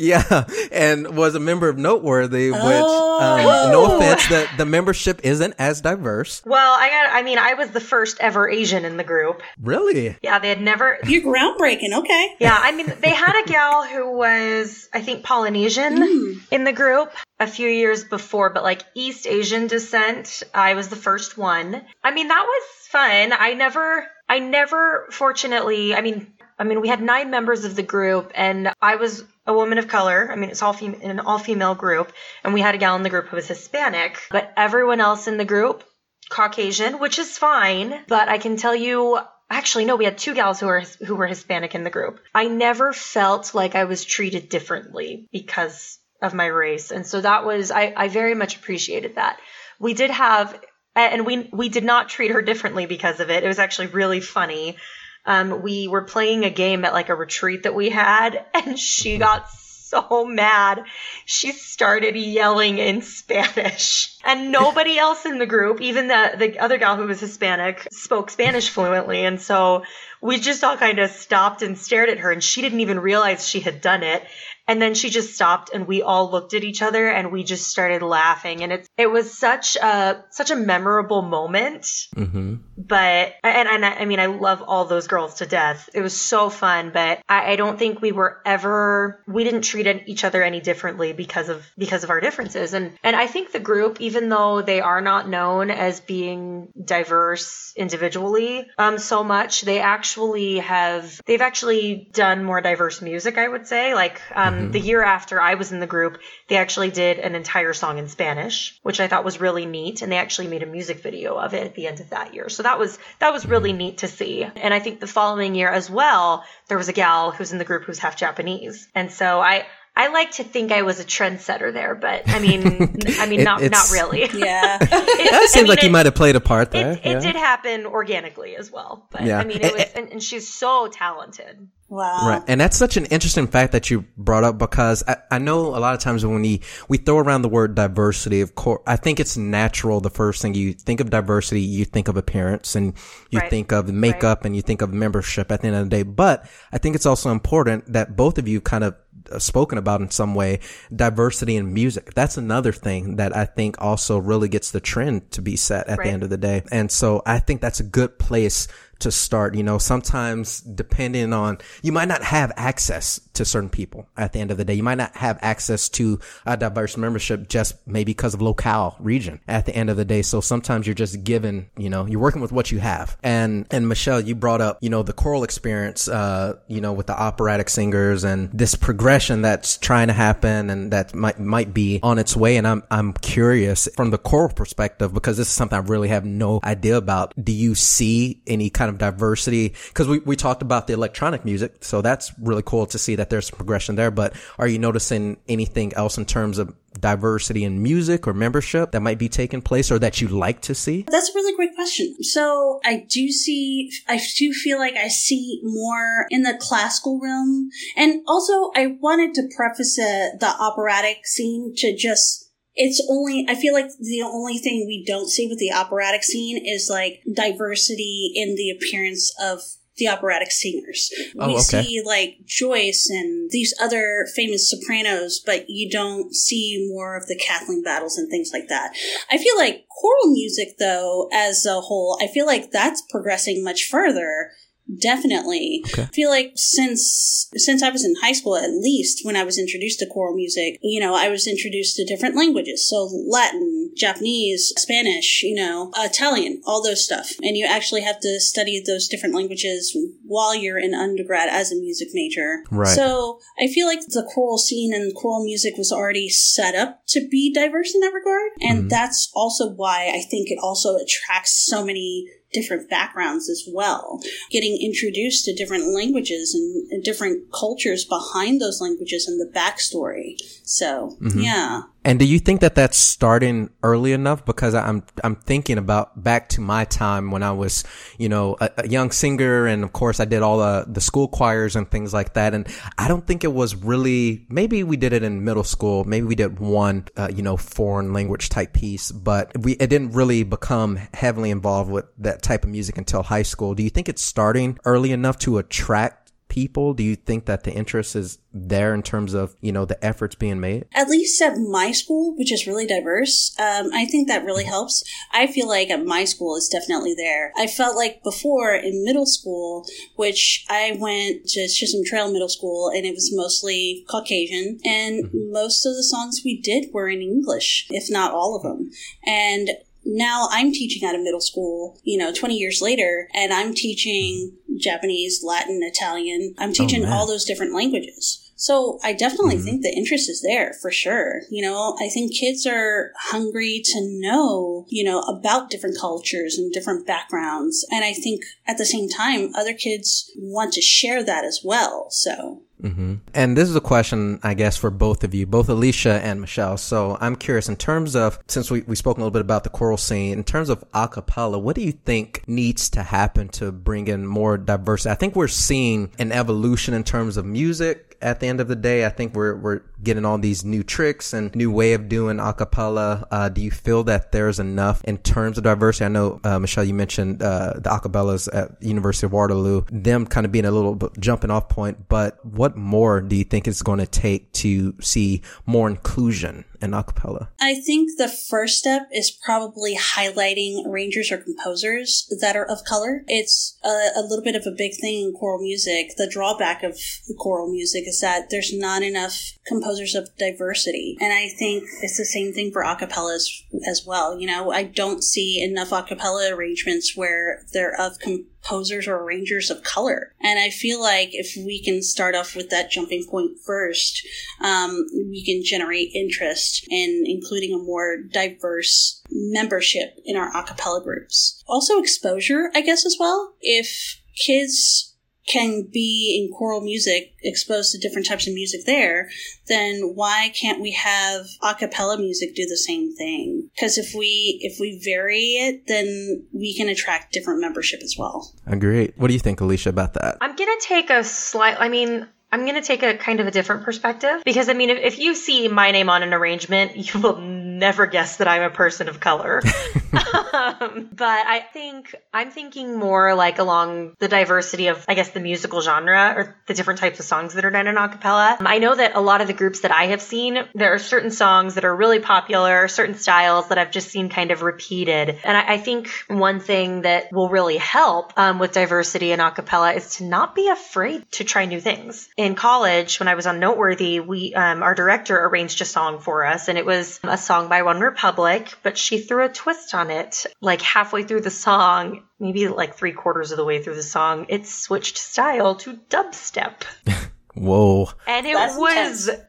yeah, 0.00 0.44
and 0.72 1.16
was 1.16 1.34
a 1.34 1.40
member 1.40 1.68
of 1.68 1.78
Noteworthy, 1.78 2.50
which, 2.50 2.60
Oh. 2.62 3.20
um, 3.20 3.70
no 3.72 3.96
offense, 3.96 4.26
the, 4.28 4.48
the 4.56 4.64
membership 4.64 5.20
isn't 5.24 5.54
as 5.58 5.80
diverse. 5.80 6.42
Well, 6.44 6.74
I 6.78 6.88
got. 6.88 7.12
I 7.14 7.22
mean, 7.22 7.38
I 7.38 7.54
was 7.54 7.70
the 7.70 7.80
first 7.80 8.18
ever 8.20 8.48
Asian 8.48 8.84
in 8.84 8.96
the 8.96 9.04
group. 9.04 9.42
Really? 9.60 10.16
Yeah, 10.22 10.38
they 10.38 10.48
had 10.48 10.60
never. 10.60 10.98
you're 11.04 11.22
groundbreaking. 11.22 11.92
Okay. 11.92 12.36
Yeah, 12.40 12.56
I 12.58 12.72
mean, 12.72 12.92
they 13.00 13.10
had 13.10 13.42
a 13.44 13.46
gal 13.46 13.84
who 13.86 14.16
was, 14.16 14.88
I 14.92 15.00
think, 15.02 15.22
Polynesian 15.22 16.40
in 16.50 16.64
the 16.64 16.72
group 16.72 17.12
a 17.38 17.46
few 17.46 17.68
years 17.68 18.04
before, 18.04 18.50
but 18.50 18.62
like 18.62 18.82
East 18.94 19.26
Asian 19.26 19.66
descent. 19.66 20.42
I 20.54 20.74
was 20.74 20.88
the 20.88 20.96
first 20.96 21.36
one. 21.38 21.82
I 22.02 22.10
mean, 22.12 22.28
that 22.28 22.44
was 22.46 22.86
fun. 22.88 23.32
I 23.38 23.54
never, 23.54 24.06
I 24.28 24.38
never, 24.38 25.06
fortunately, 25.10 25.94
I 25.94 26.00
mean, 26.00 26.32
I 26.60 26.64
mean, 26.64 26.82
we 26.82 26.88
had 26.88 27.02
nine 27.02 27.30
members 27.30 27.64
of 27.64 27.74
the 27.74 27.82
group, 27.82 28.32
and 28.34 28.70
I 28.82 28.96
was 28.96 29.24
a 29.46 29.54
woman 29.54 29.78
of 29.78 29.88
color. 29.88 30.28
I 30.30 30.36
mean, 30.36 30.50
it's 30.50 30.62
all 30.62 30.74
fem- 30.74 31.00
an 31.02 31.18
all 31.18 31.38
female 31.38 31.74
group, 31.74 32.12
and 32.44 32.52
we 32.52 32.60
had 32.60 32.74
a 32.74 32.78
gal 32.78 32.96
in 32.96 33.02
the 33.02 33.10
group 33.10 33.28
who 33.28 33.36
was 33.36 33.48
Hispanic, 33.48 34.18
but 34.30 34.52
everyone 34.56 35.00
else 35.00 35.26
in 35.26 35.38
the 35.38 35.44
group 35.46 35.82
Caucasian, 36.28 36.98
which 36.98 37.18
is 37.18 37.36
fine, 37.36 38.04
but 38.06 38.28
I 38.28 38.38
can 38.38 38.56
tell 38.56 38.74
you 38.74 39.18
actually 39.50 39.84
no, 39.84 39.96
we 39.96 40.04
had 40.04 40.16
two 40.16 40.34
gals 40.34 40.60
who 40.60 40.66
were 40.66 40.84
who 41.04 41.16
were 41.16 41.26
Hispanic 41.26 41.74
in 41.74 41.82
the 41.82 41.90
group. 41.90 42.20
I 42.34 42.46
never 42.46 42.92
felt 42.92 43.54
like 43.54 43.74
I 43.74 43.84
was 43.84 44.04
treated 44.04 44.48
differently 44.48 45.28
because 45.32 45.98
of 46.22 46.34
my 46.34 46.46
race. 46.46 46.92
And 46.92 47.06
so 47.06 47.20
that 47.20 47.44
was 47.44 47.70
I 47.70 47.92
I 47.96 48.08
very 48.08 48.34
much 48.34 48.56
appreciated 48.56 49.16
that. 49.16 49.40
We 49.78 49.94
did 49.94 50.10
have 50.10 50.58
and 50.94 51.26
we 51.26 51.48
we 51.52 51.68
did 51.68 51.84
not 51.84 52.08
treat 52.08 52.30
her 52.30 52.42
differently 52.42 52.86
because 52.86 53.18
of 53.18 53.30
it. 53.30 53.42
It 53.42 53.48
was 53.48 53.58
actually 53.58 53.88
really 53.88 54.20
funny. 54.20 54.76
Um, 55.26 55.62
we 55.62 55.88
were 55.88 56.02
playing 56.02 56.44
a 56.44 56.50
game 56.50 56.84
at 56.84 56.92
like 56.92 57.08
a 57.08 57.14
retreat 57.14 57.64
that 57.64 57.74
we 57.74 57.90
had, 57.90 58.44
and 58.54 58.78
she 58.78 59.18
got 59.18 59.48
so 59.90 60.24
mad. 60.24 60.84
She 61.24 61.52
started 61.52 62.16
yelling 62.16 62.78
in 62.78 63.02
Spanish. 63.02 64.16
And 64.24 64.52
nobody 64.52 64.98
else 64.98 65.26
in 65.26 65.38
the 65.38 65.46
group, 65.46 65.80
even 65.80 66.08
the, 66.08 66.34
the 66.38 66.58
other 66.58 66.78
gal 66.78 66.96
who 66.96 67.06
was 67.06 67.20
Hispanic, 67.20 67.88
spoke 67.92 68.30
Spanish 68.30 68.70
fluently. 68.70 69.24
And 69.24 69.40
so 69.40 69.82
we 70.20 70.38
just 70.38 70.64
all 70.64 70.76
kind 70.76 70.98
of 70.98 71.10
stopped 71.10 71.62
and 71.62 71.78
stared 71.78 72.08
at 72.08 72.18
her, 72.18 72.30
and 72.30 72.42
she 72.42 72.62
didn't 72.62 72.80
even 72.80 73.00
realize 73.00 73.46
she 73.46 73.60
had 73.60 73.80
done 73.80 74.02
it. 74.02 74.22
And 74.68 74.80
then 74.80 74.94
she 74.94 75.10
just 75.10 75.34
stopped 75.34 75.70
and 75.74 75.88
we 75.88 76.02
all 76.02 76.30
looked 76.30 76.54
at 76.54 76.62
each 76.62 76.80
other 76.80 77.08
and 77.08 77.32
we 77.32 77.42
just 77.42 77.66
started 77.66 78.02
laughing. 78.02 78.62
And 78.62 78.72
it's, 78.72 78.88
it 78.96 79.10
was 79.10 79.36
such 79.36 79.74
a, 79.74 80.22
such 80.30 80.52
a 80.52 80.54
memorable 80.54 81.22
moment 81.22 81.86
Mm-hmm. 82.14 82.56
but 82.76 83.34
and, 83.42 83.68
and 83.68 83.84
I, 83.84 83.90
I 84.00 84.04
mean 84.04 84.20
I 84.20 84.26
love 84.26 84.62
all 84.66 84.84
those 84.84 85.06
girls 85.06 85.36
to 85.36 85.46
death. 85.46 85.88
It 85.94 86.02
was 86.02 86.20
so 86.20 86.50
fun, 86.50 86.90
but 86.92 87.20
I, 87.28 87.52
I 87.52 87.56
don't 87.56 87.78
think 87.78 88.00
we 88.00 88.12
were 88.12 88.40
ever 88.44 89.22
we 89.26 89.44
didn't 89.44 89.62
treat 89.62 89.86
each 90.06 90.24
other 90.24 90.42
any 90.42 90.60
differently 90.60 91.12
because 91.14 91.48
of 91.48 91.66
because 91.78 92.04
of 92.04 92.10
our 92.10 92.20
differences. 92.20 92.74
And 92.74 92.92
and 93.02 93.16
I 93.16 93.26
think 93.26 93.52
the 93.52 93.60
group, 93.60 94.00
even 94.00 94.28
though 94.28 94.60
they 94.62 94.80
are 94.80 95.00
not 95.00 95.28
known 95.28 95.70
as 95.70 96.00
being 96.00 96.68
diverse 96.82 97.72
individually 97.76 98.66
um, 98.78 98.98
so 98.98 99.24
much, 99.24 99.62
they 99.62 99.80
actually 99.80 100.09
have 100.14 101.20
they've 101.26 101.40
actually 101.40 102.08
done 102.12 102.44
more 102.44 102.60
diverse 102.60 103.02
music. 103.02 103.38
I 103.38 103.48
would 103.48 103.66
say 103.66 103.94
like 103.94 104.20
um, 104.34 104.72
the 104.72 104.80
year 104.80 105.02
after 105.02 105.40
I 105.40 105.54
was 105.54 105.72
in 105.72 105.80
the 105.80 105.86
group, 105.86 106.18
they 106.48 106.56
actually 106.56 106.90
did 106.90 107.18
an 107.18 107.34
entire 107.34 107.72
song 107.72 107.98
in 107.98 108.08
Spanish, 108.08 108.78
which 108.82 109.00
I 109.00 109.08
thought 109.08 109.24
was 109.24 109.40
really 109.40 109.66
neat, 109.66 110.02
and 110.02 110.10
they 110.10 110.16
actually 110.16 110.48
made 110.48 110.62
a 110.62 110.66
music 110.66 111.00
video 111.00 111.36
of 111.36 111.54
it 111.54 111.66
at 111.66 111.74
the 111.74 111.86
end 111.86 112.00
of 112.00 112.10
that 112.10 112.34
year. 112.34 112.48
So 112.48 112.62
that 112.62 112.78
was 112.78 112.98
that 113.18 113.32
was 113.32 113.46
really 113.46 113.72
neat 113.72 113.98
to 113.98 114.08
see. 114.08 114.44
And 114.44 114.74
I 114.74 114.80
think 114.80 115.00
the 115.00 115.06
following 115.06 115.54
year 115.54 115.70
as 115.70 115.90
well, 115.90 116.44
there 116.68 116.78
was 116.78 116.88
a 116.88 116.92
gal 116.92 117.30
who's 117.30 117.52
in 117.52 117.58
the 117.58 117.64
group 117.64 117.84
who's 117.84 117.98
half 117.98 118.16
Japanese, 118.16 118.88
and 118.94 119.10
so 119.10 119.40
I. 119.40 119.66
I 120.00 120.08
like 120.08 120.30
to 120.32 120.44
think 120.44 120.72
I 120.72 120.82
was 120.82 120.98
a 120.98 121.04
trendsetter 121.04 121.72
there, 121.72 121.94
but 121.94 122.22
I 122.26 122.38
mean, 122.38 122.62
I 123.18 123.26
mean, 123.26 123.40
It- 123.40 123.44
not 123.44 123.60
not 123.62 123.90
really. 123.90 124.20
Yeah. 124.32 124.78
It, 125.22 125.30
That 125.30 125.48
seems 125.48 125.56
I 125.56 125.60
mean, 125.62 125.68
like 125.68 125.82
you 125.82 125.90
might 125.90 126.06
have 126.06 126.14
played 126.14 126.36
a 126.36 126.40
part 126.40 126.70
there. 126.70 126.92
It, 126.92 127.00
it 127.04 127.04
yeah. 127.04 127.20
did 127.20 127.36
happen 127.36 127.84
organically 127.84 128.56
as 128.56 128.70
well, 128.72 129.06
but 129.10 129.22
Yeah. 129.22 129.38
I 129.38 129.44
mean, 129.44 129.60
it 129.60 129.72
was, 129.74 129.84
and, 129.94 130.08
and 130.12 130.22
she's 130.22 130.48
so 130.48 130.88
talented. 130.88 131.68
Wow. 131.90 132.28
Right. 132.28 132.42
And 132.46 132.60
that's 132.60 132.76
such 132.76 132.96
an 132.96 133.06
interesting 133.06 133.48
fact 133.48 133.72
that 133.72 133.90
you 133.90 134.04
brought 134.16 134.44
up 134.44 134.58
because 134.58 135.02
I, 135.08 135.16
I 135.28 135.38
know 135.38 135.74
a 135.74 135.80
lot 135.80 135.92
of 135.94 136.00
times 136.00 136.24
when 136.24 136.40
we, 136.40 136.60
we 136.88 136.98
throw 136.98 137.18
around 137.18 137.42
the 137.42 137.48
word 137.48 137.74
diversity, 137.74 138.42
of 138.42 138.54
course, 138.54 138.80
I 138.86 138.94
think 138.94 139.18
it's 139.18 139.36
natural. 139.36 140.00
The 140.00 140.08
first 140.08 140.40
thing 140.40 140.54
you 140.54 140.72
think 140.72 141.00
of 141.00 141.10
diversity, 141.10 141.62
you 141.62 141.84
think 141.84 142.06
of 142.06 142.16
appearance 142.16 142.76
and 142.76 142.94
you 143.30 143.40
Right. 143.40 143.50
think 143.50 143.72
of 143.72 143.88
makeup 143.92 144.44
and 144.44 144.54
you 144.54 144.62
think 144.62 144.82
of 144.82 144.92
membership 144.92 145.50
at 145.50 145.62
the 145.62 145.66
end 145.66 145.76
of 145.76 145.90
the 145.90 145.96
day. 145.96 146.02
But 146.04 146.48
I 146.72 146.78
think 146.78 146.94
it's 146.94 147.06
also 147.06 147.32
important 147.32 147.92
that 147.92 148.16
both 148.16 148.38
of 148.38 148.46
you 148.46 148.60
kind 148.60 148.84
of 148.84 148.94
uh, 149.32 149.38
spoken 149.40 149.76
about 149.76 150.00
in 150.00 150.10
some 150.10 150.34
way 150.36 150.60
diversity 150.94 151.56
in 151.56 151.74
music. 151.74 152.14
That's 152.14 152.36
another 152.36 152.72
thing 152.72 153.16
that 153.16 153.36
I 153.36 153.46
think 153.46 153.80
also 153.80 154.16
really 154.18 154.48
gets 154.48 154.70
the 154.70 154.80
trend 154.80 155.32
to 155.32 155.42
be 155.42 155.56
set 155.56 155.88
at 155.88 155.98
Right. 155.98 156.06
the 156.06 156.12
end 156.12 156.22
of 156.22 156.30
the 156.30 156.38
day. 156.38 156.62
And 156.70 156.90
so 156.90 157.20
I 157.26 157.40
think 157.40 157.60
that's 157.60 157.80
a 157.80 157.84
good 157.84 158.18
place 158.18 158.68
to 159.00 159.10
start. 159.10 159.54
You 159.54 159.62
know, 159.62 159.78
sometimes 159.78 160.60
depending 160.60 161.32
on, 161.32 161.58
you 161.82 161.92
might 161.92 162.08
not 162.08 162.22
have 162.22 162.52
access 162.56 163.20
to 163.34 163.44
certain 163.44 163.70
people 163.70 164.06
at 164.16 164.32
the 164.32 164.40
end 164.40 164.50
of 164.50 164.56
the 164.56 164.64
day. 164.64 164.74
You 164.74 164.82
might 164.82 164.98
not 164.98 165.16
have 165.16 165.38
access 165.40 165.88
to 165.90 166.18
a 166.46 166.56
diverse 166.56 166.96
membership 166.96 167.48
just 167.48 167.74
maybe 167.86 168.10
because 168.10 168.34
of 168.34 168.42
locale 168.42 168.96
region 169.00 169.40
at 169.48 169.66
the 169.66 169.74
end 169.74 169.88
of 169.88 169.96
the 169.96 170.04
day. 170.04 170.22
So 170.22 170.40
sometimes 170.40 170.86
you're 170.86 170.94
just 170.94 171.24
given, 171.24 171.70
you 171.76 171.88
know, 171.88 172.06
you're 172.06 172.20
working 172.20 172.42
with 172.42 172.52
what 172.52 172.70
you 172.70 172.80
have. 172.80 173.16
And, 173.22 173.66
and 173.70 173.88
Michelle, 173.88 174.20
you 174.20 174.34
brought 174.34 174.60
up, 174.60 174.78
you 174.82 174.90
know, 174.90 175.02
the 175.02 175.12
choral 175.12 175.44
experience, 175.44 176.06
uh, 176.08 176.58
you 176.68 176.80
know, 176.80 176.92
with 176.92 177.06
the 177.06 177.18
operatic 177.18 177.70
singers 177.70 178.24
and 178.24 178.50
this 178.52 178.74
progression 178.74 179.42
that's 179.42 179.78
trying 179.78 180.08
to 180.08 180.12
happen 180.12 180.68
and 180.68 180.92
that 180.92 181.14
might, 181.14 181.40
might 181.40 181.72
be 181.72 182.00
on 182.02 182.18
its 182.18 182.36
way. 182.36 182.56
And 182.56 182.66
I'm, 182.66 182.82
I'm 182.90 183.12
curious 183.14 183.88
from 183.96 184.10
the 184.10 184.18
choral 184.18 184.52
perspective 184.52 185.14
because 185.14 185.36
this 185.36 185.48
is 185.48 185.54
something 185.54 185.78
I 185.78 185.82
really 185.82 186.08
have 186.08 186.24
no 186.24 186.60
idea 186.62 186.96
about. 186.96 187.32
Do 187.42 187.52
you 187.52 187.74
see 187.74 188.42
any 188.46 188.68
kind 188.68 188.89
of 188.90 188.98
diversity? 188.98 189.74
Cause 189.94 190.08
we, 190.08 190.18
we 190.20 190.36
talked 190.36 190.62
about 190.62 190.86
the 190.86 190.92
electronic 190.92 191.44
music. 191.44 191.82
So 191.84 192.02
that's 192.02 192.32
really 192.38 192.62
cool 192.64 192.86
to 192.86 192.98
see 192.98 193.16
that 193.16 193.30
there's 193.30 193.48
some 193.48 193.56
progression 193.56 193.94
there. 193.94 194.10
But 194.10 194.34
are 194.58 194.68
you 194.68 194.78
noticing 194.78 195.38
anything 195.48 195.94
else 195.94 196.18
in 196.18 196.26
terms 196.26 196.58
of 196.58 196.74
diversity 196.98 197.64
in 197.64 197.82
music 197.82 198.26
or 198.26 198.34
membership 198.34 198.90
that 198.90 199.00
might 199.00 199.18
be 199.18 199.28
taking 199.28 199.62
place 199.62 199.90
or 199.90 199.98
that 200.00 200.20
you'd 200.20 200.32
like 200.32 200.60
to 200.62 200.74
see? 200.74 201.06
That's 201.08 201.30
a 201.30 201.34
really 201.34 201.54
great 201.56 201.74
question. 201.74 202.22
So 202.22 202.80
I 202.84 203.06
do 203.08 203.28
see, 203.28 203.90
I 204.08 204.20
do 204.36 204.52
feel 204.52 204.78
like 204.78 204.96
I 204.96 205.08
see 205.08 205.60
more 205.62 206.26
in 206.30 206.42
the 206.42 206.58
classical 206.60 207.20
realm. 207.22 207.70
And 207.96 208.22
also 208.26 208.70
I 208.74 208.96
wanted 209.00 209.34
to 209.34 209.48
preface 209.56 209.98
uh, 209.98 210.36
the 210.38 210.52
operatic 210.58 211.26
scene 211.26 211.72
to 211.76 211.96
just, 211.96 212.49
it's 212.82 213.06
only, 213.10 213.44
I 213.46 213.54
feel 213.56 213.74
like 213.74 213.90
the 213.98 214.22
only 214.22 214.56
thing 214.56 214.86
we 214.86 215.04
don't 215.06 215.28
see 215.28 215.46
with 215.46 215.58
the 215.58 215.70
operatic 215.70 216.24
scene 216.24 216.64
is 216.66 216.88
like 216.88 217.20
diversity 217.30 218.32
in 218.34 218.54
the 218.54 218.70
appearance 218.70 219.34
of 219.38 219.60
the 219.98 220.08
operatic 220.08 220.50
singers. 220.50 221.12
Oh, 221.38 221.48
we 221.48 221.54
okay. 221.56 221.82
see 221.82 222.02
like 222.02 222.38
Joyce 222.46 223.06
and 223.10 223.50
these 223.50 223.74
other 223.78 224.26
famous 224.34 224.70
sopranos, 224.70 225.42
but 225.44 225.66
you 225.68 225.90
don't 225.90 226.34
see 226.34 226.88
more 226.90 227.18
of 227.18 227.26
the 227.26 227.38
Kathleen 227.38 227.82
Battles 227.82 228.16
and 228.16 228.30
things 228.30 228.48
like 228.50 228.68
that. 228.68 228.94
I 229.30 229.36
feel 229.36 229.58
like 229.58 229.84
choral 230.00 230.32
music, 230.32 230.78
though, 230.78 231.28
as 231.34 231.66
a 231.66 231.82
whole, 231.82 232.18
I 232.22 232.28
feel 232.28 232.46
like 232.46 232.70
that's 232.70 233.02
progressing 233.10 233.62
much 233.62 233.84
further. 233.84 234.52
Definitely. 234.98 235.84
Okay. 235.92 236.02
I 236.02 236.06
feel 236.06 236.30
like 236.30 236.52
since 236.56 237.48
since 237.56 237.82
I 237.82 237.90
was 237.90 238.04
in 238.04 238.14
high 238.22 238.32
school, 238.32 238.56
at 238.56 238.70
least 238.70 239.24
when 239.24 239.36
I 239.36 239.44
was 239.44 239.58
introduced 239.58 239.98
to 240.00 240.06
choral 240.06 240.34
music, 240.34 240.78
you 240.82 241.00
know, 241.00 241.14
I 241.14 241.28
was 241.28 241.46
introduced 241.46 241.96
to 241.96 242.04
different 242.04 242.36
languages, 242.36 242.88
so 242.88 243.08
Latin, 243.28 243.90
Japanese, 243.96 244.72
Spanish, 244.76 245.42
you 245.42 245.54
know, 245.54 245.90
Italian, 245.96 246.62
all 246.64 246.82
those 246.82 247.04
stuff, 247.04 247.32
and 247.42 247.56
you 247.56 247.66
actually 247.66 248.02
have 248.02 248.20
to 248.20 248.40
study 248.40 248.82
those 248.84 249.08
different 249.08 249.34
languages 249.34 249.96
while 250.24 250.54
you're 250.54 250.78
in 250.78 250.94
undergrad 250.94 251.48
as 251.48 251.72
a 251.72 251.76
music 251.76 252.08
major. 252.12 252.64
Right. 252.70 252.94
So 252.94 253.40
I 253.60 253.66
feel 253.66 253.86
like 253.86 254.00
the 254.00 254.28
choral 254.32 254.58
scene 254.58 254.94
and 254.94 255.14
choral 255.14 255.44
music 255.44 255.76
was 255.76 255.92
already 255.92 256.28
set 256.28 256.74
up 256.74 257.02
to 257.08 257.26
be 257.28 257.52
diverse 257.52 257.94
in 257.94 258.00
that 258.00 258.12
regard. 258.14 258.50
And 258.60 258.84
Mhm. 258.84 258.88
that's 258.88 259.30
also 259.34 259.70
why 259.70 260.10
I 260.14 260.22
think 260.22 260.50
it 260.50 260.58
also 260.62 260.96
attracts 260.96 261.52
so 261.66 261.84
many 261.84 262.26
different 262.52 262.88
backgrounds 262.90 263.48
as 263.48 263.64
well. 263.72 264.20
Getting 264.50 264.76
introduced 264.80 265.44
to 265.44 265.54
different 265.54 265.94
languages 265.94 266.54
and, 266.54 266.90
and 266.92 267.04
different 267.04 267.52
cultures 267.52 268.04
behind 268.04 268.60
those 268.60 268.80
languages 268.80 269.26
and 269.28 269.40
the 269.40 269.50
backstory. 269.58 270.36
So, 270.64 271.16
Mhm. 271.20 271.44
yeah. 271.44 271.82
And 272.02 272.18
do 272.18 272.24
you 272.24 272.38
think 272.38 272.62
that 272.62 272.74
that's 272.74 272.96
starting 272.96 273.68
early 273.82 274.12
enough? 274.12 274.46
Because 274.46 274.74
I'm 274.74 275.02
I'm 275.22 275.36
thinking 275.36 275.76
about 275.76 276.22
back 276.22 276.48
to 276.50 276.62
my 276.62 276.86
time 276.86 277.30
when 277.30 277.42
I 277.42 277.52
was, 277.52 277.84
you 278.16 278.28
know, 278.28 278.56
a, 278.58 278.70
a 278.78 278.88
young 278.88 279.10
singer, 279.10 279.66
and 279.66 279.84
of 279.84 279.92
course 279.92 280.18
I 280.18 280.24
did 280.24 280.40
all 280.40 280.58
the 280.58 280.86
the 280.88 281.00
school 281.02 281.28
choirs 281.28 281.76
and 281.76 281.90
things 281.90 282.14
like 282.14 282.34
that. 282.34 282.54
And 282.54 282.66
I 282.96 283.06
don't 283.06 283.26
think 283.26 283.44
it 283.44 283.52
was 283.52 283.74
really. 283.74 284.46
Maybe 284.48 284.82
we 284.82 284.96
did 284.96 285.12
it 285.12 285.22
in 285.22 285.44
middle 285.44 285.64
school. 285.64 286.04
Maybe 286.04 286.24
we 286.26 286.34
did 286.34 286.58
one, 286.58 287.04
uh, 287.18 287.28
you 287.34 287.42
know, 287.42 287.58
foreign 287.58 288.14
language 288.14 288.48
type 288.48 288.72
piece, 288.72 289.12
but 289.12 289.52
we 289.58 289.72
it 289.72 289.88
didn't 289.88 290.12
really 290.12 290.42
become 290.42 290.96
heavily 291.12 291.50
involved 291.50 291.90
with 291.90 292.06
that 292.18 292.42
type 292.42 292.64
of 292.64 292.70
music 292.70 292.96
until 292.96 293.22
high 293.22 293.42
school. 293.42 293.74
Do 293.74 293.82
you 293.82 293.90
think 293.90 294.08
it's 294.08 294.22
starting 294.22 294.78
early 294.86 295.12
enough 295.12 295.38
to 295.40 295.58
attract? 295.58 296.19
People 296.50 296.92
do 296.92 297.02
you 297.02 297.16
think 297.16 297.46
that 297.46 297.64
the 297.64 297.72
interest 297.72 298.14
is 298.14 298.38
there 298.52 298.92
in 298.92 299.02
terms 299.02 299.32
of 299.32 299.54
you 299.60 299.70
know 299.70 299.84
the 299.84 300.04
efforts 300.04 300.34
being 300.34 300.58
made 300.60 300.84
at 300.94 301.08
least 301.08 301.40
at 301.40 301.56
my 301.56 301.92
school, 301.92 302.36
which 302.36 302.52
is 302.52 302.66
really 302.66 302.86
diverse, 302.86 303.54
um, 303.58 303.90
I 303.92 304.04
think 304.04 304.28
that 304.28 304.44
really 304.44 304.64
helps. 304.64 305.04
I 305.32 305.46
feel 305.46 305.68
like 305.68 305.90
at 305.90 306.04
my 306.04 306.24
school 306.24 306.56
it's 306.56 306.68
definitely 306.68 307.14
there. 307.14 307.52
I 307.56 307.66
felt 307.66 307.96
like 307.96 308.22
before 308.22 308.74
in 308.74 309.04
middle 309.04 309.26
school, 309.26 309.86
which 310.16 310.64
I 310.68 310.96
went 310.98 311.46
to 311.48 311.68
Chisholm 311.68 312.02
Trail 312.04 312.32
Middle 312.32 312.48
School, 312.48 312.90
and 312.90 313.06
it 313.06 313.14
was 313.14 313.34
mostly 313.34 314.04
Caucasian, 314.08 314.78
and 314.84 315.30
most 315.32 315.86
of 315.86 315.94
the 315.94 316.02
songs 316.02 316.42
we 316.44 316.60
did 316.60 316.92
were 316.92 317.08
in 317.08 317.22
English, 317.22 317.86
if 317.90 318.10
not 318.10 318.32
all 318.32 318.56
of 318.56 318.62
them. 318.62 318.90
And 319.24 319.70
now 320.10 320.48
I'm 320.50 320.72
teaching 320.72 321.08
at 321.08 321.14
a 321.14 321.18
middle 321.18 321.40
school, 321.40 322.00
you 322.02 322.18
know, 322.18 322.32
20 322.32 322.56
years 322.56 322.82
later, 322.82 323.28
and 323.32 323.52
I'm 323.52 323.74
teaching 323.74 324.56
Japanese, 324.78 325.42
Latin, 325.44 325.80
Italian. 325.82 326.54
I'm 326.58 326.70
oh, 326.70 326.72
teaching 326.72 327.02
man. 327.02 327.12
all 327.12 327.26
those 327.26 327.44
different 327.44 327.74
languages. 327.74 328.49
So 328.60 329.00
I 329.02 329.14
definitely 329.14 329.56
Mhm. 329.56 329.64
think 329.64 329.82
the 329.82 329.96
interest 329.96 330.28
is 330.28 330.42
there 330.42 330.76
for 330.82 330.90
sure. 330.90 331.42
You 331.50 331.62
know, 331.62 331.96
I 331.98 332.10
think 332.10 332.34
kids 332.34 332.66
are 332.66 333.12
hungry 333.16 333.80
to 333.82 334.00
know, 334.20 334.84
you 334.88 335.02
know, 335.02 335.20
about 335.20 335.70
different 335.70 335.98
cultures 335.98 336.58
and 336.58 336.70
different 336.70 337.06
backgrounds. 337.06 337.86
And 337.90 338.04
I 338.04 338.12
think 338.12 338.42
at 338.66 338.76
the 338.76 338.84
same 338.84 339.08
time, 339.08 339.52
other 339.56 339.72
kids 339.72 340.30
want 340.36 340.74
to 340.74 340.82
share 340.82 341.22
that 341.24 341.44
as 341.44 341.60
well. 341.64 342.08
So 342.10 342.60
hmm 342.82 343.14
And 343.34 343.56
this 343.56 343.68
is 343.68 343.76
a 343.76 343.80
question, 343.80 344.40
I 344.42 344.54
guess, 344.54 344.76
for 344.76 344.90
both 344.90 345.22
of 345.24 345.34
you, 345.34 345.46
both 345.46 345.68
Elicia 345.68 346.20
and 346.20 346.40
Michelle. 346.40 346.76
So 346.76 347.16
I'm 347.20 347.36
curious, 347.36 347.68
in 347.68 347.76
terms 347.76 348.16
of, 348.16 348.38
since 348.48 348.70
we, 348.70 348.82
we 348.82 348.96
spoke 348.96 349.16
a 349.16 349.20
little 349.20 349.30
bit 349.30 349.42
about 349.42 349.64
the 349.64 349.70
choral 349.70 349.98
scene, 349.98 350.38
in 350.38 350.44
terms 350.44 350.68
of 350.68 350.84
a 350.94 351.08
cappella, 351.08 351.58
what 351.58 351.76
do 351.76 351.82
you 351.82 351.92
think 351.92 352.42
needs 352.46 352.88
to 352.90 353.02
happen 353.02 353.48
to 353.50 353.70
bring 353.72 354.08
in 354.08 354.26
more 354.26 354.56
diversity? 354.56 355.10
I 355.10 355.14
think 355.14 355.36
we're 355.36 355.48
seeing 355.48 356.10
an 356.18 356.32
evolution 356.32 356.94
in 356.94 357.04
terms 357.04 357.36
of 357.36 357.44
music. 357.44 358.09
At 358.22 358.40
the 358.40 358.46
end 358.48 358.60
of 358.60 358.68
the 358.68 358.76
day, 358.76 359.06
I 359.06 359.08
think 359.08 359.34
we're, 359.34 359.56
we're 359.56 359.80
getting 360.02 360.24
all 360.24 360.36
these 360.38 360.64
new 360.64 360.82
tricks 360.82 361.32
and 361.32 361.54
new 361.54 361.70
way 361.70 361.94
of 361.94 362.08
doing 362.08 362.36
acapella. 362.36 363.26
Uh, 363.30 363.48
do 363.48 363.60
you 363.60 363.70
feel 363.70 364.04
that 364.04 364.32
there's 364.32 364.60
enough 364.60 365.02
in 365.04 365.18
terms 365.18 365.56
of 365.56 365.64
diversity? 365.64 366.04
I 366.04 366.08
know, 366.08 366.40
uh, 366.44 366.58
Michelle, 366.58 366.84
you 366.84 366.94
mentioned, 366.94 367.42
uh, 367.42 367.74
the 367.76 367.88
acapellas 367.90 368.48
at 368.52 368.82
University 368.82 369.26
of 369.26 369.32
Waterloo, 369.32 369.84
them 369.90 370.26
kind 370.26 370.44
of 370.44 370.52
being 370.52 370.66
a 370.66 370.70
little 370.70 370.96
jumping 371.18 371.50
off 371.50 371.68
point, 371.68 372.08
but 372.08 372.44
what 372.44 372.76
more 372.76 373.20
do 373.20 373.36
you 373.36 373.44
think 373.44 373.66
it's 373.66 373.82
going 373.82 373.98
to 373.98 374.06
take 374.06 374.52
to 374.52 374.94
see 375.00 375.42
more 375.66 375.88
inclusion 375.88 376.64
in 376.80 376.90
cappella? 376.90 377.50
I 377.60 377.74
think 377.74 378.10
the 378.16 378.28
first 378.28 378.78
step 378.78 379.08
is 379.12 379.30
probably 379.30 379.96
highlighting 379.96 380.86
arrangers 380.86 381.32
or 381.32 381.38
composers 381.38 382.32
that 382.40 382.56
are 382.56 382.64
of 382.64 382.84
color. 382.84 383.24
It's 383.26 383.78
a, 383.84 384.10
a 384.16 384.22
little 384.22 384.44
bit 384.44 384.56
of 384.56 384.66
a 384.66 384.74
big 384.76 384.92
thing 385.00 385.26
in 385.26 385.32
choral 385.32 385.62
music. 385.62 386.12
The 386.16 386.28
drawback 386.30 386.82
of 386.82 386.98
choral 387.38 387.70
music 387.70 388.06
is 388.06 388.20
that 388.20 388.50
there's 388.50 388.72
not 388.72 389.02
enough 389.02 389.52
composers 389.66 390.14
of 390.14 390.30
diversity. 390.36 391.16
And 391.20 391.32
I 391.32 391.48
think 391.48 391.84
it's 392.02 392.18
the 392.18 392.24
same 392.24 392.52
thing 392.52 392.72
for 392.72 392.82
a 392.82 392.90
acapellas 393.00 393.46
as 393.88 394.04
well. 394.06 394.38
You 394.38 394.46
know, 394.46 394.70
I 394.70 394.84
don't 394.84 395.22
see 395.22 395.62
enough 395.62 395.90
acapella 395.90 396.52
arrangements 396.52 397.16
where 397.16 397.64
they're 397.72 397.98
of 397.98 398.18
composers 398.62 399.06
or 399.06 399.16
arrangers 399.16 399.70
of 399.70 399.82
color. 399.82 400.34
And 400.40 400.58
I 400.58 400.70
feel 400.70 401.00
like 401.00 401.30
if 401.32 401.56
we 401.56 401.82
can 401.82 402.02
start 402.02 402.34
off 402.34 402.54
with 402.54 402.70
that 402.70 402.90
jumping 402.90 403.26
point 403.28 403.58
first, 403.64 404.26
um, 404.60 405.06
we 405.14 405.44
can 405.44 405.62
generate 405.64 406.14
interest 406.14 406.86
in 406.90 407.24
including 407.26 407.74
a 407.74 407.82
more 407.82 408.18
diverse 408.32 409.22
membership 409.30 410.16
in 410.24 410.36
our 410.36 410.54
a 410.56 410.62
cappella 410.64 411.02
groups. 411.02 411.62
Also, 411.66 411.98
exposure, 411.98 412.70
I 412.74 412.80
guess, 412.80 413.06
as 413.06 413.16
well. 413.18 413.54
If 413.60 414.20
kids 414.46 415.09
can 415.48 415.88
be 415.92 416.38
in 416.40 416.56
choral 416.56 416.80
music 416.80 417.34
exposed 417.42 417.92
to 417.92 417.98
different 417.98 418.26
types 418.26 418.46
of 418.46 418.54
music 418.54 418.82
there, 418.86 419.28
then 419.66 420.12
why 420.14 420.52
can't 420.60 420.80
we 420.80 420.92
have 420.92 421.46
a 421.62 421.74
cappella 421.74 422.18
music 422.18 422.54
do 422.54 422.66
the 422.66 422.76
same 422.76 423.14
thing? 423.16 423.68
Because 423.74 423.98
if 423.98 424.14
we 424.14 424.58
if 424.62 424.78
we 424.80 425.00
vary 425.04 425.56
it, 425.56 425.86
then 425.86 426.46
we 426.52 426.76
can 426.76 426.88
attract 426.88 427.32
different 427.32 427.60
membership 427.60 428.00
as 428.02 428.16
well. 428.18 428.52
Agreed. 428.66 429.14
What 429.16 429.28
do 429.28 429.34
you 429.34 429.40
think, 429.40 429.60
Elicia, 429.60 429.86
about 429.86 430.14
that? 430.14 430.38
I'm 430.40 430.56
gonna 430.56 430.72
take 430.80 431.10
a 431.10 431.24
slight. 431.24 431.76
I 431.78 431.88
mean, 431.88 432.26
I'm 432.52 432.62
going 432.62 432.74
to 432.74 432.82
take 432.82 433.02
a 433.02 433.16
kind 433.16 433.38
of 433.38 433.46
a 433.46 433.50
different 433.50 433.84
perspective 433.84 434.42
because 434.44 434.68
I 434.68 434.72
mean, 434.72 434.90
if, 434.90 434.98
if 434.98 435.18
you 435.20 435.34
see 435.34 435.68
my 435.68 435.92
name 435.92 436.08
on 436.08 436.22
an 436.22 436.34
arrangement, 436.34 436.96
you 437.14 437.20
will 437.20 437.36
never 437.80 438.06
guess 438.06 438.36
that 438.36 438.46
I'm 438.46 438.62
a 438.62 438.70
person 438.70 439.08
of 439.08 439.18
color. 439.18 439.62
um, 440.12 441.08
but 441.12 441.46
I 441.46 441.64
think 441.72 442.14
I'm 442.32 442.50
thinking 442.50 442.96
more 442.96 443.34
like 443.34 443.58
along 443.58 444.14
the 444.18 444.28
diversity 444.28 444.88
of, 444.88 445.04
I 445.08 445.14
guess, 445.14 445.30
the 445.30 445.40
musical 445.40 445.80
genre 445.80 446.34
or 446.36 446.56
the 446.66 446.74
different 446.74 447.00
types 447.00 447.18
of 447.18 447.24
songs 447.24 447.54
that 447.54 447.64
are 447.64 447.70
done 447.70 447.86
in 447.86 447.96
a 447.96 448.08
cappella. 448.08 448.56
Um, 448.60 448.66
I 448.66 448.78
know 448.78 448.94
that 448.94 449.16
a 449.16 449.20
lot 449.20 449.40
of 449.40 449.46
the 449.46 449.52
groups 449.52 449.80
that 449.80 449.90
I 449.90 450.06
have 450.06 450.22
seen, 450.22 450.58
there 450.74 450.94
are 450.94 450.98
certain 450.98 451.30
songs 451.30 451.74
that 451.74 451.84
are 451.84 451.94
really 451.94 452.20
popular, 452.20 452.86
certain 452.86 453.16
styles 453.16 453.68
that 453.68 453.78
I've 453.78 453.90
just 453.90 454.08
seen 454.08 454.28
kind 454.28 454.50
of 454.50 454.62
repeated. 454.62 455.38
And 455.42 455.56
I, 455.56 455.74
I 455.74 455.78
think 455.78 456.10
one 456.28 456.60
thing 456.60 457.02
that 457.02 457.32
will 457.32 457.48
really 457.48 457.78
help 457.78 458.32
um, 458.36 458.58
with 458.58 458.72
diversity 458.72 459.32
in 459.32 459.40
a 459.40 459.50
cappella 459.50 459.92
is 459.92 460.16
to 460.16 460.24
not 460.24 460.54
be 460.54 460.68
afraid 460.68 461.30
to 461.32 461.44
try 461.44 461.64
new 461.64 461.80
things. 461.80 462.28
In 462.36 462.54
college, 462.54 463.18
when 463.18 463.28
I 463.28 463.34
was 463.34 463.46
on 463.46 463.58
Noteworthy, 463.58 464.20
we 464.20 464.54
um, 464.54 464.82
our 464.82 464.94
director 464.94 465.42
arranged 465.46 465.80
a 465.80 465.84
song 465.86 466.18
for 466.18 466.44
us, 466.44 466.68
and 466.68 466.76
it 466.76 466.84
was 466.84 467.18
a 467.24 467.38
song 467.38 467.69
by 467.70 467.82
One 467.82 468.00
Republic, 468.00 468.74
but 468.82 468.98
she 468.98 469.20
threw 469.20 469.44
a 469.44 469.48
twist 469.48 469.94
on 469.94 470.10
it 470.10 470.44
like 470.60 470.82
halfway 470.82 471.22
through 471.22 471.42
the 471.42 471.50
song, 471.50 472.24
maybe 472.40 472.68
like 472.68 472.96
three 472.96 473.12
quarters 473.12 473.52
of 473.52 473.56
the 473.56 473.64
way 473.64 473.80
through 473.80 473.94
the 473.94 474.02
song. 474.02 474.44
It 474.48 474.66
switched 474.66 475.16
style 475.16 475.76
to 475.76 475.94
dubstep. 476.10 476.82
Whoa. 477.54 478.10
And 478.26 478.46
it 478.46 478.54
That's 478.54 478.76
was. 478.76 479.28
intense. 479.28 479.46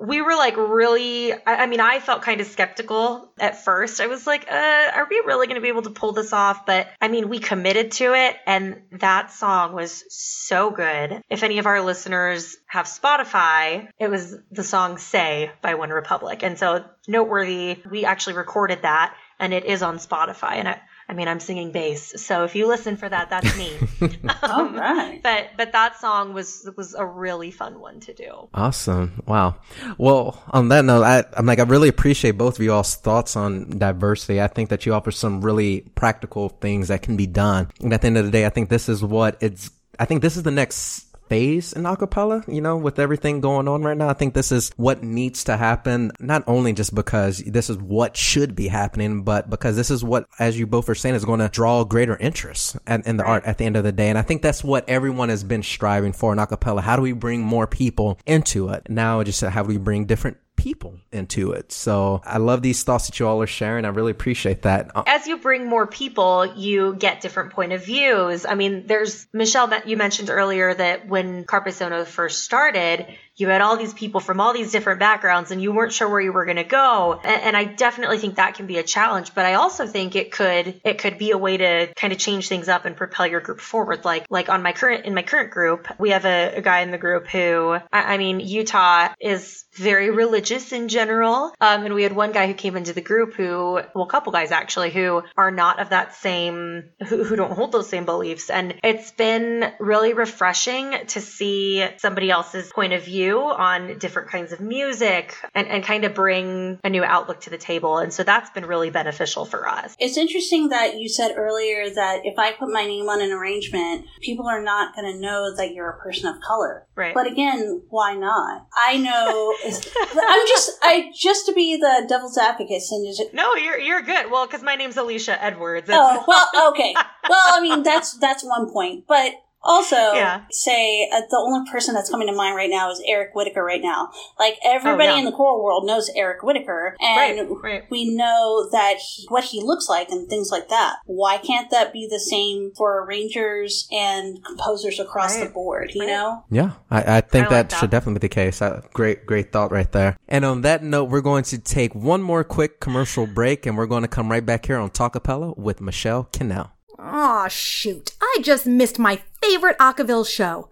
We 0.00 0.22
were 0.22 0.34
like 0.34 0.56
really. 0.56 1.32
I, 1.32 1.38
I 1.46 1.66
mean, 1.66 1.80
I 1.80 2.00
felt 2.00 2.22
kind 2.22 2.40
of 2.40 2.46
skeptical 2.46 3.32
at 3.38 3.64
first. 3.64 4.00
I 4.00 4.06
was 4.06 4.26
like, 4.26 4.50
uh, 4.50 4.90
are 4.94 5.06
we 5.08 5.22
really 5.24 5.46
going 5.46 5.56
to 5.56 5.62
be 5.62 5.68
able 5.68 5.82
to 5.82 5.90
pull 5.90 6.12
this 6.12 6.32
off? 6.32 6.66
But 6.66 6.88
I 7.00 7.08
mean, 7.08 7.28
we 7.28 7.38
committed 7.38 7.92
to 7.92 8.14
it, 8.14 8.36
and 8.46 8.82
that 8.92 9.30
song 9.32 9.72
was 9.72 10.04
so 10.08 10.70
good. 10.70 11.22
If 11.30 11.42
any 11.42 11.58
of 11.58 11.66
our 11.66 11.80
listeners 11.80 12.56
have 12.66 12.86
Spotify, 12.86 13.88
it 13.98 14.08
was 14.10 14.36
the 14.50 14.64
song 14.64 14.98
Say 14.98 15.50
by 15.62 15.74
One 15.74 15.90
Republic. 15.90 16.42
And 16.42 16.58
so, 16.58 16.84
noteworthy, 17.06 17.78
we 17.90 18.04
actually 18.04 18.34
recorded 18.34 18.82
that, 18.82 19.14
and 19.38 19.54
it 19.54 19.64
is 19.64 19.82
on 19.82 19.98
Spotify. 19.98 20.52
And 20.52 20.68
I, 20.68 20.80
I 21.08 21.14
mean, 21.14 21.26
I'm 21.26 21.40
singing 21.40 21.72
bass, 21.72 22.20
so 22.20 22.44
if 22.44 22.54
you 22.54 22.66
listen 22.68 22.96
for 22.96 23.08
that, 23.08 23.30
that's 23.30 23.56
me. 23.56 23.72
All 24.42 24.60
Um, 24.68 24.76
right. 24.76 25.20
But 25.22 25.50
but 25.56 25.72
that 25.72 25.98
song 26.00 26.34
was 26.34 26.68
was 26.76 26.94
a 26.94 27.04
really 27.06 27.50
fun 27.50 27.80
one 27.80 28.00
to 28.00 28.12
do. 28.12 28.48
Awesome. 28.52 29.22
Wow. 29.26 29.56
Well, 29.96 30.42
on 30.50 30.68
that 30.68 30.84
note, 30.84 31.02
I, 31.02 31.24
I'm 31.36 31.46
like, 31.46 31.60
I 31.60 31.62
really 31.62 31.88
appreciate 31.88 32.32
both 32.32 32.58
of 32.58 32.64
y'all's 32.64 32.94
thoughts 32.94 33.36
on 33.36 33.78
diversity. 33.78 34.40
I 34.40 34.48
think 34.48 34.68
that 34.68 34.84
you 34.84 34.92
offer 34.94 35.10
some 35.10 35.40
really 35.40 35.80
practical 35.94 36.48
things 36.50 36.88
that 36.88 37.02
can 37.02 37.16
be 37.16 37.26
done. 37.26 37.68
And 37.80 37.92
at 37.94 38.02
the 38.02 38.08
end 38.08 38.18
of 38.18 38.24
the 38.24 38.30
day, 38.30 38.44
I 38.46 38.50
think 38.50 38.68
this 38.68 38.88
is 38.88 39.02
what 39.02 39.36
it's, 39.40 39.70
I 39.98 40.04
think 40.04 40.22
this 40.22 40.36
is 40.36 40.42
the 40.42 40.50
next 40.50 41.07
phase 41.28 41.72
in 41.72 41.84
acapella, 41.84 42.46
you 42.52 42.60
know, 42.60 42.76
with 42.76 42.98
everything 42.98 43.40
going 43.40 43.68
on 43.68 43.82
right 43.82 43.96
now. 43.96 44.08
I 44.08 44.14
think 44.14 44.34
this 44.34 44.52
is 44.52 44.70
what 44.76 45.02
needs 45.02 45.44
to 45.44 45.56
happen, 45.56 46.12
not 46.20 46.44
only 46.46 46.72
just 46.72 46.94
because 46.94 47.38
this 47.38 47.70
is 47.70 47.76
what 47.78 48.16
should 48.16 48.54
be 48.54 48.68
happening, 48.68 49.22
but 49.22 49.50
because 49.50 49.76
this 49.76 49.90
is 49.90 50.02
what, 50.02 50.26
as 50.38 50.58
you 50.58 50.66
both 50.66 50.88
are 50.88 50.94
saying, 50.94 51.14
is 51.14 51.24
going 51.24 51.40
to 51.40 51.48
draw 51.48 51.84
greater 51.84 52.16
interest 52.16 52.76
in, 52.86 53.02
in 53.02 53.16
the 53.16 53.24
art 53.24 53.44
at 53.44 53.58
the 53.58 53.64
end 53.64 53.76
of 53.76 53.84
the 53.84 53.92
day. 53.92 54.08
And 54.08 54.18
I 54.18 54.22
think 54.22 54.42
that's 54.42 54.64
what 54.64 54.88
everyone 54.88 55.28
has 55.28 55.44
been 55.44 55.62
striving 55.62 56.12
for 56.12 56.32
in 56.32 56.38
acapella. 56.38 56.80
How 56.80 56.96
do 56.96 57.02
we 57.02 57.12
bring 57.12 57.42
more 57.42 57.66
people 57.66 58.18
into 58.26 58.68
it? 58.70 58.88
Now, 58.88 59.22
just 59.22 59.40
how 59.42 59.62
do 59.62 59.68
we 59.68 59.78
bring 59.78 60.06
different 60.06 60.38
people 60.58 60.98
into 61.10 61.52
it? 61.52 61.72
So 61.72 62.20
I 62.24 62.36
love 62.36 62.60
these 62.60 62.82
thoughts 62.82 63.06
that 63.06 63.18
you 63.18 63.26
all 63.26 63.40
are 63.40 63.46
sharing. 63.46 63.86
I 63.86 63.88
really 63.88 64.10
appreciate 64.10 64.62
that. 64.62 64.90
Uh, 64.94 65.04
As 65.06 65.26
you 65.26 65.38
bring 65.38 65.66
more 65.66 65.86
people, 65.86 66.44
you 66.54 66.94
get 66.94 67.22
different 67.22 67.52
point 67.52 67.72
of 67.72 67.82
views. 67.84 68.44
I 68.44 68.54
mean, 68.54 68.86
there's 68.86 69.26
Michelle. 69.32 69.72
You 69.86 69.96
mentioned 69.96 70.28
earlier 70.28 70.74
that 70.74 71.08
when 71.08 71.44
Carpe 71.44 71.70
Sono 71.72 72.04
first 72.04 72.44
started, 72.44 73.06
you 73.38 73.48
had 73.48 73.60
all 73.60 73.76
these 73.76 73.94
people 73.94 74.20
from 74.20 74.40
all 74.40 74.52
these 74.52 74.72
different 74.72 75.00
backgrounds, 75.00 75.50
and 75.50 75.62
you 75.62 75.72
weren't 75.72 75.92
sure 75.92 76.08
where 76.08 76.20
you 76.20 76.32
were 76.32 76.44
going 76.44 76.56
to 76.56 76.64
go. 76.64 77.18
And, 77.22 77.42
and 77.42 77.56
I 77.56 77.64
definitely 77.64 78.18
think 78.18 78.34
that 78.34 78.54
can 78.54 78.66
be 78.66 78.78
a 78.78 78.82
challenge. 78.82 79.34
But 79.34 79.46
I 79.46 79.54
also 79.54 79.86
think 79.86 80.16
it 80.16 80.32
could 80.32 80.80
it 80.84 80.98
could 80.98 81.18
be 81.18 81.30
a 81.30 81.38
way 81.38 81.56
to 81.56 81.92
kind 81.94 82.12
of 82.12 82.18
change 82.18 82.48
things 82.48 82.68
up 82.68 82.84
and 82.84 82.96
propel 82.96 83.28
your 83.28 83.40
group 83.40 83.60
forward. 83.60 84.04
Like 84.04 84.26
like 84.28 84.48
on 84.48 84.62
my 84.62 84.72
current 84.72 85.06
in 85.06 85.14
my 85.14 85.22
current 85.22 85.52
group, 85.52 85.86
we 85.98 86.10
have 86.10 86.24
a, 86.24 86.56
a 86.56 86.60
guy 86.60 86.80
in 86.80 86.90
the 86.90 86.98
group 86.98 87.28
who 87.28 87.78
I, 87.92 88.14
I 88.14 88.18
mean, 88.18 88.40
Utah 88.40 89.14
is 89.20 89.64
very 89.74 90.10
religious 90.10 90.72
in 90.72 90.88
general. 90.88 91.52
Um, 91.60 91.84
and 91.84 91.94
we 91.94 92.02
had 92.02 92.14
one 92.14 92.32
guy 92.32 92.48
who 92.48 92.54
came 92.54 92.76
into 92.76 92.92
the 92.92 93.00
group 93.00 93.34
who, 93.34 93.80
well, 93.94 94.04
a 94.04 94.10
couple 94.10 94.32
guys 94.32 94.50
actually, 94.50 94.90
who 94.90 95.22
are 95.36 95.52
not 95.52 95.78
of 95.78 95.90
that 95.90 96.14
same, 96.16 96.90
who, 97.06 97.22
who 97.22 97.36
don't 97.36 97.52
hold 97.52 97.70
those 97.70 97.88
same 97.88 98.04
beliefs. 98.04 98.50
And 98.50 98.74
it's 98.82 99.12
been 99.12 99.72
really 99.78 100.12
refreshing 100.14 101.06
to 101.08 101.20
see 101.20 101.86
somebody 101.98 102.30
else's 102.30 102.72
point 102.72 102.92
of 102.92 103.04
view 103.04 103.27
on 103.36 103.98
different 103.98 104.28
kinds 104.30 104.52
of 104.52 104.60
music 104.60 105.36
and, 105.54 105.68
and 105.68 105.84
kind 105.84 106.04
of 106.04 106.14
bring 106.14 106.78
a 106.84 106.90
new 106.90 107.04
outlook 107.04 107.40
to 107.42 107.50
the 107.50 107.58
table. 107.58 107.98
And 107.98 108.12
so 108.12 108.22
that's 108.22 108.50
been 108.50 108.66
really 108.66 108.90
beneficial 108.90 109.44
for 109.44 109.68
us. 109.68 109.94
It's 109.98 110.16
interesting 110.16 110.68
that 110.70 110.98
you 110.98 111.08
said 111.08 111.34
earlier 111.36 111.90
that 111.90 112.20
if 112.24 112.38
I 112.38 112.52
put 112.52 112.68
my 112.70 112.84
name 112.84 113.08
on 113.08 113.20
an 113.20 113.32
arrangement, 113.32 114.06
people 114.20 114.46
are 114.46 114.62
not 114.62 114.94
going 114.94 115.12
to 115.12 115.20
know 115.20 115.54
that 115.56 115.72
you're 115.74 115.90
a 115.90 115.98
person 115.98 116.28
of 116.28 116.40
color. 116.40 116.86
Right. 116.94 117.14
But 117.14 117.26
again, 117.30 117.82
why 117.90 118.14
not? 118.14 118.66
I 118.76 118.96
know. 118.96 119.54
I'm 119.64 120.46
just, 120.48 120.70
I 120.82 121.10
just 121.14 121.46
to 121.46 121.52
be 121.52 121.76
the 121.76 122.06
devil's 122.08 122.38
advocate, 122.38 122.82
and 122.90 123.06
just, 123.06 123.32
No, 123.34 123.54
you're 123.54 123.78
you're 123.78 124.02
good. 124.02 124.30
Well, 124.30 124.46
because 124.46 124.62
my 124.62 124.74
name's 124.74 124.96
Elicia 124.96 125.36
Edwards. 125.40 125.88
It's- 125.88 125.98
oh 126.00 126.24
well, 126.26 126.70
okay. 126.70 126.94
Well, 127.28 127.42
I 127.46 127.60
mean 127.60 127.82
that's 127.82 128.18
that's 128.18 128.44
one 128.44 128.70
point, 128.72 129.04
but 129.06 129.32
also 129.68 129.96
Yeah. 129.96 130.42
say 130.50 131.08
uh, 131.12 131.20
the 131.30 131.36
only 131.36 131.70
person 131.70 131.94
that's 131.94 132.10
coming 132.10 132.26
to 132.28 132.34
mind 132.34 132.56
right 132.56 132.70
now 132.70 132.90
is 132.90 133.00
Eric 133.06 133.34
Whitacre. 133.34 133.62
Right 133.64 133.82
now, 133.82 134.08
like 134.38 134.56
everybody 134.64 135.08
Oh, 135.08 135.12
yeah. 135.12 135.18
in 135.18 135.24
the 135.26 135.32
choral 135.32 135.62
world 135.62 135.84
knows 135.86 136.10
Eric 136.16 136.42
Whitacre, 136.42 136.96
and 137.00 137.38
Right, 137.50 137.62
right. 137.62 137.82
we 137.90 138.14
know 138.16 138.68
that 138.72 138.96
he, 138.96 139.26
what 139.28 139.44
he 139.44 139.62
looks 139.62 139.88
like 139.88 140.08
and 140.10 140.28
things 140.28 140.50
like 140.50 140.68
that. 140.70 140.96
Why 141.06 141.36
can't 141.38 141.70
that 141.70 141.92
be 141.92 142.08
the 142.10 142.18
same 142.18 142.72
for 142.76 143.04
arrangers 143.04 143.86
and 143.92 144.42
composers 144.44 144.98
across 144.98 145.36
Right. 145.36 145.46
the 145.48 145.52
board? 145.52 145.90
You 145.94 146.00
Right. 146.02 146.08
know. 146.10 146.44
Yeah, 146.50 146.70
I, 146.90 147.18
I 147.18 147.20
think 147.20 147.34
I 147.34 147.48
like 147.48 147.50
that, 147.50 147.70
that. 147.70 147.76
should 147.78 147.90
definitely 147.90 148.20
be 148.20 148.28
the 148.28 148.34
case. 148.34 148.62
Uh, 148.62 148.80
great, 148.94 149.26
great 149.26 149.52
thought 149.52 149.70
right 149.70 149.90
there. 149.92 150.16
And 150.28 150.44
on 150.44 150.62
that 150.62 150.82
note, 150.82 151.10
we're 151.10 151.20
going 151.20 151.44
to 151.44 151.58
take 151.58 151.94
one 151.94 152.22
more 152.22 152.42
quick 152.44 152.80
commercial 152.80 153.26
break 153.26 153.66
and 153.66 153.76
we're 153.76 153.86
going 153.86 154.02
to 154.02 154.08
come 154.08 154.30
right 154.30 154.44
back 154.44 154.66
here 154.66 154.78
on 154.78 154.90
Talkapella 154.90 155.56
with 155.58 155.80
Michelle 155.80 156.24
Cannell. 156.32 156.70
Aw, 157.00 157.46
shoot. 157.48 158.12
I 158.20 158.38
just 158.42 158.66
missed 158.66 158.98
my 158.98 159.20
favorite 159.48 159.78
Acaville 159.78 160.28
show. 160.28 160.68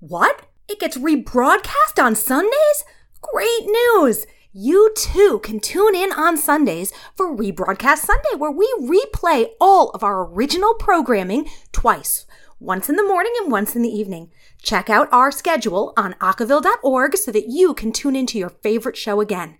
What? 0.00 0.46
It 0.68 0.80
gets 0.80 0.96
rebroadcast 0.96 2.02
on 2.02 2.14
Sundays? 2.14 2.84
Great 3.20 3.66
news! 3.66 4.26
You 4.54 4.90
too 4.96 5.40
can 5.42 5.60
tune 5.60 5.94
in 5.94 6.12
on 6.12 6.38
Sundays 6.38 6.94
for 7.14 7.36
Rebroadcast 7.36 7.98
Sunday, 7.98 8.34
where 8.38 8.50
we 8.50 8.72
replay 8.80 9.50
all 9.60 9.90
of 9.90 10.02
our 10.02 10.24
original 10.24 10.72
programming 10.72 11.46
twice, 11.72 12.24
once 12.58 12.88
in 12.88 12.96
the 12.96 13.04
morning 13.04 13.34
and 13.42 13.52
once 13.52 13.76
in 13.76 13.82
the 13.82 13.90
evening. 13.90 14.30
Check 14.62 14.88
out 14.88 15.12
our 15.12 15.30
schedule 15.30 15.92
on 15.98 16.14
acaville.org 16.14 17.18
so 17.18 17.30
that 17.32 17.48
you 17.48 17.74
can 17.74 17.92
tune 17.92 18.16
into 18.16 18.38
your 18.38 18.48
favorite 18.48 18.96
show 18.96 19.20
again. 19.20 19.58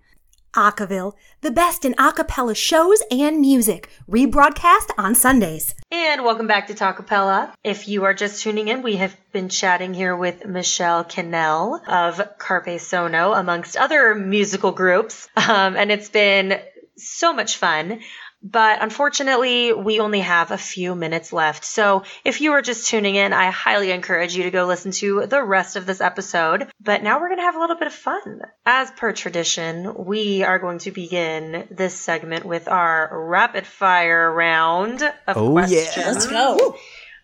Acaville, 0.57 1.13
the 1.41 1.51
best 1.51 1.85
in 1.85 1.93
a 1.99 2.11
cappella 2.11 2.55
shows 2.55 3.03
and 3.11 3.39
music, 3.39 3.89
rebroadcast 4.09 4.89
on 4.97 5.13
Sundays. 5.13 5.75
And 5.91 6.25
welcome 6.25 6.47
back 6.47 6.67
to 6.67 6.73
Talkapella. 6.73 7.53
If 7.63 7.87
you 7.87 8.05
are 8.05 8.15
just 8.15 8.41
tuning 8.41 8.67
in, 8.67 8.81
we 8.81 8.95
have 8.95 9.15
been 9.31 9.49
chatting 9.49 9.93
here 9.93 10.15
with 10.15 10.45
Michelle 10.45 11.03
Cannell 11.03 11.79
of 11.87 12.19
Carpe 12.39 12.79
Sono, 12.79 13.33
amongst 13.33 13.77
other 13.77 14.15
musical 14.15 14.71
groups. 14.71 15.29
Um, 15.37 15.77
and 15.77 15.91
it's 15.91 16.09
been 16.09 16.59
so 16.97 17.31
much 17.31 17.57
fun. 17.57 18.01
But 18.43 18.81
unfortunately, 18.83 19.73
we 19.73 19.99
only 19.99 20.19
have 20.19 20.51
a 20.51 20.57
few 20.57 20.93
minutes 20.93 21.33
left. 21.33 21.65
So 21.65 22.03
if 22.23 22.39
you 22.39 22.53
are 22.53 22.61
just 22.61 22.87
tuning 22.87 23.15
in, 23.15 23.33
I 23.33 23.49
highly 23.49 23.89
encourage 23.91 24.35
you 24.35 24.43
to 24.43 24.51
go 24.51 24.65
listen 24.67 24.91
to 24.91 25.25
the 25.25 25.43
rest 25.43 25.75
of 25.75 25.85
this 25.87 26.01
episode. 26.01 26.69
But 26.79 27.01
now 27.01 27.19
we're 27.19 27.29
going 27.29 27.39
to 27.39 27.43
have 27.45 27.55
a 27.55 27.59
little 27.59 27.75
bit 27.75 27.87
of 27.87 27.93
fun. 27.93 28.41
As 28.65 28.91
per 28.91 29.11
tradition, 29.11 30.05
we 30.05 30.43
are 30.43 30.59
going 30.59 30.77
to 30.79 30.91
begin 30.91 31.67
this 31.71 31.95
segment 31.95 32.45
with 32.45 32.67
our 32.67 33.09
rapid 33.27 33.65
fire 33.65 34.31
round 34.31 35.01
of 35.01 35.35
Oh, 35.35 35.57
yeah. 35.57 35.65
questions. 35.65 36.05
Let's 36.05 36.27
go. 36.27 36.77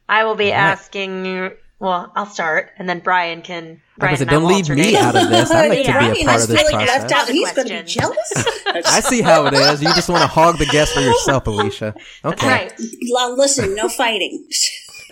I 0.10 0.24
will 0.24 0.36
be 0.36 0.52
asking. 0.52 1.52
Well, 1.80 2.12
I'll 2.16 2.26
start, 2.26 2.72
and 2.80 2.90
then 2.90 3.00
Brian 3.00 3.44
can. 3.44 3.82
I 4.00 4.12
was 4.12 4.18
Brian 4.18 4.18
gonna 4.18 4.18
say, 4.18 4.24
and 4.24 4.30
I 4.30 4.34
don't 4.34 4.42
will 4.44 4.50
leave 4.56 4.70
me 4.70 4.96
alternate. 4.96 5.04
out 5.04 5.16
of 5.24 5.30
this. 5.30 5.52
I'd 5.52 5.70
like 5.70 5.86
to 5.86 5.92
Yeah. 5.92 6.14
be 6.14 6.22
a 6.22 6.26
part 6.26 6.40
I 6.40 6.42
of 6.42 6.48
this 6.48 6.62
feel 6.62 6.66
like 6.66 6.88
process. 6.88 7.02
left 7.02 7.12
out. 7.14 7.28
He's 7.30 7.52
going 7.54 7.68
to 7.68 7.74
be 7.74 7.84
jealous. 7.84 8.34
I 8.88 9.00
see 9.02 9.22
how 9.22 9.46
it 9.46 9.54
is. 9.54 9.82
You 9.84 9.94
just 9.94 10.10
want 10.10 10.22
to 10.22 10.28
hog 10.28 10.58
the 10.58 10.66
guest 10.66 10.94
for 10.94 11.02
yourself, 11.02 11.44
Elicia. 11.46 11.96
Okay. 12.26 12.48
Right. 12.48 12.74
Well, 13.14 13.38
listen, 13.38 13.76
no 13.76 13.88
fighting. 13.90 14.48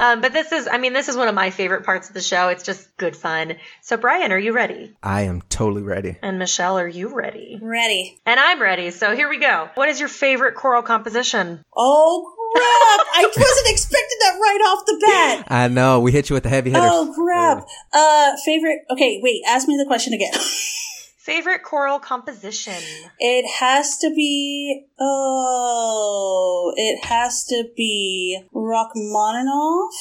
um, 0.00 0.20
but 0.20 0.32
this 0.32 0.50
is, 0.52 0.68
I 0.70 0.78
mean, 0.78 0.92
this 0.92 1.08
is 1.08 1.16
one 1.16 1.28
of 1.28 1.34
my 1.34 1.50
favorite 1.50 1.84
parts 1.84 2.08
of 2.08 2.14
the 2.14 2.20
show. 2.22 2.48
It's 2.48 2.62
just 2.64 2.96
good 2.96 3.16
fun. 3.16 3.56
So, 3.82 3.96
Brian, 3.96 4.32
are 4.32 4.38
you 4.38 4.52
ready? 4.52 4.94
I 5.02 5.22
am 5.22 5.42
totally 5.50 5.82
ready. 5.82 6.16
And 6.22 6.38
Michelle, 6.38 6.78
are 6.78 6.88
you 6.88 7.14
ready? 7.14 7.58
Ready. 7.60 8.18
And 8.24 8.40
I'm 8.40 8.60
ready. 8.62 8.90
So 8.90 9.14
here 9.14 9.28
we 9.28 9.38
go. 9.38 9.68
What 9.74 9.88
is 9.88 10.00
your 10.00 10.08
favorite 10.08 10.54
choral 10.54 10.82
composition? 10.82 11.62
Oh 11.76 12.34
crap! 12.54 13.06
I 13.14 13.30
wasn't 13.36 13.68
expecting 13.68 14.18
that 14.20 14.38
right 14.40 14.60
off 14.66 14.86
the 14.86 15.02
bat. 15.06 15.44
I 15.50 15.68
know 15.68 16.00
we 16.00 16.12
hit 16.12 16.30
you 16.30 16.34
with 16.34 16.42
the 16.42 16.48
heavy 16.48 16.70
hitters. 16.70 16.88
Oh 16.90 17.12
crap! 17.14 17.66
Uh, 17.92 18.36
favorite. 18.44 18.80
Okay, 18.90 19.20
wait. 19.22 19.42
Ask 19.46 19.68
me 19.68 19.76
the 19.76 19.86
question 19.86 20.12
again. 20.12 20.32
Favorite 21.18 21.62
choral 21.62 21.98
composition? 22.00 22.74
it 23.18 23.46
has 23.46 23.98
to 23.98 24.10
be. 24.10 24.86
Oh, 24.98 26.72
it 26.76 27.04
has 27.04 27.44
to 27.44 27.68
be 27.76 28.42
Rachmaninoff. 28.52 29.92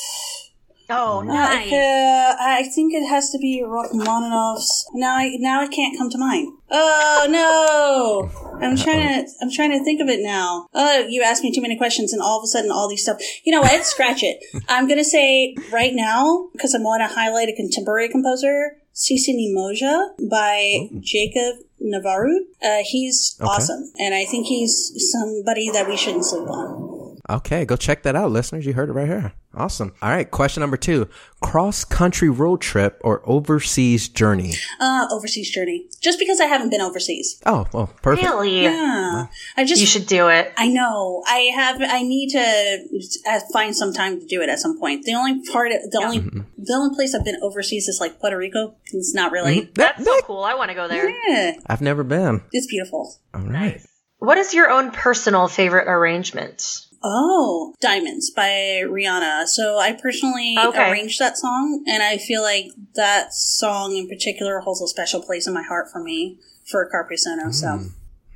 Oh, 0.90 1.22
nice. 1.22 1.72
Uh, 1.72 2.36
I 2.40 2.64
think 2.74 2.94
it 2.94 3.08
has 3.08 3.30
to 3.32 3.38
be 3.38 3.62
Rachmaninoff's. 3.66 4.90
Now 4.94 5.16
I 5.16 5.36
now 5.40 5.62
it 5.64 5.72
can't 5.72 5.98
come 5.98 6.10
to 6.10 6.18
mind. 6.18 6.54
Oh 6.72 7.28
no! 7.30 8.58
I'm 8.62 8.76
trying 8.76 9.08
to 9.26 9.32
I'm 9.42 9.52
trying 9.52 9.72
to 9.72 9.84
think 9.84 10.02
of 10.02 10.08
it 10.10 10.20
now. 10.22 10.68
Oh, 10.74 11.06
you 11.08 11.22
asked 11.22 11.44
me 11.44 11.52
too 11.54 11.62
many 11.62 11.78
questions, 11.78 12.14
and 12.14 12.22
all 12.22 12.40
of 12.40 12.44
a 12.44 12.48
sudden, 12.48 12.72
all 12.72 12.88
these 12.90 13.04
stuff. 13.04 13.20
You 13.44 13.52
know 13.54 13.62
what? 13.62 13.86
Scratch 13.86 14.24
it. 14.24 14.44
I'm 14.70 14.88
gonna 14.88 15.04
say 15.04 15.56
right 15.72 15.94
now 15.94 16.50
because 16.54 16.74
I 16.76 16.80
want 16.80 17.02
to 17.08 17.14
highlight 17.14 17.50
a 17.50 17.56
contemporary 17.56 18.10
composer, 18.10 18.78
Sisi 18.94 19.34
Ni 19.34 19.54
Moja 19.56 20.10
by 20.30 20.90
Jacob 21.00 21.64
Narverud. 21.82 22.42
Uh, 22.64 22.80
he's 22.84 23.36
Okay. 23.40 23.48
awesome, 23.50 23.92
and 24.00 24.14
I 24.16 24.26
think 24.26 24.48
he's 24.48 24.92
somebody 25.12 25.70
that 25.72 25.88
we 25.88 25.96
shouldn't 25.98 26.26
sleep 26.26 26.50
on. 26.50 26.89
Okay, 27.30 27.64
go 27.64 27.76
check 27.76 28.04
that 28.04 28.16
out, 28.16 28.32
listeners. 28.32 28.66
You 28.66 28.74
heard 28.74 28.90
it 28.90 28.94
right 28.94 29.08
here. 29.08 29.34
Awesome. 29.54 29.94
All 30.02 30.10
right, 30.10 30.30
question 30.30 30.62
number 30.62 30.78
two: 30.78 31.08
cross 31.42 31.84
country 31.86 32.30
road 32.30 32.62
trip 32.62 33.00
or 33.04 33.22
overseas 33.26 34.08
journey? 34.10 34.54
Uh, 34.80 35.08
overseas 35.12 35.50
journey. 35.52 35.88
Just 36.02 36.18
because 36.20 36.40
I 36.40 36.46
haven't 36.46 36.70
been 36.70 36.82
overseas. 36.82 37.42
Oh, 37.46 37.68
well, 37.74 37.88
perfect. 38.02 38.28
Really? 38.28 38.64
Yeah, 38.64 39.28
I 39.58 39.66
just 39.66 39.80
You 39.82 39.88
should 39.88 40.08
do 40.08 40.30
it. 40.30 40.54
I 40.58 40.68
know. 40.70 41.24
I 41.28 41.52
have. 41.56 41.82
I 41.82 42.02
need 42.04 42.30
to 42.32 43.20
uh, 43.30 43.40
find 43.54 43.76
some 43.76 43.94
time 43.94 44.20
to 44.20 44.26
do 44.26 44.42
it 44.42 44.50
at 44.50 44.60
some 44.60 44.80
point. 44.80 45.06
The 45.06 45.14
only 45.14 45.42
part, 45.52 45.72
the 45.72 46.02
only, 46.04 46.20
the 46.20 46.74
only 46.74 46.96
place 46.96 47.14
I've 47.14 47.26
been 47.26 47.38
overseas 47.42 47.88
is 47.88 48.00
like 48.00 48.20
Puerto 48.20 48.38
Rico. 48.38 48.76
It's 48.92 49.14
not 49.14 49.32
really. 49.32 49.70
That's 49.76 50.04
so 50.04 50.20
cool. 50.22 50.44
I 50.44 50.56
want 50.56 50.70
to 50.70 50.76
go 50.76 50.88
there. 50.88 51.10
Yeah, 51.30 51.54
I've 51.68 51.82
never 51.82 52.04
been. 52.04 52.42
it's 52.52 52.68
beautiful. 52.68 53.16
All 53.34 53.42
right. 53.42 53.82
What 54.20 54.38
is 54.38 54.54
your 54.54 54.70
own 54.70 54.92
personal 54.92 55.48
favorite 55.48 55.88
arrangement? 55.88 56.86
Oh, 57.04 57.74
Diamonds 57.82 58.30
by 58.30 58.84
Rihanna. 58.86 59.48
So 59.48 59.78
I 59.78 59.94
personally 59.94 60.56
Okay. 60.60 60.92
arranged 60.92 61.20
that 61.20 61.38
song, 61.38 61.84
and 61.88 62.04
I 62.04 62.18
feel 62.18 62.42
like 62.42 62.68
that 62.96 63.34
song 63.34 63.96
in 63.96 64.08
particular 64.08 64.60
holds 64.60 64.82
a 64.82 64.88
special 64.88 65.22
place 65.22 65.48
in 65.48 65.54
my 65.54 65.64
heart 65.64 65.90
for 65.92 66.00
me 66.04 66.40
for 66.66 66.86
Carpe 66.90 67.18
Sono. 67.18 67.52
So 67.52 67.68
mm. 67.68 67.90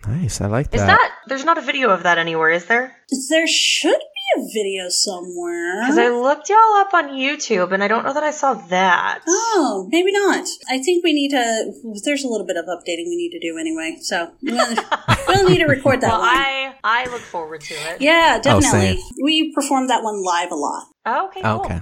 Nice. 0.07 0.41
I 0.41 0.47
like 0.47 0.69
that. 0.71 0.75
Is 0.77 0.85
that 0.85 1.11
there's 1.27 1.45
not 1.45 1.57
a 1.57 1.61
video 1.61 1.89
of 1.89 2.03
that 2.03 2.17
anywhere, 2.17 2.49
is 2.49 2.65
there? 2.65 2.95
there 3.29 3.47
should 3.47 3.99
be 3.99 4.12
a 4.37 4.41
video 4.53 4.89
somewhere. 4.89 5.81
Because 5.81 5.97
I 5.97 6.09
looked 6.09 6.49
y'all 6.49 6.75
up 6.77 6.93
on 6.93 7.09
YouTube 7.09 7.71
and 7.71 7.83
I 7.83 7.87
don't 7.87 8.03
know 8.05 8.13
that 8.13 8.23
I 8.23 8.31
saw 8.31 8.53
that. 8.53 9.19
Oh, 9.27 9.87
maybe 9.91 10.11
not. 10.11 10.47
I 10.69 10.79
think 10.79 11.03
we 11.03 11.13
need 11.13 11.29
to. 11.31 11.73
There's 12.03 12.23
a 12.23 12.27
little 12.27 12.47
bit 12.47 12.57
of 12.57 12.65
updating 12.65 13.05
we 13.07 13.15
need 13.15 13.31
to 13.31 13.39
do 13.39 13.57
anyway, 13.57 13.97
so 14.01 14.31
we'll, 14.41 14.75
we'll 15.27 15.49
need 15.49 15.59
to 15.59 15.65
record 15.65 16.01
that 16.01 16.11
Well, 16.11 16.19
one. 16.21 16.29
I 16.29 16.75
I 16.83 17.05
look 17.09 17.21
forward 17.21 17.61
to 17.61 17.73
it. 17.73 18.01
yeah, 18.01 18.35
Oh, 18.39 18.41
definitely. 18.61 18.97
same. 18.97 19.11
we 19.21 19.53
performed 19.53 19.89
that 19.89 20.03
one 20.03 20.23
live 20.23 20.51
a 20.51 20.55
lot. 20.55 20.87
Okay. 21.07 21.41
Cool. 21.41 21.51
Okay. 21.61 21.81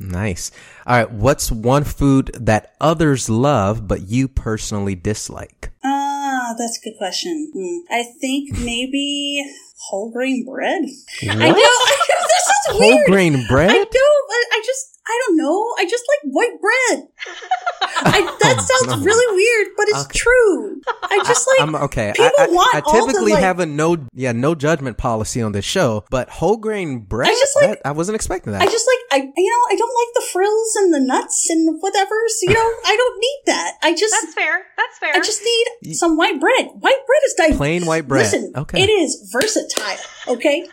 Nice. 0.00 0.52
All 0.86 0.96
right. 0.96 1.10
What's 1.10 1.50
one 1.50 1.82
food 1.84 2.30
that 2.38 2.74
others 2.80 3.28
love 3.28 3.88
but 3.88 4.08
you 4.08 4.28
personally 4.28 4.94
dislike? 4.94 5.70
Ah, 5.84 6.54
that's 6.56 6.78
a 6.78 6.88
good 6.88 6.96
question. 6.98 7.50
Hmm. 7.52 7.78
I 7.92 8.04
think 8.20 8.56
maybe 8.58 9.44
whole 9.78 10.10
grain 10.10 10.44
bread. 10.44 10.82
I 11.22 11.34
know. 11.34 11.48
What? 11.54 11.98
this 12.22 12.46
is 12.46 12.76
Whole 12.76 12.80
weird. 12.96 13.06
grain 13.08 13.46
bread. 13.48 13.70
I 13.70 13.74
know. 13.74 13.84
I, 13.84 14.44
I 14.52 14.62
just. 14.64 14.97
I 15.10 15.20
don't 15.26 15.36
know. 15.38 15.74
I 15.78 15.84
just 15.84 16.04
like 16.06 16.32
white 16.34 16.60
bread. 16.60 17.08
I, 17.80 18.36
that 18.40 18.56
Oh, 18.58 18.86
sounds 18.86 19.04
really 19.04 19.34
weird, 19.36 19.68
but 19.76 19.88
it's 19.88 20.04
Okay. 20.04 20.18
true. 20.18 20.80
I 21.04 21.18
just 21.26 21.46
like. 21.48 21.60
I'm 21.60 21.74
okay. 21.88 22.12
people 22.14 22.30
I, 22.38 22.44
I, 22.44 22.48
want 22.48 22.74
I 22.74 22.80
all 22.80 23.06
the, 23.06 23.12
typically 23.12 23.32
like- 23.32 23.42
have 23.42 23.58
a 23.60 23.66
no, 23.66 23.96
yeah, 24.14 24.32
no 24.32 24.54
judgment 24.54 24.98
policy 24.98 25.40
on 25.42 25.52
this 25.52 25.64
show, 25.64 26.04
but 26.10 26.28
whole 26.28 26.56
grain 26.58 27.00
bread. 27.00 27.28
I 27.30 27.32
just 27.32 27.56
like- 27.56 27.68
that, 27.82 27.86
I 27.88 27.92
wasn't 27.92 28.16
expecting 28.16 28.52
that. 28.52 28.62
I 28.62 28.66
just 28.66 28.86
like 28.86 29.22
I 29.22 29.24
you 29.36 29.50
know 29.50 29.74
I 29.74 29.76
don't 29.76 29.94
like 29.94 30.14
the 30.14 30.24
frills 30.32 30.76
and 30.76 30.92
the 30.94 31.00
nuts 31.00 31.48
and 31.50 31.80
whatever. 31.80 32.14
So 32.28 32.50
you 32.50 32.54
know 32.54 32.60
I 32.86 32.96
don't 32.96 33.18
need 33.18 33.40
that. 33.46 33.72
I 33.82 33.94
just 33.94 34.14
That's 34.20 34.34
fair. 34.34 34.62
That's 34.76 34.98
fair. 34.98 35.12
I 35.14 35.18
just 35.20 35.42
need 35.42 35.94
some 35.94 36.16
white 36.16 36.38
bread. 36.40 36.66
White 36.74 37.06
bread 37.06 37.22
is 37.26 37.34
diverse. 37.34 37.56
Plain 37.56 37.86
white 37.86 38.06
bread. 38.08 38.24
Listen, 38.24 38.52
Okay. 38.56 38.82
it 38.82 38.90
is 38.90 39.28
versatile. 39.32 39.96
Okay, 40.28 40.66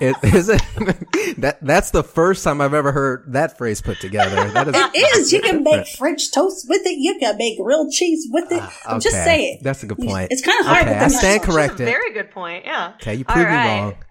It, 0.00 0.16
is 0.34 0.48
it? 0.48 0.62
that 1.38 1.58
that's 1.62 1.90
the 1.90 2.02
first 2.02 2.44
time 2.44 2.60
I've 2.60 2.74
ever 2.74 2.92
heard 2.92 3.24
that 3.32 3.58
phrase 3.58 3.80
put 3.80 4.00
together. 4.00 4.48
That 4.50 4.68
is, 4.68 4.74
it 4.76 5.16
is. 5.18 5.32
You 5.32 5.40
can 5.42 5.62
make 5.62 5.86
French 5.88 6.32
toast 6.32 6.66
with 6.68 6.82
it. 6.84 6.96
You 6.98 7.18
can 7.18 7.36
make 7.36 7.58
grilled 7.58 7.92
cheese 7.92 8.26
with 8.30 8.50
it. 8.52 8.62
I'm 8.86 9.00
just 9.00 9.14
Okay. 9.16 9.24
saying. 9.24 9.58
That's 9.62 9.82
a 9.82 9.86
good 9.86 9.98
point. 9.98 10.28
It's 10.30 10.42
kind 10.42 10.58
of 10.60 10.66
hard. 10.66 10.82
Okay, 10.82 10.90
with 10.90 10.98
the 10.98 11.04
I 11.04 11.08
nuts. 11.08 11.18
stand 11.18 11.40
That's 11.42 11.48
a 11.48 11.52
corrected. 11.52 11.86
very 11.86 12.12
good 12.12 12.30
point. 12.30 12.64
Yeah. 12.64 12.92
Okay, 12.96 13.14
you 13.16 13.24
All 13.28 13.34
proved 13.34 13.48
me 13.50 13.54
wrong. 13.56 13.94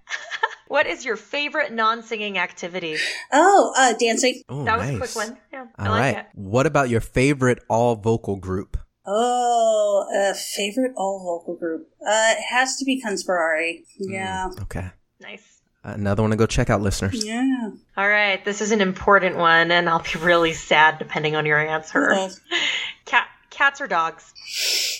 What 0.68 0.88
is 0.88 1.04
your 1.04 1.18
favorite 1.18 1.74
non-singing 1.74 2.38
activity? 2.38 2.96
Oh, 3.34 3.74
uh, 3.78 3.92
dancing. 4.00 4.42
Oh, 4.48 4.64
That 4.64 4.78
was 4.80 4.88
nice. 4.88 4.96
a 4.96 5.00
quick 5.00 5.16
one. 5.30 5.38
Yeah, 5.52 5.66
I 5.78 5.90
like 5.90 6.00
right. 6.00 6.18
it. 6.20 6.26
What 6.34 6.66
about 6.66 6.88
your 6.90 7.02
favorite 7.02 7.60
all 7.68 7.96
vocal 7.98 8.38
group? 8.38 8.78
Oh, 9.14 10.06
uh, 10.16 10.34
favorite 10.34 10.94
all 10.96 11.20
vocal 11.42 11.56
group. 11.56 11.90
Uh, 12.02 12.34
it 12.38 12.42
has 12.50 12.78
to 12.78 12.86
be 12.86 13.02
Conspirari. 13.06 13.84
Yeah, 14.00 14.50
Okay. 14.62 14.90
Nice. 15.20 15.60
Another 15.84 16.22
one 16.22 16.30
to 16.32 16.38
go 16.38 16.46
check 16.46 16.70
out, 16.70 16.82
listeners. 16.82 17.26
yeah. 17.26 17.72
All 17.98 18.08
right, 18.08 18.44
this 18.46 18.62
is 18.62 18.72
an 18.72 18.82
important 18.82 19.36
one, 19.38 19.72
and 19.72 19.90
I'll 19.90 20.04
be 20.04 20.20
really 20.20 20.54
sad 20.54 21.00
depending 21.00 21.36
on 21.36 21.46
your 21.48 21.58
answer. 21.60 22.16
Cat, 23.06 23.28
cats 23.50 23.82
or 23.82 23.88
dogs? 23.88 24.32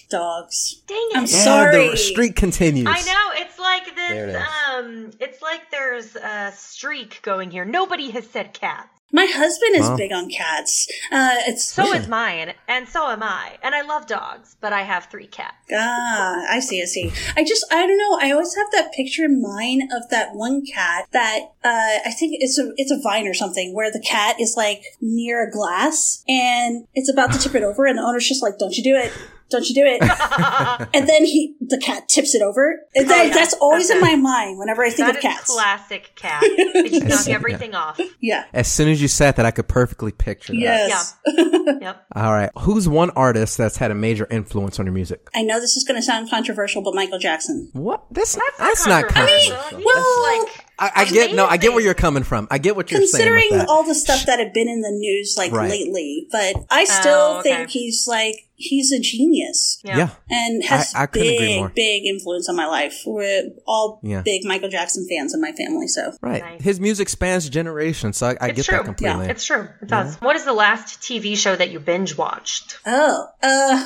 dogs. 0.10 0.82
Dang 0.88 0.98
it! 0.98 1.16
I'm 1.16 1.20
And 1.20 1.30
sorry. 1.30 1.90
the 1.92 1.98
streak 1.98 2.36
continues. 2.36 2.88
I 2.90 3.00
know 3.02 3.42
it's 3.42 3.58
like 3.60 3.96
There 3.96 4.28
it 4.30 4.34
this. 4.34 4.48
Um, 4.76 5.12
it's 5.20 5.42
like 5.42 5.70
there's 5.72 6.16
a 6.16 6.52
streak 6.56 7.22
going 7.22 7.52
here. 7.52 7.64
Nobody 7.64 8.10
has 8.12 8.28
said 8.28 8.54
cat. 8.54 8.90
My 9.14 9.26
husband 9.26 9.76
is 9.76 9.90
Wow. 9.90 9.98
big 9.98 10.12
on 10.12 10.30
cats. 10.30 10.88
Uh, 11.12 11.36
it's 11.48 11.66
So 11.66 11.94
is 11.94 12.08
mine, 12.08 12.54
and 12.68 12.88
so 12.88 13.10
am 13.10 13.22
I. 13.22 13.58
And 13.62 13.76
I 13.76 13.82
love 13.82 14.08
dogs, 14.08 14.56
but 14.62 14.72
I 14.72 14.84
have 14.84 15.06
three 15.06 15.28
cats. 15.28 15.56
Ah, 15.74 16.46
I 16.50 16.60
see, 16.60 16.82
I 16.82 16.86
see. 16.86 17.12
I 17.36 17.44
just, 17.44 17.66
I 17.72 17.86
don't 17.86 17.98
know. 17.98 18.18
I 18.22 18.32
always 18.32 18.56
have 18.56 18.68
that 18.72 18.94
picture 18.94 19.26
in 19.26 19.42
mind 19.42 19.92
of 19.94 20.10
that 20.10 20.34
one 20.34 20.64
cat 20.66 21.08
that, 21.12 21.40
uh, 21.64 22.00
I 22.06 22.12
think 22.18 22.36
it's 22.40 22.58
a, 22.58 22.72
it's 22.78 22.92
a 22.92 23.00
vine 23.02 23.28
or 23.28 23.34
something 23.34 23.74
where 23.76 23.92
the 23.92 24.00
cat 24.02 24.40
is 24.40 24.56
like 24.56 24.82
near 25.02 25.46
a 25.48 25.52
glass 25.52 26.24
and 26.28 26.88
it's 26.94 27.10
about 27.12 27.32
to 27.34 27.40
tip 27.40 27.56
it 27.56 27.64
over 27.64 27.86
and 27.86 27.98
the 27.98 28.04
owner's 28.04 28.28
just 28.28 28.42
like, 28.44 28.58
don't 28.58 28.76
you 28.78 28.84
do 28.84 28.96
it. 28.96 29.12
Don't 29.52 29.68
you 29.70 29.76
do 29.76 29.84
it. 29.86 30.02
and 30.94 31.08
then 31.08 31.26
he, 31.26 31.56
the 31.60 31.78
cat 31.78 32.08
tips 32.10 32.34
it 32.36 32.42
over. 32.42 32.80
And 32.96 33.10
that, 33.10 33.20
Oh, 33.22 33.24
yeah. 33.24 33.34
That's 33.34 33.54
always 33.56 33.90
in 33.90 34.00
my 34.00 34.16
mind 34.16 34.58
whenever 34.58 34.82
I 34.84 34.90
think 34.90 35.00
That 35.08 35.10
of 35.12 35.16
is 35.18 35.22
cats. 35.22 35.54
classic 35.54 36.12
cat. 36.16 36.42
They 36.74 36.90
just 36.90 37.06
knock 37.08 37.28
Yeah. 37.28 37.36
everything 37.36 37.76
off. 37.76 38.00
yeah. 38.22 38.46
As 38.54 38.72
soon 38.72 38.88
as 38.90 39.02
you 39.02 39.08
said 39.08 39.36
that, 39.36 39.46
I 39.46 39.52
could 39.52 39.68
perfectly 39.68 40.12
picture 40.12 40.54
that. 40.54 40.60
Yes. 40.60 41.16
Yep. 41.82 42.06
All 42.16 42.32
right. 42.34 42.50
Who's 42.60 42.88
one 42.90 43.12
artist 43.12 43.58
that's 43.58 43.78
had 43.78 43.92
a 43.92 43.96
major 43.96 44.28
influence 44.30 44.80
on 44.80 44.86
your 44.86 44.94
music? 44.94 45.28
I 45.36 45.42
know 45.44 45.60
this 45.60 45.76
is 45.78 45.84
going 45.84 46.00
to 46.00 46.02
sound 46.04 46.30
controversial, 46.30 46.82
but 46.82 46.94
Michael 46.96 47.20
Jackson. 47.20 47.70
What? 47.74 48.04
That's, 48.12 48.36
not. 48.36 48.46
That's, 48.58 48.86
that's 48.86 48.88
not 48.88 49.08
controversial. 49.08 49.56
controversial. 49.56 49.78
He's 49.80 49.86
well, 49.86 50.42
like 50.42 50.66
I, 50.82 50.92
I 50.96 51.06
get 51.06 51.36
no. 51.36 51.46
I 51.46 51.58
get 51.58 51.74
where 51.74 51.84
you're 51.84 51.94
coming 51.94 52.24
from. 52.24 52.48
I 52.52 52.58
get 52.58 52.76
what 52.76 52.90
you're 52.92 53.02
saying. 53.06 53.12
considering 53.30 53.48
with 53.52 53.70
all 53.70 53.84
the 53.84 53.96
stuff 53.96 54.26
that 54.26 54.40
had 54.40 54.52
been 54.54 54.68
in 54.68 54.82
the 54.82 54.92
news 54.92 55.36
like 55.38 55.52
Right. 55.52 55.70
lately 55.70 56.28
but 56.32 56.56
i 56.72 56.86
still 56.86 57.12
Oh, 57.36 57.40
okay. 57.40 57.56
think 57.58 57.70
he's 57.70 58.08
like 58.08 58.48
he's 58.56 58.92
a 58.92 59.00
genius 59.00 59.80
Yeah. 59.84 59.98
yeah. 59.98 60.10
and 60.30 60.64
has 60.66 60.94
I- 60.96 61.04
I 61.04 61.06
couldn't 61.08 61.28
agree 61.34 61.38
big 61.48 61.60
more. 61.60 61.70
big 61.76 62.06
influence 62.06 62.48
on 62.50 62.56
my 62.56 62.68
life 62.68 63.02
we're 63.06 63.50
all 63.68 64.00
Yeah. 64.04 64.22
big 64.24 64.44
michael 64.46 64.70
jackson 64.70 65.08
fans 65.10 65.34
in 65.34 65.42
my 65.42 65.52
family 65.52 65.88
so 65.88 66.14
Right. 66.22 66.42
Nice. 66.44 66.62
His 66.64 66.80
music 66.80 67.10
spans 67.10 67.50
generations, 67.50 68.18
so 68.18 68.28
I, 68.28 68.38
I 68.42 68.48
It's 68.50 68.58
get 68.58 68.66
true. 68.66 68.78
that 68.78 68.86
completely. 68.86 69.28
It's 69.30 69.46
true. 69.46 69.68
It 69.82 69.88
does. 69.88 70.16
What 70.18 70.36
is 70.36 70.46
the 70.46 70.54
last 70.54 71.02
TV 71.02 71.36
show 71.38 71.56
that 71.56 71.72
you 71.72 71.80
binge 71.80 72.18
watched? 72.18 72.78
oh 72.86 73.26
uh 73.44 73.84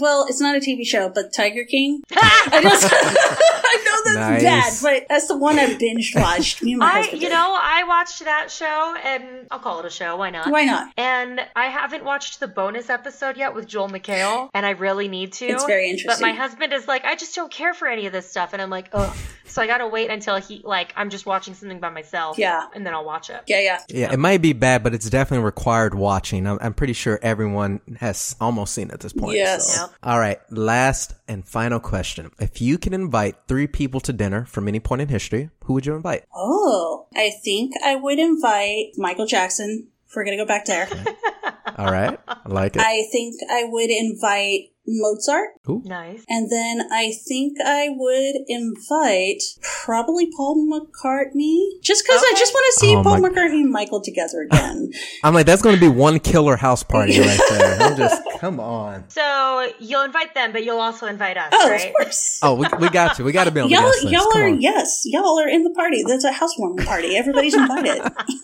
well 0.00 0.26
it's 0.28 0.40
not 0.40 0.54
a 0.56 0.60
tv 0.60 0.84
show 0.86 1.08
but 1.08 1.32
tiger 1.32 1.64
king 1.64 2.02
i 2.16 2.60
just 2.62 2.84
i 2.92 3.82
know 3.84 4.14
that's 4.14 4.42
Nice. 4.42 4.42
bad 4.42 4.72
but 5.00 5.08
that's 5.08 5.26
the 5.28 5.36
one 5.36 5.58
i 5.58 5.71
binge 5.78 6.12
watched 6.14 6.62
me 6.62 6.72
and 6.72 6.80
my 6.80 6.86
I, 6.86 6.90
husband 6.90 7.22
you 7.22 7.28
did. 7.28 7.34
know, 7.34 7.58
I 7.60 7.84
watched 7.84 8.24
that 8.24 8.50
show, 8.50 8.94
and 9.04 9.46
I'll 9.50 9.58
call 9.58 9.80
it 9.80 9.86
a 9.86 9.90
show. 9.90 10.16
Why 10.16 10.30
not? 10.30 10.50
why 10.50 10.64
not 10.64 10.92
And 10.96 11.40
I 11.56 11.66
haven't 11.66 12.04
watched 12.04 12.40
the 12.40 12.48
bonus 12.48 12.90
episode 12.90 13.36
yet 13.36 13.54
with 13.54 13.66
Joel 13.66 13.88
McHale, 13.88 14.50
and 14.54 14.64
I 14.66 14.70
really 14.70 15.08
need 15.08 15.32
to. 15.34 15.46
It's 15.46 15.64
very 15.64 15.90
interesting. 15.90 16.08
But 16.08 16.20
my 16.20 16.32
husband 16.32 16.72
is 16.72 16.86
like, 16.88 17.04
I 17.04 17.14
just 17.16 17.34
don't 17.34 17.50
care 17.50 17.74
for 17.74 17.88
any 17.88 18.06
of 18.06 18.12
this 18.12 18.28
stuff, 18.28 18.52
and 18.52 18.62
I'm 18.62 18.70
like, 18.70 18.88
oh. 18.92 19.14
so 19.46 19.62
I 19.62 19.66
gotta 19.66 19.86
wait 19.86 20.10
until 20.10 20.36
he 20.36 20.62
like 20.64 20.92
I'm 20.96 21.10
just 21.10 21.26
watching 21.26 21.54
something 21.54 21.80
by 21.80 21.90
myself. 21.90 22.38
Yeah. 22.38 22.66
and 22.74 22.86
then 22.86 22.94
I'll 22.94 23.04
watch 23.04 23.30
it. 23.30 23.42
Yeah, 23.46 23.60
yeah. 23.60 23.80
Yeah, 23.88 24.12
it 24.12 24.18
might 24.18 24.42
be 24.42 24.52
bad, 24.52 24.82
but 24.82 24.94
it's 24.94 25.08
definitely 25.08 25.44
required 25.44 25.94
watching. 25.94 26.46
I'm, 26.46 26.58
I'm 26.60 26.74
pretty 26.74 26.92
sure 26.92 27.18
everyone 27.22 27.80
has 27.98 28.36
almost 28.40 28.74
seen 28.74 28.88
it 28.88 28.94
at 28.94 29.00
this 29.00 29.12
point. 29.12 29.36
Yes. 29.36 29.74
so. 29.74 29.82
Yep. 29.82 29.94
All 30.02 30.18
right. 30.18 30.40
Last 30.50 31.14
and 31.32 31.48
final 31.48 31.80
question. 31.80 32.30
If 32.38 32.60
you 32.60 32.78
can 32.78 32.92
invite 32.92 33.36
three 33.48 33.66
people 33.66 34.00
to 34.00 34.12
dinner 34.12 34.44
from 34.44 34.68
any 34.68 34.80
point 34.80 35.02
in 35.02 35.08
history, 35.08 35.50
who 35.64 35.72
would 35.74 35.86
you 35.86 35.94
invite? 35.94 36.24
Oh, 36.34 37.06
I 37.16 37.30
think 37.42 37.72
I 37.84 37.96
would 37.96 38.18
invite 38.18 38.92
Michael 38.96 39.26
Jackson. 39.26 39.88
If 40.06 40.14
we're 40.14 40.24
gonna 40.24 40.36
go 40.36 40.46
back 40.46 40.66
there, 40.66 40.88
All 41.78 41.86
right. 41.90 42.18
I 42.28 42.48
like 42.48 42.76
it. 42.76 42.82
I 42.82 43.04
think 43.10 43.34
I 43.50 43.64
would 43.64 43.88
invite 43.90 44.71
Mozart, 44.86 45.50
Nice. 45.84 46.24
and 46.28 46.50
then 46.50 46.80
I 46.92 47.12
think 47.28 47.56
I 47.64 47.88
would 47.90 48.34
invite 48.48 49.40
probably 49.84 50.28
Paul 50.36 50.66
McCartney, 50.68 51.80
just 51.82 52.04
because 52.04 52.20
I 52.22 52.34
just 52.36 52.52
want 52.52 52.66
to 52.74 52.80
see 52.80 52.96
Oh 52.96 53.02
Paul 53.02 53.20
my- 53.20 53.28
McCartney 53.28 53.62
and 53.62 53.70
Michael 53.70 54.00
together 54.00 54.42
again. 54.50 54.90
I'm 55.22 55.34
like, 55.34 55.46
that's 55.46 55.62
going 55.62 55.76
to 55.76 55.80
be 55.80 55.88
one 55.88 56.18
killer 56.18 56.56
house 56.56 56.82
party 56.82 57.18
right 57.20 57.40
there. 57.50 57.76
I'm 57.80 57.96
just, 57.96 58.22
come 58.40 58.58
on. 58.58 59.08
So 59.08 59.70
you'll 59.78 60.02
invite 60.02 60.34
them, 60.34 60.50
but 60.52 60.64
you'll 60.64 60.80
also 60.80 61.06
invite 61.06 61.36
us, 61.36 61.50
oh, 61.52 61.70
right? 61.70 61.86
of 61.86 61.92
course. 61.94 62.40
Oh, 62.42 62.54
we, 62.54 62.66
we 62.80 62.88
got 62.90 63.18
you. 63.18 63.24
We 63.24 63.30
got 63.32 63.44
to 63.44 63.50
be 63.52 63.60
on 63.60 63.68
the 63.68 63.74
Y'all, 63.76 63.82
guest 63.84 64.04
list. 64.04 64.12
y'all 64.14 64.36
are 64.36 64.46
on. 64.48 64.60
yes, 64.60 65.02
y'all 65.04 65.38
are 65.40 65.48
in 65.48 65.62
the 65.62 65.70
party. 65.70 66.02
There's 66.04 66.24
a 66.24 66.32
housewarming 66.32 66.84
party. 66.84 67.16
Everybody's 67.16 67.54
invited. 67.54 68.02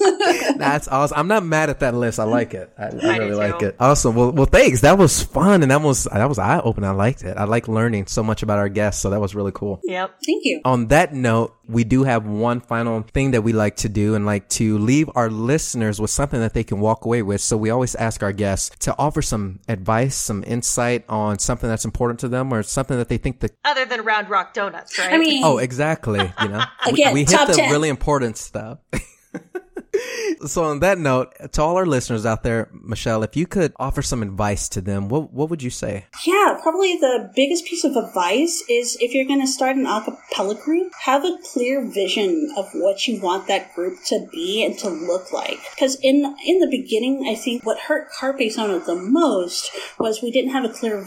That's 0.56 0.86
awesome. 0.88 1.18
I'm 1.18 1.28
not 1.28 1.44
mad 1.44 1.70
at 1.70 1.80
that 1.80 1.94
list. 1.94 2.20
I 2.20 2.24
like 2.24 2.54
it. 2.54 2.72
I, 2.78 2.84
I, 2.84 2.86
I 2.86 2.90
do 2.90 3.08
really 3.24 3.34
like 3.34 3.62
it. 3.62 3.76
Awesome. 3.80 4.14
Well, 4.14 4.30
well, 4.32 4.46
thanks. 4.46 4.82
That 4.82 4.98
was 4.98 5.22
fun, 5.22 5.62
and 5.62 5.70
that 5.70 5.82
was 5.82 6.04
that 6.04 6.27
was 6.28 6.38
eye 6.38 6.60
opening. 6.62 6.88
I 6.88 6.92
liked 6.92 7.22
it. 7.24 7.36
I 7.36 7.44
like 7.44 7.68
learning 7.68 8.06
so 8.06 8.22
much 8.22 8.42
about 8.42 8.58
our 8.58 8.68
guests, 8.68 9.02
so 9.02 9.10
that 9.10 9.20
was 9.20 9.34
really 9.34 9.52
cool. 9.54 9.80
Yep. 9.84 10.10
Thank 10.24 10.44
you. 10.44 10.60
On 10.64 10.86
that 10.88 11.12
note, 11.14 11.54
we 11.68 11.84
do 11.84 12.04
have 12.04 12.26
one 12.26 12.60
final 12.60 13.02
thing 13.02 13.32
that 13.32 13.42
we 13.42 13.52
like 13.52 13.76
to 13.76 13.88
do 13.88 14.14
and 14.14 14.24
like 14.24 14.48
to 14.50 14.78
leave 14.78 15.10
our 15.14 15.28
listeners 15.30 16.00
with 16.00 16.10
something 16.10 16.40
that 16.40 16.54
they 16.54 16.64
can 16.64 16.80
walk 16.80 17.04
away 17.04 17.22
with. 17.22 17.40
So 17.40 17.56
we 17.56 17.70
always 17.70 17.94
ask 17.94 18.22
our 18.22 18.32
guests 18.32 18.70
to 18.80 18.94
offer 18.98 19.20
some 19.22 19.60
advice, 19.68 20.14
some 20.16 20.42
insight 20.46 21.04
on 21.08 21.38
something 21.38 21.68
that's 21.68 21.84
important 21.84 22.20
to 22.20 22.28
them 22.28 22.52
or 22.52 22.62
something 22.62 22.96
that 22.96 23.08
they 23.08 23.18
think 23.18 23.40
that 23.40 23.52
Other 23.64 23.84
than 23.84 24.02
Round 24.04 24.30
Rock 24.30 24.54
Donuts, 24.54 24.98
right? 24.98 25.12
I 25.12 25.18
mean, 25.18 25.42
Oh, 25.44 25.58
exactly. 25.58 26.32
You 26.42 26.48
know, 26.48 26.64
We- 26.86 26.92
Again, 26.92 27.14
we, 27.14 27.20
hit 27.20 27.46
the 27.46 27.52
10. 27.54 27.70
really 27.70 27.88
important 27.90 28.36
stuff. 28.38 28.78
so, 30.46 30.64
on 30.64 30.80
that 30.80 30.98
note, 30.98 31.34
to 31.52 31.62
all 31.62 31.76
our 31.76 31.86
listeners 31.86 32.26
out 32.26 32.42
there, 32.42 32.68
Michelle, 32.72 33.22
if 33.22 33.36
you 33.36 33.46
could 33.46 33.72
offer 33.76 34.02
some 34.02 34.22
advice 34.22 34.68
to 34.70 34.80
them, 34.80 35.08
what 35.08 35.32
what 35.32 35.50
would 35.50 35.62
you 35.62 35.70
say? 35.70 36.06
Yeah, 36.26 36.58
probably 36.62 36.96
the 36.96 37.30
biggest 37.34 37.64
piece 37.64 37.84
of 37.84 37.96
advice 37.96 38.62
is 38.68 38.96
if 39.00 39.14
you're 39.14 39.24
going 39.24 39.40
to 39.40 39.46
start 39.46 39.76
an 39.76 39.86
a 39.86 40.04
cappella 40.04 40.54
group, 40.54 40.92
have 41.04 41.24
a 41.24 41.36
clear 41.52 41.84
vision 41.84 42.52
of 42.56 42.68
what 42.74 43.06
you 43.06 43.20
want 43.20 43.46
that 43.48 43.74
group 43.74 43.98
to 44.06 44.26
be 44.30 44.64
and 44.64 44.78
to 44.78 44.88
look 44.88 45.32
like. 45.32 45.58
Because 45.74 45.96
in 46.02 46.36
in 46.44 46.60
the 46.60 46.68
beginning, 46.70 47.26
I 47.28 47.34
think 47.34 47.64
what 47.64 47.78
hurt 47.78 48.10
Carpe 48.10 48.50
Sono 48.50 48.78
the 48.78 48.94
most 48.94 49.70
was 49.98 50.22
we 50.22 50.30
didn't 50.30 50.52
have 50.52 50.64
a 50.64 50.72
clear 50.72 50.98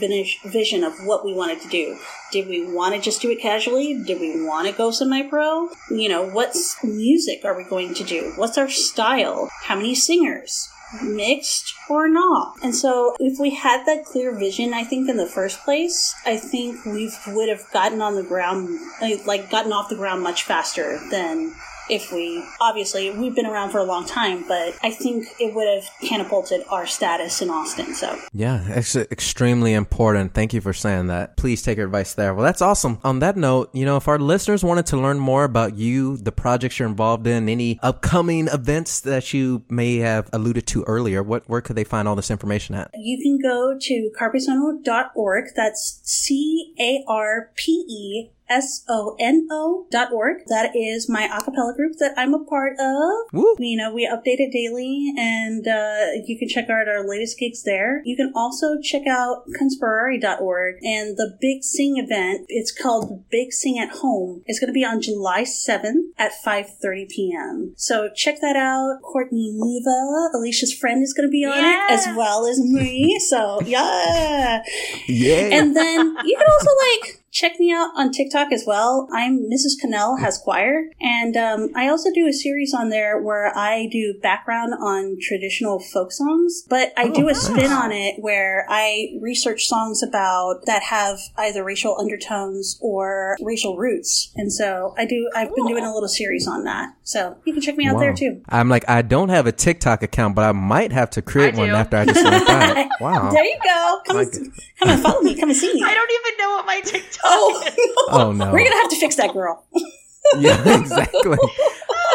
vision 0.46 0.84
of 0.84 0.94
what 1.06 1.26
we 1.26 1.34
wanted 1.34 1.62
to 1.62 1.70
do. 1.70 1.98
Did 2.32 2.48
we 2.48 2.66
want 2.66 2.96
to 2.96 3.02
just 3.02 3.22
do 3.22 3.30
it 3.30 3.42
casually? 3.42 4.02
Did 4.02 4.22
we 4.22 4.46
want 4.46 4.68
to 4.68 4.74
go 4.74 4.90
semi-pro? 4.92 5.70
You 5.90 6.08
know, 6.08 6.30
what 6.30 6.56
music 6.82 7.44
are 7.44 7.58
we 7.58 7.66
going 7.66 7.94
to 7.96 8.06
do? 8.06 8.32
What's 8.38 8.58
our 8.58 8.70
style? 8.90 9.50
How 9.64 9.76
many 9.76 9.96
singers? 9.96 10.70
mixed 11.02 11.74
or 11.90 12.10
not. 12.10 12.56
And 12.62 12.76
so 12.76 13.16
if 13.20 13.40
we 13.40 13.52
had 13.52 13.86
that 13.86 14.06
clear 14.06 14.38
vision, 14.38 14.74
I 14.74 14.84
think 14.84 15.10
in 15.10 15.18
the 15.18 15.26
first 15.26 15.64
place, 15.64 16.14
I 16.26 16.38
think 16.38 16.86
we 16.86 17.12
would 17.28 17.50
have 17.50 17.70
gotten 17.72 18.02
on 18.02 18.16
the 18.16 18.24
ground, 18.24 18.80
like 19.26 19.50
gotten 19.50 19.72
off 19.72 19.90
the 19.90 19.96
ground 19.96 20.22
much 20.24 20.44
faster 20.44 21.00
than 21.10 21.54
if 21.90 22.12
we 22.12 22.44
obviously 22.60 23.10
we've 23.12 23.36
been 23.36 23.46
around 23.46 23.72
for 23.72 23.80
a 23.80 23.84
long 23.84 24.06
time, 24.06 24.46
but 24.48 24.76
I 24.82 24.92
think 24.92 25.28
it 25.40 25.54
would 25.54 25.68
have 25.68 25.90
catapulted 26.02 26.64
our 26.70 26.86
status 26.88 27.42
in 27.42 27.50
Austin. 27.50 27.94
So 27.94 28.18
Yeah, 28.34 28.64
it's 28.68 28.96
extremely 28.96 29.74
important. 29.74 30.34
Thank 30.34 30.54
you 30.54 30.62
for 30.62 30.74
saying 30.74 31.08
that. 31.08 31.38
Please 31.38 31.62
take 31.62 31.78
our 31.78 31.86
advice 31.86 32.14
there. 32.14 32.34
Well, 32.34 32.46
that's 32.46 32.62
awesome. 32.62 33.00
On 33.04 33.20
that 33.20 33.38
note, 33.38 33.70
you 33.74 33.86
know, 33.86 33.98
if 33.98 34.08
our 34.08 34.20
listeners 34.20 34.64
wanted 34.64 34.86
to 34.88 34.98
learn 34.98 35.20
more 35.20 35.44
about 35.44 35.76
you, 35.76 36.18
the 36.18 36.32
projects 36.32 36.80
you're 36.80 36.88
involved 36.88 37.28
in, 37.28 37.50
any 37.50 37.80
upcoming 37.82 38.48
events 38.48 39.02
that 39.02 39.34
you 39.34 39.64
may 39.70 39.98
have 39.98 40.30
alluded 40.34 40.68
to 40.68 40.84
earlier, 40.84 41.24
what 41.24 41.48
where 41.50 41.62
could 41.62 41.76
they 41.76 41.84
find 41.84 42.08
all 42.08 42.16
this 42.16 42.32
information 42.32 42.76
at? 42.76 42.92
you 42.94 43.18
can 43.22 43.40
go 43.42 43.78
to 43.80 44.12
carpesono.org. 44.20 45.46
That's 45.56 46.00
C 46.04 46.74
A 46.80 47.04
R 47.08 47.52
P 47.56 47.72
E 47.90 48.30
S 48.52 48.84
O 48.90 49.16
N 49.20 49.48
O 49.50 49.88
dot 49.92 50.12
org. 50.12 50.38
That 50.48 50.76
is 50.76 51.10
my 51.10 51.24
a 51.26 51.42
cappella 51.42 51.74
group 51.76 51.94
that 52.00 52.14
I'm 52.18 52.34
a 52.34 52.44
part 52.44 52.74
of. 52.80 53.34
Woo. 53.34 53.56
You 53.58 53.78
know, 53.78 53.94
we 53.94 54.06
update 54.08 54.40
it 54.40 54.52
daily 54.52 55.14
and 55.18 55.66
uh, 55.68 56.22
you 56.26 56.38
can 56.38 56.50
check 56.50 56.70
out 56.70 56.88
our 56.88 57.08
latest 57.08 57.40
gigs 57.40 57.64
there. 57.64 58.02
You 58.06 58.16
can 58.18 58.32
also 58.36 58.80
check 58.82 59.08
out 59.08 59.46
conspirari.org 59.60 60.76
and 60.84 61.18
the 61.18 61.38
Big 61.40 61.64
Sing 61.64 61.98
event. 61.98 62.46
It's 62.50 62.72
called 62.72 63.24
Big 63.30 63.54
Sing 63.54 63.80
at 63.80 63.90
Home. 64.02 64.44
It's 64.46 64.60
going 64.60 64.68
to 64.70 64.74
be 64.74 64.84
on 64.86 65.02
July 65.02 65.44
7th 65.44 66.12
at 66.18 66.32
5.30 66.46 67.10
p.m. 67.10 67.74
So 67.78 68.10
check 68.16 68.42
that 68.42 68.56
out. 68.56 69.00
Courtney 69.02 69.52
Neva, 69.54 70.30
Elicia's 70.34 70.74
friend, 70.74 71.02
is 71.04 71.14
going 71.14 71.28
to 71.28 71.32
be 71.32 71.46
on 71.46 71.58
Yeah. 71.58 71.86
it 71.88 71.92
as 71.92 72.16
well 72.18 72.46
as 72.48 72.60
me. 72.60 73.18
So, 73.20 73.62
yeah. 73.66 74.64
Yeah. 75.08 75.50
And 75.52 75.76
then 75.76 76.16
you 76.26 76.38
can 76.38 76.48
also 76.52 76.70
like 77.00 77.21
check 77.32 77.60
me 77.60 77.72
out 77.72 77.92
on 77.96 78.12
TikTok 78.12 78.52
as 78.52 78.66
well. 78.68 79.08
I'm 79.14 79.50
Mrs. 79.50 79.80
Cannell 79.80 80.18
has 80.18 80.38
choir, 80.38 80.90
and 81.00 81.36
um, 81.38 81.70
I 81.76 81.88
also 81.88 82.10
do 82.14 82.28
a 82.28 82.34
series 82.34 82.74
on 82.74 82.90
there 82.90 83.20
where 83.22 83.58
I 83.58 83.88
do 83.92 84.16
background 84.22 84.74
on 84.74 85.18
traditional 85.22 85.80
folk 85.80 86.12
songs. 86.12 86.64
But 86.70 86.94
I 86.98 87.10
do 87.10 87.30
a 87.30 87.36
spin 87.36 87.72
on 87.72 87.92
it 87.92 88.16
where 88.20 88.66
I 88.70 89.18
research 89.22 89.66
songs 89.66 90.04
about 90.04 90.66
that 90.66 90.84
have 90.84 91.20
either 91.38 91.64
racial 91.64 91.98
undertones 92.00 92.78
or 92.82 93.38
racial 93.42 93.78
roots, 93.78 94.32
and 94.36 94.52
so 94.52 94.94
I 94.98 95.06
do. 95.06 95.30
I've 95.34 95.56
been 95.56 95.68
doing 95.68 95.86
a 95.86 95.94
little 95.94 96.10
series 96.10 96.48
on 96.48 96.66
that, 96.66 96.94
so 97.04 97.38
you 97.46 97.54
can 97.54 97.62
check 97.62 97.78
me 97.78 97.88
out 97.88 98.00
there 98.00 98.14
too. 98.14 98.42
I'm 98.50 98.70
like, 98.70 98.88
I 98.90 99.02
don't 99.02 99.30
have 99.30 99.48
a 99.48 99.52
TikTok 99.52 100.04
account, 100.04 100.36
but 100.36 100.44
I 100.44 100.52
might 100.52 100.92
have 100.92 101.10
to 101.12 101.22
create 101.22 101.56
I 101.56 101.58
one 101.58 101.70
do. 101.70 101.76
after 101.76 101.98
I 101.98 102.06
just 102.06 102.24
learned 102.24 102.48
that. 102.48 102.90
Wow. 103.02 103.32
There 103.32 103.44
you 103.44 103.58
go. 103.64 104.00
Come, 104.06 104.16
My 104.18 104.22
and, 104.22 104.54
come 104.80 104.90
and 104.90 105.02
follow 105.02 105.22
me. 105.22 105.34
Come 105.34 105.50
and 105.50 105.58
see 105.58 105.74
me. 105.74 105.82
I 105.86 105.96
don't 105.96 106.12
even 106.12 106.38
know 106.38 106.50
what 106.52 106.66
my 106.68 106.82
TikTok 106.82 107.21
Oh, 107.24 107.64
is. 107.66 107.74
Oh, 108.10 108.32
no. 108.32 108.52
We're 108.52 108.64
gonna 108.64 108.76
have 108.82 108.90
to 108.90 108.96
fix 109.00 109.16
that, 109.16 109.34
girl. 109.34 109.64
yeah, 110.40 110.80
exactly. 110.80 111.38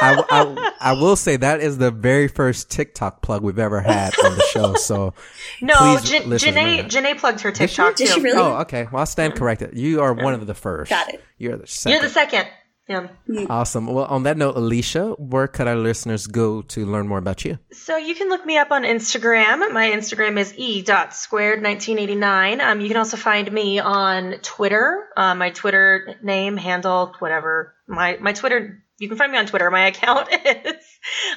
I, 0.02 0.22
I, 0.30 0.72
I 0.80 0.92
will 0.92 1.16
say 1.16 1.36
that 1.36 1.61
is 1.61 1.78
the 1.78 1.90
very 1.90 2.28
first 2.28 2.70
TikTok 2.70 3.22
plug 3.22 3.42
we've 3.42 3.59
ever 3.59 3.80
had 3.80 4.12
on 4.24 4.36
the 4.36 4.42
show. 4.52 4.74
So 4.74 5.14
No, 5.62 5.74
Please, 5.76 6.11
Jan- 6.11 6.22
Janae. 6.54 6.84
Janae 6.84 7.18
plugged 7.18 7.40
her 7.40 7.50
TikTok 7.50 7.96
Did 7.96 8.09
she 8.09 8.14
too. 8.16 8.22
really? 8.22 8.38
Oh, 8.38 8.57
okay. 8.62 8.84
Well, 8.92 9.00
I'll 9.00 9.07
stand 9.07 9.34
corrected. 9.36 9.76
You 9.76 10.02
are 10.02 10.12
one 10.12 10.34
of 10.34 10.46
the 10.46 10.54
first. 10.54 10.90
Got 10.90 11.14
it. 11.14 11.22
You're 11.38 11.57
the 11.57 11.66
second. 11.66 11.92
You're 11.94 12.09
the 12.09 12.12
second. 12.14 12.48
Yeah. 12.89 13.09
awesome. 13.51 13.89
Well, 13.89 14.05
on 14.05 14.22
that 14.24 14.37
note, 14.37 14.55
Elicia, 14.55 15.18
where 15.18 15.49
could 15.49 15.66
our 15.66 15.74
listeners 15.74 16.28
go 16.28 16.62
to 16.62 16.87
learn 16.87 17.09
more 17.09 17.18
about 17.18 17.45
you? 17.45 17.59
So 17.72 17.97
you 17.97 18.14
can 18.14 18.28
look 18.28 18.47
me 18.47 18.59
up 18.59 18.70
on 18.70 18.84
Instagram. 18.84 19.72
My 19.72 19.91
Instagram 19.91 20.39
is 20.39 20.55
e.squared1989. 20.57 22.61
Um, 22.61 22.80
you 22.80 22.87
can 22.89 22.97
also 22.97 23.16
find 23.16 23.51
me 23.51 23.80
on 23.80 24.37
Twitter. 24.43 25.09
Uh, 25.16 25.34
my 25.34 25.51
Twitter 25.51 26.14
name, 26.22 26.57
handle, 26.57 27.12
whatever. 27.18 27.74
My 27.89 28.18
my 28.20 28.32
Twitter. 28.32 28.84
You 28.99 29.09
can 29.09 29.18
find 29.18 29.32
me 29.32 29.39
on 29.39 29.47
Twitter. 29.47 29.68
My 29.70 29.87
account 29.89 30.28
is 30.30 30.76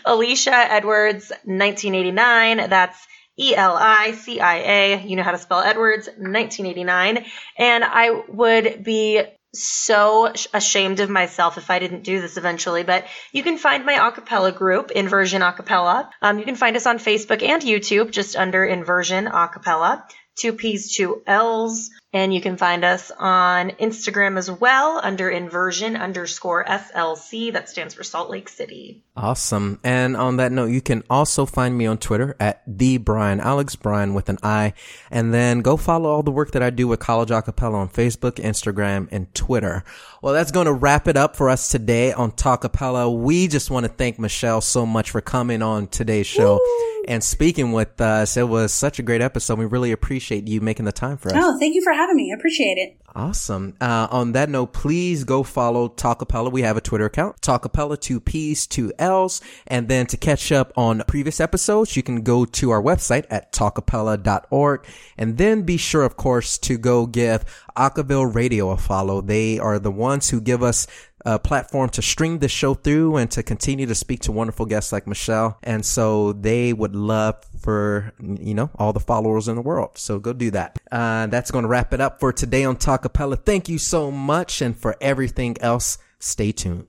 Elicia 0.05 0.67
Edwards 0.69 1.31
1989. 1.45 2.69
That's 2.69 3.07
E 3.39 3.55
L 3.55 3.75
I 3.75 4.11
C 4.11 4.39
I 4.39 4.57
A. 4.57 5.03
You 5.03 5.15
know 5.15 5.23
how 5.23 5.31
to 5.31 5.39
spell 5.39 5.61
Edwards 5.61 6.05
1989. 6.07 7.25
And 7.57 7.83
I 7.83 8.11
would 8.27 8.83
be 8.83 9.23
so 9.53 10.31
ashamed 10.53 10.99
of 10.99 11.09
myself 11.09 11.57
if 11.57 11.69
I 11.69 11.79
didn't 11.79 12.03
do 12.03 12.21
this 12.21 12.37
eventually, 12.37 12.83
but 12.83 13.05
you 13.31 13.43
can 13.43 13.57
find 13.57 13.85
my 13.85 13.93
acapella 13.93 14.55
group, 14.55 14.91
Inversion 14.91 15.41
Acapella. 15.41 16.09
Um, 16.21 16.39
you 16.39 16.45
can 16.45 16.55
find 16.55 16.75
us 16.75 16.85
on 16.85 16.99
Facebook 16.99 17.41
and 17.41 17.61
YouTube 17.61 18.11
just 18.11 18.35
under 18.35 18.63
Inversion 18.63 19.25
Acapella. 19.25 20.03
Two 20.35 20.53
P's, 20.53 20.95
two 20.95 21.21
L's. 21.25 21.89
And 22.11 22.33
you 22.33 22.41
can 22.41 22.57
find 22.57 22.83
us 22.83 23.11
on 23.19 23.69
Instagram 23.69 24.39
as 24.39 24.49
well 24.49 24.99
under 25.03 25.29
inversion 25.29 25.95
underscore 25.95 26.65
SLC. 26.65 27.53
That 27.53 27.69
stands 27.69 27.93
for 27.93 28.03
Salt 28.03 28.31
Lake 28.31 28.49
City. 28.49 29.03
Awesome. 29.15 29.79
And 29.83 30.17
on 30.17 30.37
that 30.37 30.51
note, 30.51 30.71
you 30.71 30.81
can 30.81 31.03
also 31.07 31.45
find 31.45 31.77
me 31.77 31.85
on 31.85 31.99
Twitter 31.99 32.35
at 32.39 32.63
the 32.65 32.97
Brian 32.97 33.39
Alex 33.39 33.75
Brian 33.75 34.15
with 34.15 34.27
an 34.27 34.39
I. 34.41 34.73
And 35.11 35.31
then 35.31 35.59
go 35.59 35.77
follow 35.77 36.09
all 36.09 36.23
the 36.23 36.31
work 36.31 36.51
that 36.53 36.63
I 36.63 36.71
do 36.71 36.87
with 36.87 36.99
College 36.99 37.29
Acapella 37.29 37.75
on 37.75 37.89
Facebook, 37.89 38.43
Instagram, 38.43 39.07
and 39.11 39.31
Twitter. 39.35 39.83
Well, 40.23 40.33
that's 40.33 40.51
going 40.51 40.65
to 40.65 40.73
wrap 40.73 41.07
it 41.07 41.15
up 41.15 41.35
for 41.35 41.47
us 41.47 41.69
today 41.69 42.11
on 42.11 42.31
Talkapella. 42.31 43.15
We 43.15 43.47
just 43.47 43.69
want 43.69 43.85
to 43.85 43.91
thank 43.91 44.17
Michelle 44.17 44.61
so 44.61 44.83
much 44.83 45.11
for 45.11 45.21
coming 45.21 45.61
on 45.61 45.87
today's 45.87 46.27
show 46.27 46.59
and 47.07 47.23
speaking 47.23 47.71
with 47.71 48.01
us. 48.01 48.35
It 48.35 48.47
was 48.47 48.73
such 48.73 48.97
a 48.99 49.03
great 49.03 49.21
episode. 49.21 49.59
We 49.59 49.65
really 49.65 49.91
appreciate 49.91 50.47
you 50.47 50.59
making 50.59 50.85
the 50.85 50.91
time 50.91 51.17
for 51.17 51.29
us. 51.29 51.35
Oh, 51.37 51.59
thank 51.59 51.75
you 51.75 51.83
for 51.83 51.93
having 51.99 52.15
me. 52.15 52.31
I 52.33 52.37
appreciate 52.37 52.77
it. 52.77 52.97
Awesome. 53.15 53.75
Uh, 53.81 54.07
on 54.11 54.33
that 54.33 54.49
note, 54.49 54.73
please 54.73 55.23
go 55.23 55.43
follow 55.43 55.89
Talkapella. 55.89 56.51
We 56.51 56.61
have 56.61 56.77
a 56.77 56.81
Twitter 56.81 57.05
account, 57.05 57.41
Talkapella, 57.41 57.99
two 57.99 58.19
P's, 58.19 58.67
two 58.67 58.93
L's. 58.99 59.41
And 59.67 59.87
then 59.87 60.05
to 60.07 60.17
catch 60.17 60.51
up 60.51 60.71
on 60.77 61.03
previous 61.07 61.39
episodes, 61.39 61.95
you 61.97 62.03
can 62.03 62.21
go 62.21 62.45
to 62.45 62.69
our 62.69 62.81
website 62.81 63.25
at 63.29 63.51
talkapella.org. 63.51 64.85
And 65.17 65.37
then 65.37 65.63
be 65.63 65.77
sure, 65.77 66.03
of 66.03 66.17
course, 66.17 66.57
to 66.59 66.77
go 66.77 67.07
give 67.07 67.43
Acaville 67.75 68.33
Radio 68.33 68.69
a 68.69 68.77
follow. 68.77 69.21
They 69.21 69.57
are 69.57 69.79
the 69.79 69.91
ones 69.91 70.29
who 70.29 70.39
give 70.39 70.61
us 70.61 70.85
a 71.25 71.39
platform 71.39 71.89
to 71.89 72.01
stream 72.01 72.39
the 72.39 72.47
show 72.47 72.73
through 72.73 73.17
and 73.17 73.29
to 73.31 73.43
continue 73.43 73.85
to 73.85 73.95
speak 73.95 74.21
to 74.21 74.31
wonderful 74.31 74.65
guests 74.65 74.91
like 74.91 75.07
Michelle. 75.07 75.57
And 75.63 75.85
so 75.85 76.33
they 76.33 76.73
would 76.73 76.95
love 76.95 77.43
for, 77.59 78.13
you 78.19 78.53
know, 78.53 78.69
all 78.75 78.93
the 78.93 78.99
followers 78.99 79.47
in 79.47 79.55
the 79.55 79.61
world. 79.61 79.97
So 79.97 80.19
go 80.19 80.33
do 80.33 80.51
that. 80.51 80.79
Uh, 80.91 81.27
that's 81.27 81.51
going 81.51 81.63
to 81.63 81.69
wrap 81.69 81.93
it 81.93 82.01
up 82.01 82.19
for 82.19 82.31
today 82.31 82.63
on 82.63 82.77
Talkapella. 82.77 83.43
Thank 83.43 83.69
you 83.69 83.77
so 83.77 84.11
much. 84.11 84.61
And 84.61 84.77
for 84.77 84.95
everything 85.01 85.57
else, 85.61 85.97
stay 86.19 86.51
tuned. 86.51 86.87